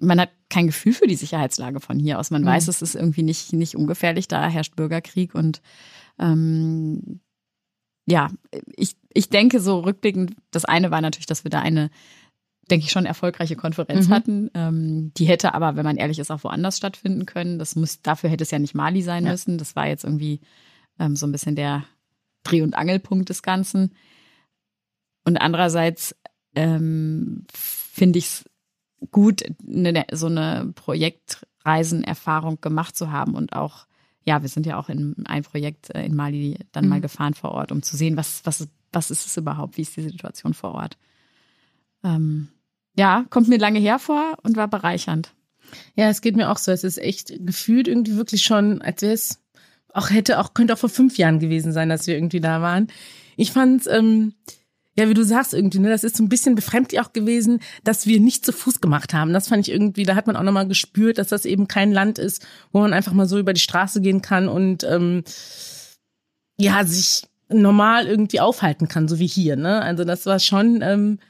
man 0.01 0.21
hat 0.21 0.31
kein 0.49 0.67
Gefühl 0.67 0.93
für 0.93 1.07
die 1.07 1.17
Sicherheitslage 1.17 1.81
von 1.81 1.99
hier 1.99 2.19
aus. 2.19 2.31
Man 2.31 2.43
mhm. 2.43 2.47
weiß, 2.47 2.69
es 2.69 2.83
ist 2.83 2.95
irgendwie 2.95 3.23
nicht, 3.23 3.53
nicht 3.53 3.77
ungefährlich, 3.77 4.29
da 4.29 4.49
herrscht 4.49 4.77
Bürgerkrieg 4.77 5.35
und 5.35 5.61
ähm, 6.19 7.21
ja, 8.07 8.31
ich, 8.77 8.97
ich 9.13 9.29
denke 9.29 9.61
so 9.61 9.81
rückblickend, 9.81 10.35
das 10.51 10.65
eine 10.65 10.91
war 10.91 11.01
natürlich, 11.01 11.27
dass 11.27 11.45
wir 11.45 11.51
da 11.51 11.61
eine, 11.61 11.91
denke 12.71 12.87
ich, 12.87 12.91
schon 12.91 13.05
erfolgreiche 13.05 13.57
Konferenz 13.57 14.09
mhm. 14.09 14.13
hatten. 14.13 14.51
Ähm, 14.55 15.13
die 15.15 15.27
hätte 15.27 15.53
aber, 15.53 15.77
wenn 15.77 15.85
man 15.85 15.99
ehrlich 15.99 16.19
ist, 16.19 16.31
auch 16.31 16.43
woanders 16.43 16.79
stattfinden 16.79 17.27
können. 17.27 17.59
Das 17.59 17.77
muss, 17.77 18.01
dafür 18.01 18.31
hätte 18.31 18.45
es 18.45 18.51
ja 18.51 18.59
nicht 18.59 18.75
Mali 18.75 19.03
sein 19.03 19.27
ja. 19.27 19.33
müssen. 19.33 19.59
Das 19.59 19.77
war 19.77 19.87
jetzt 19.87 20.05
irgendwie 20.05 20.41
ähm, 20.99 21.17
so 21.17 21.27
ein 21.27 21.33
bisschen 21.33 21.55
der 21.55 21.85
Dreh- 22.45 22.63
und 22.63 22.75
Angelpunkt 22.75 23.29
des 23.29 23.43
Ganzen. 23.43 23.95
Und 25.25 25.37
andererseits 25.37 26.17
ähm, 26.55 27.45
finde 27.53 28.19
ich 28.19 28.27
es 28.27 28.48
gut, 29.11 29.43
eine, 29.67 30.07
so 30.13 30.27
eine 30.27 30.73
Projektreisenerfahrung 30.75 32.61
gemacht 32.61 32.97
zu 32.97 33.11
haben 33.11 33.35
und 33.35 33.55
auch, 33.55 33.87
ja, 34.25 34.43
wir 34.43 34.49
sind 34.49 34.67
ja 34.67 34.79
auch 34.79 34.89
in 34.89 35.15
ein 35.27 35.43
Projekt 35.43 35.95
äh, 35.95 36.05
in 36.05 36.15
Mali 36.15 36.59
dann 36.73 36.85
mhm. 36.85 36.91
mal 36.91 37.01
gefahren 37.01 37.35
vor 37.35 37.53
Ort, 37.53 37.73
um 37.73 37.83
zu 37.83 37.97
sehen, 37.97 38.17
was, 38.17 38.43
was, 38.45 38.69
was 38.93 39.11
ist 39.11 39.27
es 39.27 39.37
überhaupt, 39.37 39.77
wie 39.77 39.83
ist 39.83 39.97
die 39.97 40.03
Situation 40.03 40.55
vor 40.55 40.75
Ort. 40.75 40.99
Ähm, 42.05 42.49
ja, 42.97 43.25
kommt 43.31 43.49
mir 43.49 43.59
lange 43.59 43.79
her 43.79 43.99
vor 43.99 44.37
und 44.43 44.57
war 44.57 44.69
bereichernd. 44.69 45.33
Ja, 45.95 46.09
es 46.09 46.21
geht 46.21 46.37
mir 46.37 46.51
auch 46.51 46.59
so. 46.59 46.73
Es 46.73 46.85
ist 46.85 46.99
echt 46.99 47.33
gefühlt 47.41 47.89
irgendwie 47.89 48.17
wirklich 48.17 48.43
schon, 48.43 48.83
als 48.83 49.03
wäre 49.03 49.13
es 49.13 49.41
auch 49.93 50.11
hätte 50.11 50.39
auch, 50.39 50.55
könnte 50.55 50.75
auch 50.75 50.79
vor 50.79 50.89
fünf 50.89 51.19
Jahren 51.19 51.39
gewesen 51.39 51.73
sein, 51.73 51.89
dass 51.89 52.07
wir 52.07 52.15
irgendwie 52.15 52.41
da 52.41 52.61
waren. 52.61 52.89
Ich 53.37 53.53
fand 53.53 53.87
ähm, 53.89 54.35
ja, 54.99 55.09
wie 55.09 55.15
du 55.15 55.25
sagst 55.25 55.55
irgendwie, 55.55 55.79
ne, 55.79 55.91
das 55.91 56.03
ist 56.03 56.17
so 56.17 56.25
ein 56.25 56.29
bisschen 56.29 56.57
befremdlich 56.57 57.01
auch 57.01 57.13
gewesen, 57.13 57.61
dass 57.85 58.09
wir 58.09 58.19
nicht 58.19 58.45
zu 58.45 58.53
Fuß 58.53 58.81
gemacht 58.81 59.15
haben. 59.15 59.33
Das 59.33 59.47
fand 59.47 59.69
ich 59.69 59.73
irgendwie, 59.73 60.03
da 60.03 60.17
hat 60.17 60.27
man 60.27 60.35
auch 60.35 60.43
nochmal 60.43 60.67
gespürt, 60.67 61.19
dass 61.19 61.29
das 61.29 61.45
eben 61.45 61.69
kein 61.69 61.93
Land 61.93 62.19
ist, 62.19 62.45
wo 62.73 62.81
man 62.81 62.93
einfach 62.93 63.13
mal 63.13 63.29
so 63.29 63.39
über 63.39 63.53
die 63.53 63.61
Straße 63.61 64.01
gehen 64.01 64.23
kann 64.23 64.49
und 64.49 64.83
ähm, 64.83 65.23
ja, 66.59 66.85
sich 66.85 67.23
normal 67.49 68.09
irgendwie 68.09 68.41
aufhalten 68.41 68.89
kann, 68.89 69.07
so 69.07 69.21
wie 69.21 69.29
hier. 69.29 69.55
Ne? 69.55 69.81
Also 69.83 70.03
das 70.03 70.27
war 70.27 70.41
schon 70.41 70.83
ähm, 70.83 71.21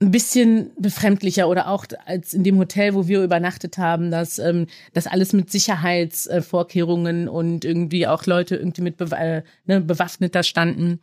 ein 0.00 0.10
bisschen 0.10 0.70
befremdlicher 0.78 1.50
oder 1.50 1.68
auch 1.68 1.84
als 2.06 2.32
in 2.32 2.42
dem 2.42 2.56
Hotel, 2.56 2.94
wo 2.94 3.06
wir 3.06 3.22
übernachtet 3.22 3.76
haben, 3.76 4.10
dass 4.10 4.38
ähm, 4.38 4.66
das 4.94 5.06
alles 5.06 5.34
mit 5.34 5.50
Sicherheitsvorkehrungen 5.50 7.28
und 7.28 7.66
irgendwie 7.66 8.06
auch 8.06 8.24
Leute 8.24 8.56
irgendwie 8.56 8.80
mit 8.80 8.98
äh, 9.12 9.42
ne, 9.66 9.82
bewaffneter 9.82 10.42
standen. 10.42 11.00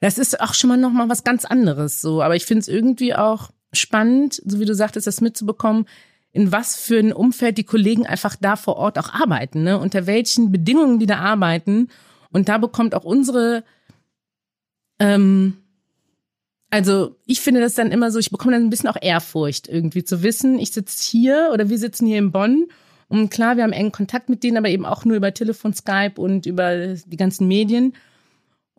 Das 0.00 0.18
ist 0.18 0.40
auch 0.40 0.54
schon 0.54 0.68
mal 0.68 0.76
noch 0.76 0.90
mal 0.90 1.08
was 1.08 1.24
ganz 1.24 1.44
anderes 1.44 2.00
so. 2.00 2.22
Aber 2.22 2.36
ich 2.36 2.46
finde 2.46 2.60
es 2.60 2.68
irgendwie 2.68 3.14
auch 3.14 3.50
spannend, 3.72 4.40
so 4.44 4.58
wie 4.58 4.64
du 4.64 4.74
sagtest, 4.74 5.06
das 5.06 5.20
mitzubekommen, 5.20 5.86
in 6.32 6.52
was 6.52 6.76
für 6.76 6.98
ein 6.98 7.12
Umfeld 7.12 7.58
die 7.58 7.64
Kollegen 7.64 8.06
einfach 8.06 8.36
da 8.36 8.56
vor 8.56 8.76
Ort 8.76 8.98
auch 8.98 9.12
arbeiten, 9.12 9.62
ne? 9.62 9.78
unter 9.78 10.06
welchen 10.06 10.52
Bedingungen 10.52 10.98
die 10.98 11.06
da 11.06 11.18
arbeiten. 11.18 11.88
Und 12.30 12.48
da 12.48 12.58
bekommt 12.58 12.94
auch 12.94 13.04
unsere, 13.04 13.64
ähm, 15.00 15.56
also 16.70 17.16
ich 17.26 17.40
finde 17.40 17.60
das 17.60 17.74
dann 17.74 17.90
immer 17.90 18.10
so, 18.12 18.20
ich 18.20 18.30
bekomme 18.30 18.52
dann 18.52 18.62
ein 18.62 18.70
bisschen 18.70 18.88
auch 18.88 19.00
Ehrfurcht 19.00 19.68
irgendwie 19.68 20.04
zu 20.04 20.22
wissen, 20.22 20.58
ich 20.58 20.70
sitze 20.70 21.02
hier 21.10 21.50
oder 21.52 21.68
wir 21.68 21.78
sitzen 21.78 22.06
hier 22.06 22.18
in 22.18 22.30
Bonn 22.30 22.68
und 23.10 23.28
klar, 23.30 23.56
wir 23.56 23.64
haben 23.64 23.72
engen 23.72 23.90
Kontakt 23.90 24.28
mit 24.28 24.44
denen, 24.44 24.56
aber 24.56 24.68
eben 24.68 24.86
auch 24.86 25.04
nur 25.04 25.16
über 25.16 25.34
Telefon, 25.34 25.74
Skype 25.74 26.12
und 26.16 26.46
über 26.46 26.94
die 26.94 27.16
ganzen 27.16 27.48
Medien. 27.48 27.94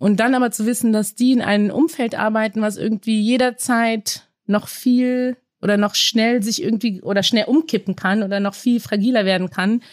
Und 0.02 0.20
dann 0.20 0.34
aber 0.34 0.50
zu 0.50 0.66
wissen, 0.66 0.94
dass 0.94 1.14
die 1.14 1.32
in 1.32 1.44
einem 1.44 1.70
Umfeld 1.70 2.18
arbeiten, 2.18 2.64
was 2.64 2.76
irgendwie 2.76 3.22
jederzeit 3.22 4.28
noch 4.48 4.68
viel 4.68 5.38
oder 5.62 5.78
noch 5.78 5.94
schnell 5.94 6.42
sich 6.42 6.64
irgendwie 6.64 7.04
oder 7.04 7.22
schnell 7.22 7.46
umkippen 7.46 7.96
kann 7.96 8.24
oder 8.24 8.40
noch 8.40 8.56
viel 8.56 8.80
fragiler 8.80 9.26
werden 9.26 9.52
kann. 9.52 9.84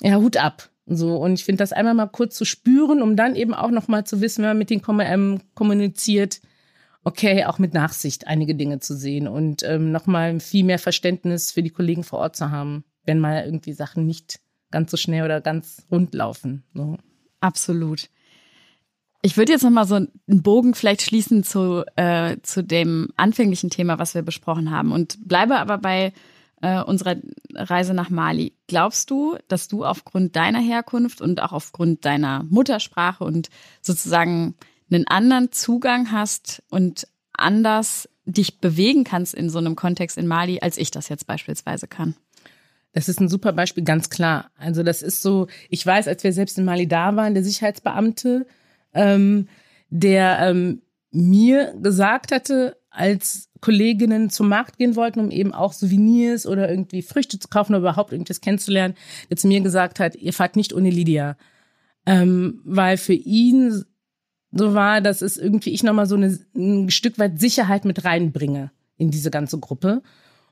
Ja, 0.00 0.16
Hut 0.16 0.38
ab. 0.38 0.70
So, 0.86 1.16
und 1.16 1.34
ich 1.34 1.44
finde 1.44 1.58
das 1.58 1.74
einmal 1.74 1.92
mal 1.92 2.06
kurz 2.06 2.34
zu 2.34 2.46
spüren, 2.46 3.02
um 3.02 3.14
dann 3.14 3.36
eben 3.36 3.52
auch 3.52 3.70
noch 3.70 3.88
mal 3.88 4.06
zu 4.06 4.22
wissen, 4.22 4.40
wenn 4.40 4.52
man 4.52 4.58
mit 4.58 4.70
denen 4.70 4.82
ähm, 5.00 5.40
kommuniziert, 5.54 6.40
okay, 7.02 7.44
auch 7.44 7.58
mit 7.58 7.74
Nachsicht 7.74 8.26
einige 8.26 8.54
Dinge 8.54 8.80
zu 8.80 8.96
sehen 8.96 9.28
und 9.28 9.62
ähm, 9.64 9.92
noch 9.92 10.06
mal 10.06 10.40
viel 10.40 10.64
mehr 10.64 10.78
Verständnis 10.78 11.52
für 11.52 11.62
die 11.62 11.68
Kollegen 11.68 12.04
vor 12.04 12.20
Ort 12.20 12.36
zu 12.36 12.50
haben, 12.50 12.84
wenn 13.04 13.18
mal 13.18 13.44
irgendwie 13.44 13.74
Sachen 13.74 14.06
nicht 14.06 14.40
ganz 14.70 14.90
so 14.90 14.96
schnell 14.96 15.26
oder 15.26 15.42
ganz 15.42 15.86
rund 15.90 16.14
laufen. 16.14 16.64
So. 16.72 16.96
Absolut. 17.40 18.08
Ich 19.26 19.38
würde 19.38 19.52
jetzt 19.52 19.62
noch 19.62 19.70
mal 19.70 19.86
so 19.86 19.94
einen 19.94 20.10
Bogen 20.26 20.74
vielleicht 20.74 21.00
schließen 21.00 21.44
zu, 21.44 21.82
äh, 21.96 22.36
zu 22.42 22.62
dem 22.62 23.08
anfänglichen 23.16 23.70
Thema, 23.70 23.98
was 23.98 24.14
wir 24.14 24.20
besprochen 24.20 24.70
haben 24.70 24.92
und 24.92 25.26
bleibe 25.26 25.56
aber 25.56 25.78
bei 25.78 26.12
äh, 26.60 26.82
unserer 26.82 27.16
Reise 27.54 27.94
nach 27.94 28.10
Mali. 28.10 28.52
Glaubst 28.66 29.10
du, 29.10 29.38
dass 29.48 29.66
du 29.66 29.82
aufgrund 29.82 30.36
deiner 30.36 30.60
Herkunft 30.60 31.22
und 31.22 31.40
auch 31.40 31.52
aufgrund 31.52 32.04
deiner 32.04 32.42
Muttersprache 32.50 33.24
und 33.24 33.48
sozusagen 33.80 34.56
einen 34.90 35.06
anderen 35.06 35.50
Zugang 35.52 36.12
hast 36.12 36.62
und 36.68 37.08
anders 37.32 38.10
dich 38.26 38.60
bewegen 38.60 39.04
kannst 39.04 39.32
in 39.32 39.48
so 39.48 39.56
einem 39.56 39.74
Kontext 39.74 40.18
in 40.18 40.26
Mali, 40.26 40.58
als 40.60 40.76
ich 40.76 40.90
das 40.90 41.08
jetzt 41.08 41.26
beispielsweise 41.26 41.88
kann? 41.88 42.14
Das 42.92 43.08
ist 43.08 43.22
ein 43.22 43.30
super 43.30 43.54
Beispiel, 43.54 43.84
ganz 43.84 44.10
klar. 44.10 44.50
Also 44.58 44.82
das 44.82 45.00
ist 45.00 45.22
so, 45.22 45.46
ich 45.70 45.84
weiß, 45.84 46.08
als 46.08 46.22
wir 46.24 46.34
selbst 46.34 46.58
in 46.58 46.66
Mali 46.66 46.86
da 46.86 47.16
waren, 47.16 47.32
der 47.32 47.42
Sicherheitsbeamte, 47.42 48.46
ähm, 48.94 49.48
der 49.90 50.38
ähm, 50.40 50.82
mir 51.10 51.74
gesagt 51.80 52.32
hatte, 52.32 52.76
als 52.90 53.50
Kolleginnen 53.60 54.30
zum 54.30 54.48
Markt 54.48 54.78
gehen 54.78 54.94
wollten, 54.96 55.20
um 55.20 55.30
eben 55.30 55.54
auch 55.54 55.72
Souvenirs 55.72 56.46
oder 56.46 56.68
irgendwie 56.68 57.02
Früchte 57.02 57.38
zu 57.38 57.48
kaufen 57.48 57.72
oder 57.72 57.80
überhaupt 57.80 58.12
irgendwas 58.12 58.40
kennenzulernen, 58.40 58.94
der 59.30 59.36
zu 59.36 59.48
mir 59.48 59.60
gesagt 59.60 60.00
hat, 60.00 60.16
ihr 60.16 60.32
fahrt 60.32 60.56
nicht 60.56 60.72
ohne 60.72 60.90
Lydia. 60.90 61.36
Ähm, 62.06 62.60
weil 62.64 62.98
für 62.98 63.14
ihn 63.14 63.84
so 64.52 64.74
war, 64.74 65.00
dass 65.00 65.22
es 65.22 65.36
irgendwie 65.36 65.70
ich 65.70 65.82
nochmal 65.82 66.06
so 66.06 66.14
eine, 66.14 66.38
ein 66.54 66.90
Stück 66.90 67.18
weit 67.18 67.40
Sicherheit 67.40 67.84
mit 67.84 68.04
reinbringe 68.04 68.70
in 68.96 69.10
diese 69.10 69.30
ganze 69.30 69.58
Gruppe. 69.58 70.02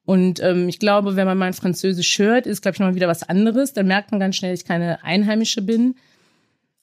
Und 0.04 0.42
ähm, 0.42 0.68
ich 0.68 0.78
glaube, 0.78 1.14
wenn 1.14 1.26
man 1.26 1.38
mein 1.38 1.52
Französisch 1.52 2.18
hört, 2.18 2.46
ist, 2.46 2.62
glaube 2.62 2.74
ich, 2.74 2.80
nochmal 2.80 2.96
wieder 2.96 3.08
was 3.08 3.22
anderes. 3.22 3.72
Dann 3.72 3.86
merkt 3.86 4.10
man 4.10 4.18
ganz 4.18 4.36
schnell, 4.36 4.52
dass 4.52 4.60
ich 4.60 4.66
keine 4.66 5.04
Einheimische 5.04 5.62
bin. 5.62 5.94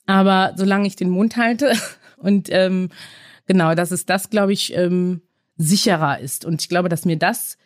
Aber 0.09 0.53
solange 0.55 0.87
ich 0.87 0.95
den 0.95 1.11
Mund 1.11 1.37
halte 1.37 1.71
und 2.17 2.49
ähm, 2.49 2.89
genau, 3.45 3.75
dass 3.75 3.91
es 3.91 4.07
das, 4.07 4.31
glaube 4.31 4.53
ich, 4.53 4.75
ähm, 4.75 5.21
sicherer 5.55 6.17
ist. 6.17 6.45
Und 6.45 6.63
ich 6.63 6.67
glaube, 6.67 6.89
dass 6.89 7.05
mir 7.05 7.15
das 7.15 7.59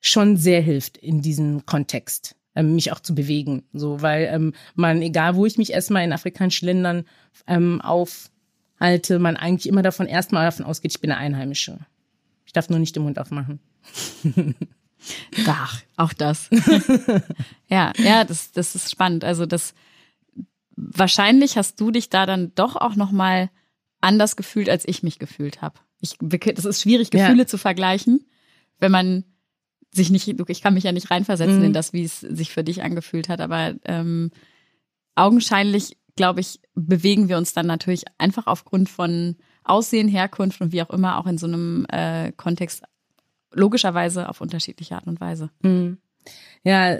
schon 0.00 0.36
sehr 0.36 0.60
hilft 0.60 0.96
in 0.96 1.22
diesem 1.22 1.66
Kontext, 1.66 2.36
ähm, 2.54 2.76
mich 2.76 2.92
auch 2.92 3.00
zu 3.00 3.16
bewegen. 3.16 3.64
So, 3.72 4.00
weil 4.00 4.28
ähm, 4.32 4.54
man, 4.76 5.02
egal 5.02 5.34
wo 5.34 5.44
ich 5.44 5.58
mich 5.58 5.72
erstmal 5.72 6.04
in 6.04 6.12
afrikanischen 6.12 6.66
Ländern 6.66 7.04
ähm, 7.48 7.80
aufhalte, 7.80 9.18
man 9.18 9.36
eigentlich 9.36 9.68
immer 9.68 9.82
davon 9.82 10.06
erstmal 10.06 10.44
davon 10.44 10.66
ausgeht, 10.66 10.92
ich 10.92 11.00
bin 11.00 11.10
eine 11.10 11.18
Einheimische. 11.18 11.80
Ich 12.46 12.52
darf 12.52 12.70
nur 12.70 12.78
nicht 12.78 12.94
den 12.94 13.02
Mund 13.02 13.18
aufmachen. 13.18 13.58
Ach, 15.48 15.82
auch 15.96 16.12
das. 16.12 16.48
ja, 17.68 17.92
ja, 17.96 18.22
das, 18.22 18.52
das 18.52 18.76
ist 18.76 18.88
spannend. 18.88 19.24
Also 19.24 19.46
das 19.46 19.74
wahrscheinlich 20.78 21.56
hast 21.56 21.80
du 21.80 21.90
dich 21.90 22.08
da 22.08 22.26
dann 22.26 22.52
doch 22.54 22.76
auch 22.76 22.94
noch 22.94 23.10
mal 23.10 23.50
anders 24.00 24.36
gefühlt, 24.36 24.68
als 24.68 24.86
ich 24.86 25.02
mich 25.02 25.18
gefühlt 25.18 25.60
habe. 25.60 25.80
Ich, 26.00 26.16
das 26.20 26.64
ist 26.64 26.82
schwierig, 26.82 27.10
Gefühle 27.10 27.42
ja. 27.42 27.46
zu 27.46 27.58
vergleichen, 27.58 28.24
wenn 28.78 28.92
man 28.92 29.24
sich 29.90 30.10
nicht, 30.10 30.28
ich 30.28 30.62
kann 30.62 30.74
mich 30.74 30.84
ja 30.84 30.92
nicht 30.92 31.10
reinversetzen 31.10 31.58
mhm. 31.58 31.64
in 31.64 31.72
das, 31.72 31.92
wie 31.92 32.04
es 32.04 32.20
sich 32.20 32.52
für 32.52 32.62
dich 32.62 32.82
angefühlt 32.82 33.28
hat, 33.28 33.40
aber 33.40 33.74
ähm, 33.84 34.30
augenscheinlich, 35.16 35.96
glaube 36.14 36.40
ich, 36.40 36.60
bewegen 36.74 37.28
wir 37.28 37.38
uns 37.38 37.52
dann 37.52 37.66
natürlich 37.66 38.04
einfach 38.18 38.46
aufgrund 38.46 38.88
von 38.88 39.36
Aussehen, 39.64 40.08
Herkunft 40.08 40.60
und 40.60 40.72
wie 40.72 40.82
auch 40.82 40.90
immer 40.90 41.18
auch 41.18 41.26
in 41.26 41.38
so 41.38 41.46
einem 41.46 41.86
äh, 41.90 42.32
Kontext 42.32 42.84
logischerweise 43.52 44.28
auf 44.28 44.40
unterschiedliche 44.40 44.94
Art 44.94 45.06
und 45.06 45.20
Weise. 45.20 45.50
Mhm. 45.62 45.98
Ja, 46.62 46.98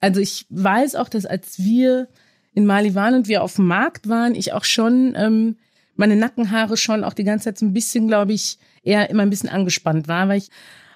also 0.00 0.20
ich 0.20 0.46
weiß 0.48 0.94
auch, 0.94 1.08
dass 1.08 1.26
als 1.26 1.58
wir 1.58 2.08
in 2.56 2.64
Mali 2.64 2.94
waren 2.94 3.14
und 3.14 3.28
wir 3.28 3.42
auf 3.42 3.56
dem 3.56 3.66
Markt 3.66 4.08
waren, 4.08 4.34
ich 4.34 4.54
auch 4.54 4.64
schon 4.64 5.14
ähm, 5.14 5.56
meine 5.94 6.16
Nackenhaare 6.16 6.78
schon 6.78 7.04
auch 7.04 7.12
die 7.12 7.24
ganze 7.24 7.44
Zeit 7.44 7.58
so 7.58 7.66
ein 7.66 7.74
bisschen, 7.74 8.08
glaube 8.08 8.32
ich, 8.32 8.58
eher 8.82 9.10
immer 9.10 9.22
ein 9.22 9.30
bisschen 9.30 9.50
angespannt 9.50 10.08
war, 10.08 10.26
weil 10.28 10.38
ich 10.38 10.48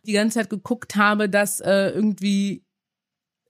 die 0.06 0.12
ganze 0.12 0.38
Zeit 0.38 0.48
geguckt 0.48 0.96
habe, 0.96 1.28
dass 1.28 1.60
äh, 1.60 1.90
irgendwie 1.90 2.64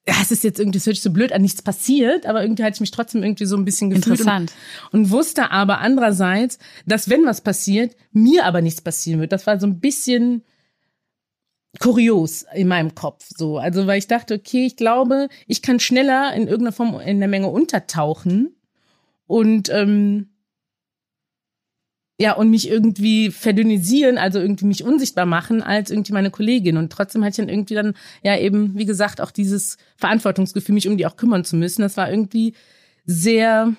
ja, 0.09 0.15
es 0.21 0.33
ist 0.33 0.43
jetzt 0.43 0.59
irgendwie, 0.59 0.79
es 0.79 0.87
hört 0.87 0.97
sich 0.97 1.05
so 1.05 1.13
blöd 1.13 1.33
an, 1.33 1.43
nichts 1.43 1.63
passiert, 1.63 2.27
aber 2.27 2.43
irgendwie 2.43 2.65
hatte 2.65 2.75
ich 2.75 2.81
mich 2.81 2.91
trotzdem 2.91 3.23
irgendwie 3.23 3.45
so 3.45 3.57
ein 3.57 3.65
bisschen 3.65 3.91
gefühlt. 3.91 4.19
Interessant. 4.19 4.53
Und, 4.91 5.03
und 5.03 5.11
wusste 5.11 5.53
aber 5.53 5.79
andererseits, 5.79 6.59
dass 6.85 7.09
wenn 7.09 7.25
was 7.27 7.43
passiert, 7.43 7.95
mir 8.11 8.45
aber 8.45 8.61
nichts 8.61 8.81
passieren 8.81 9.21
wird. 9.21 9.31
Das 9.31 9.47
war 9.47 9.61
so 9.61 9.69
ein 9.69 9.79
bisschen, 9.79 10.43
kurios 11.79 12.45
in 12.55 12.69
meinem 12.69 12.95
Kopf 12.95 13.27
so. 13.37 13.59
Also 13.59 13.87
weil 13.87 13.99
ich 13.99 14.09
dachte, 14.09 14.35
okay, 14.35 14.67
ich 14.67 14.77
glaube, 14.77 15.29
ich 15.47 15.63
kann 15.63 15.79
schneller 15.81 16.35
in 16.35 16.49
irgendeiner 16.49 16.73
Form 16.73 17.01
in 17.01 17.21
der 17.21 17.29
Menge 17.29 17.49
untertauchen 17.49 18.57
und 19.27 19.69
ähm, 19.69 20.31
ja, 22.21 22.35
und 22.35 22.51
mich 22.51 22.69
irgendwie 22.69 23.31
verdünnisieren, 23.31 24.19
also 24.19 24.41
irgendwie 24.41 24.67
mich 24.67 24.85
unsichtbar 24.85 25.25
machen 25.25 25.63
als 25.63 25.91
irgendwie 25.91 26.13
meine 26.13 26.31
Kollegin. 26.31 26.77
Und 26.77 26.93
trotzdem 26.93 27.25
hatte 27.25 27.31
ich 27.31 27.37
dann 27.37 27.49
irgendwie 27.49 27.75
dann, 27.75 27.95
ja, 28.23 28.37
eben, 28.37 28.77
wie 28.77 28.85
gesagt, 28.85 29.23
auch 29.23 29.31
dieses 29.31 29.79
Verantwortungsgefühl, 29.97 30.75
mich 30.75 30.87
um 30.87 30.99
die 30.99 31.07
auch 31.07 31.17
kümmern 31.17 31.45
zu 31.45 31.57
müssen. 31.57 31.81
Das 31.81 31.97
war 31.97 32.11
irgendwie 32.11 32.53
sehr, 33.07 33.73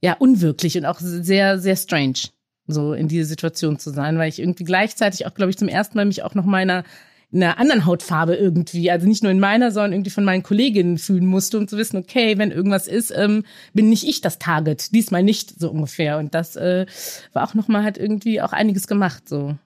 ja, 0.00 0.14
unwirklich 0.14 0.78
und 0.78 0.86
auch 0.86 0.98
sehr, 0.98 1.58
sehr 1.58 1.76
strange, 1.76 2.30
so 2.66 2.92
in 2.92 3.08
diese 3.08 3.26
Situation 3.26 3.78
zu 3.78 3.90
sein, 3.90 4.18
weil 4.18 4.28
ich 4.28 4.38
irgendwie 4.38 4.64
gleichzeitig 4.64 5.26
auch, 5.26 5.34
glaube 5.34 5.50
ich, 5.50 5.58
zum 5.58 5.68
ersten 5.68 5.96
Mal 5.96 6.04
mich 6.04 6.22
auch 6.22 6.34
noch 6.34 6.44
meiner 6.44 6.84
in 7.32 7.42
einer 7.42 7.58
anderen 7.58 7.86
Hautfarbe 7.86 8.36
irgendwie, 8.36 8.90
also 8.90 9.06
nicht 9.06 9.22
nur 9.22 9.32
in 9.32 9.40
meiner, 9.40 9.72
sondern 9.72 9.92
irgendwie 9.92 10.10
von 10.10 10.24
meinen 10.24 10.44
Kolleginnen 10.44 10.96
fühlen 10.96 11.26
musste, 11.26 11.58
um 11.58 11.66
zu 11.66 11.76
wissen, 11.76 11.96
okay, 11.96 12.38
wenn 12.38 12.52
irgendwas 12.52 12.86
ist, 12.86 13.10
ähm, 13.10 13.44
bin 13.74 13.88
nicht 13.88 14.04
ich 14.04 14.20
das 14.20 14.38
Target, 14.38 14.94
diesmal 14.94 15.24
nicht 15.24 15.58
so 15.58 15.70
ungefähr. 15.70 16.18
Und 16.18 16.34
das 16.34 16.54
äh, 16.54 16.86
war 17.32 17.46
auch 17.46 17.54
nochmal 17.54 17.82
halt 17.82 17.98
irgendwie 17.98 18.40
auch 18.40 18.52
einiges 18.52 18.86
gemacht, 18.86 19.28
so. 19.28 19.56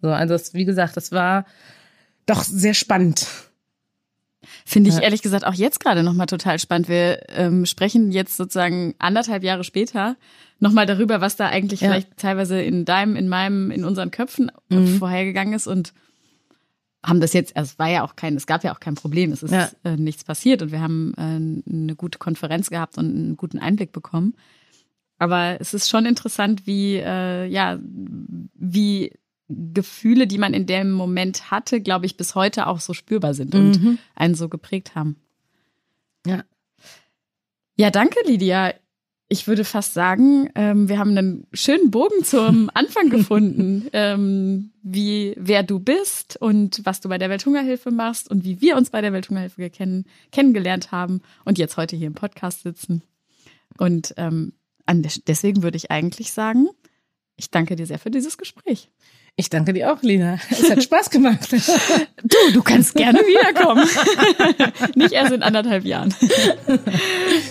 So, 0.00 0.08
also 0.08 0.34
das, 0.34 0.54
wie 0.54 0.64
gesagt, 0.64 0.96
das 0.96 1.12
war 1.12 1.44
doch 2.26 2.42
sehr 2.42 2.74
spannend. 2.74 3.26
Finde 4.64 4.90
ich 4.90 5.00
ehrlich 5.00 5.22
gesagt 5.22 5.46
auch 5.46 5.54
jetzt 5.54 5.80
gerade 5.80 6.02
nochmal 6.02 6.26
total 6.26 6.58
spannend. 6.58 6.88
Wir 6.88 7.20
ähm, 7.28 7.66
sprechen 7.66 8.10
jetzt 8.10 8.36
sozusagen 8.36 8.94
anderthalb 8.98 9.44
Jahre 9.44 9.64
später 9.64 10.16
nochmal 10.58 10.86
darüber, 10.86 11.20
was 11.20 11.36
da 11.36 11.46
eigentlich 11.46 11.80
ja. 11.80 11.88
vielleicht 11.88 12.16
teilweise 12.16 12.60
in 12.60 12.84
deinem, 12.84 13.16
in 13.16 13.28
meinem, 13.28 13.70
in 13.70 13.84
unseren 13.84 14.10
Köpfen 14.10 14.50
mhm. 14.68 14.98
vorhergegangen 14.98 15.54
ist 15.54 15.66
und 15.66 15.92
haben 17.04 17.20
das 17.20 17.32
jetzt, 17.32 17.56
also 17.56 17.72
es 17.72 17.78
war 17.78 17.88
ja 17.88 18.04
auch 18.04 18.14
kein, 18.14 18.36
es 18.36 18.46
gab 18.46 18.62
ja 18.62 18.72
auch 18.72 18.80
kein 18.80 18.94
Problem, 18.94 19.32
es 19.32 19.42
ist 19.42 19.50
ja. 19.50 19.70
äh, 19.84 19.96
nichts 19.96 20.22
passiert 20.24 20.62
und 20.62 20.70
wir 20.70 20.80
haben 20.80 21.14
äh, 21.16 21.70
eine 21.70 21.96
gute 21.96 22.18
Konferenz 22.18 22.70
gehabt 22.70 22.96
und 22.96 23.06
einen 23.06 23.36
guten 23.36 23.58
Einblick 23.58 23.92
bekommen. 23.92 24.34
Aber 25.18 25.60
es 25.60 25.74
ist 25.74 25.88
schon 25.88 26.06
interessant, 26.06 26.66
wie, 26.66 26.96
äh, 26.96 27.46
ja, 27.46 27.78
wie 28.54 29.12
Gefühle, 29.74 30.26
die 30.26 30.38
man 30.38 30.54
in 30.54 30.66
dem 30.66 30.92
Moment 30.92 31.50
hatte, 31.50 31.80
glaube 31.80 32.06
ich, 32.06 32.16
bis 32.16 32.34
heute 32.34 32.66
auch 32.66 32.80
so 32.80 32.94
spürbar 32.94 33.34
sind 33.34 33.54
und 33.54 33.82
mhm. 33.82 33.98
einen 34.14 34.34
so 34.34 34.48
geprägt 34.48 34.94
haben. 34.94 35.16
Ja. 36.26 36.44
Ja, 37.76 37.90
danke, 37.90 38.18
Lydia 38.26 38.72
ich 39.32 39.46
würde 39.46 39.64
fast 39.64 39.94
sagen, 39.94 40.50
ähm, 40.54 40.90
wir 40.90 40.98
haben 40.98 41.16
einen 41.16 41.46
schönen 41.54 41.90
Bogen 41.90 42.22
zum 42.22 42.70
Anfang 42.74 43.08
gefunden, 43.08 43.88
ähm, 43.94 44.72
wie 44.82 45.32
wer 45.38 45.62
du 45.62 45.80
bist 45.80 46.36
und 46.36 46.82
was 46.84 47.00
du 47.00 47.08
bei 47.08 47.16
der 47.16 47.30
Welthungerhilfe 47.30 47.90
machst 47.90 48.30
und 48.30 48.44
wie 48.44 48.60
wir 48.60 48.76
uns 48.76 48.90
bei 48.90 49.00
der 49.00 49.14
Welthungerhilfe 49.14 49.70
kennen, 49.70 50.04
kennengelernt 50.32 50.92
haben 50.92 51.22
und 51.46 51.56
jetzt 51.56 51.78
heute 51.78 51.96
hier 51.96 52.08
im 52.08 52.14
Podcast 52.14 52.62
sitzen. 52.62 53.02
Und 53.78 54.12
ähm, 54.18 54.52
deswegen 55.26 55.62
würde 55.62 55.78
ich 55.78 55.90
eigentlich 55.90 56.30
sagen, 56.32 56.68
ich 57.36 57.50
danke 57.50 57.74
dir 57.74 57.86
sehr 57.86 57.98
für 57.98 58.10
dieses 58.10 58.36
Gespräch. 58.36 58.90
Ich 59.36 59.48
danke 59.48 59.72
dir 59.72 59.92
auch, 59.92 60.02
Lina. 60.02 60.38
Es 60.50 60.70
hat 60.70 60.82
Spaß 60.82 61.10
gemacht. 61.10 61.50
Du, 62.22 62.52
du 62.52 62.62
kannst 62.62 62.94
gerne 62.94 63.18
wiederkommen. 63.20 63.88
Nicht 64.94 65.12
erst 65.12 65.32
in 65.32 65.42
anderthalb 65.42 65.84
Jahren. 65.84 66.14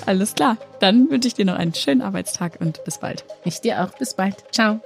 Alles 0.05 0.35
klar. 0.35 0.57
Dann 0.79 1.09
wünsche 1.09 1.27
ich 1.27 1.33
dir 1.33 1.45
noch 1.45 1.55
einen 1.55 1.73
schönen 1.73 2.01
Arbeitstag 2.01 2.61
und 2.61 2.83
bis 2.85 2.99
bald. 2.99 3.25
Ich 3.45 3.61
dir 3.61 3.83
auch. 3.83 3.97
Bis 3.97 4.13
bald. 4.13 4.35
Ciao. 4.51 4.79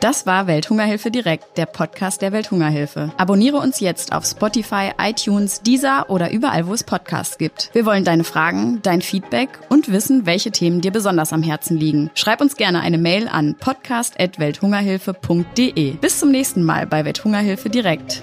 Das 0.00 0.26
war 0.26 0.46
Welthungerhilfe 0.46 1.10
direkt, 1.10 1.58
der 1.58 1.66
Podcast 1.66 2.22
der 2.22 2.30
Welthungerhilfe. 2.30 3.12
Abonniere 3.16 3.56
uns 3.56 3.80
jetzt 3.80 4.12
auf 4.12 4.24
Spotify, 4.24 4.92
iTunes, 4.96 5.60
Deezer 5.62 6.08
oder 6.08 6.30
überall, 6.30 6.68
wo 6.68 6.74
es 6.74 6.84
Podcasts 6.84 7.36
gibt. 7.36 7.70
Wir 7.72 7.84
wollen 7.84 8.04
deine 8.04 8.22
Fragen, 8.22 8.78
dein 8.82 9.02
Feedback 9.02 9.48
und 9.68 9.90
wissen, 9.90 10.24
welche 10.24 10.52
Themen 10.52 10.80
dir 10.80 10.92
besonders 10.92 11.32
am 11.32 11.42
Herzen 11.42 11.76
liegen. 11.76 12.12
Schreib 12.14 12.40
uns 12.40 12.54
gerne 12.54 12.80
eine 12.80 12.98
Mail 12.98 13.26
an 13.26 13.56
podcast@welthungerhilfe.de. 13.58 15.94
Bis 15.94 16.20
zum 16.20 16.30
nächsten 16.30 16.62
Mal 16.62 16.86
bei 16.86 17.04
Welthungerhilfe 17.04 17.68
direkt. 17.68 18.22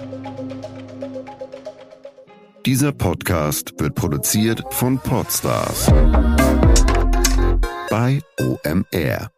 Dieser 2.64 2.92
Podcast 2.92 3.74
wird 3.78 3.94
produziert 3.94 4.62
von 4.70 4.98
Podstars 4.98 5.92
bei 7.90 8.22
OMR. 8.40 9.35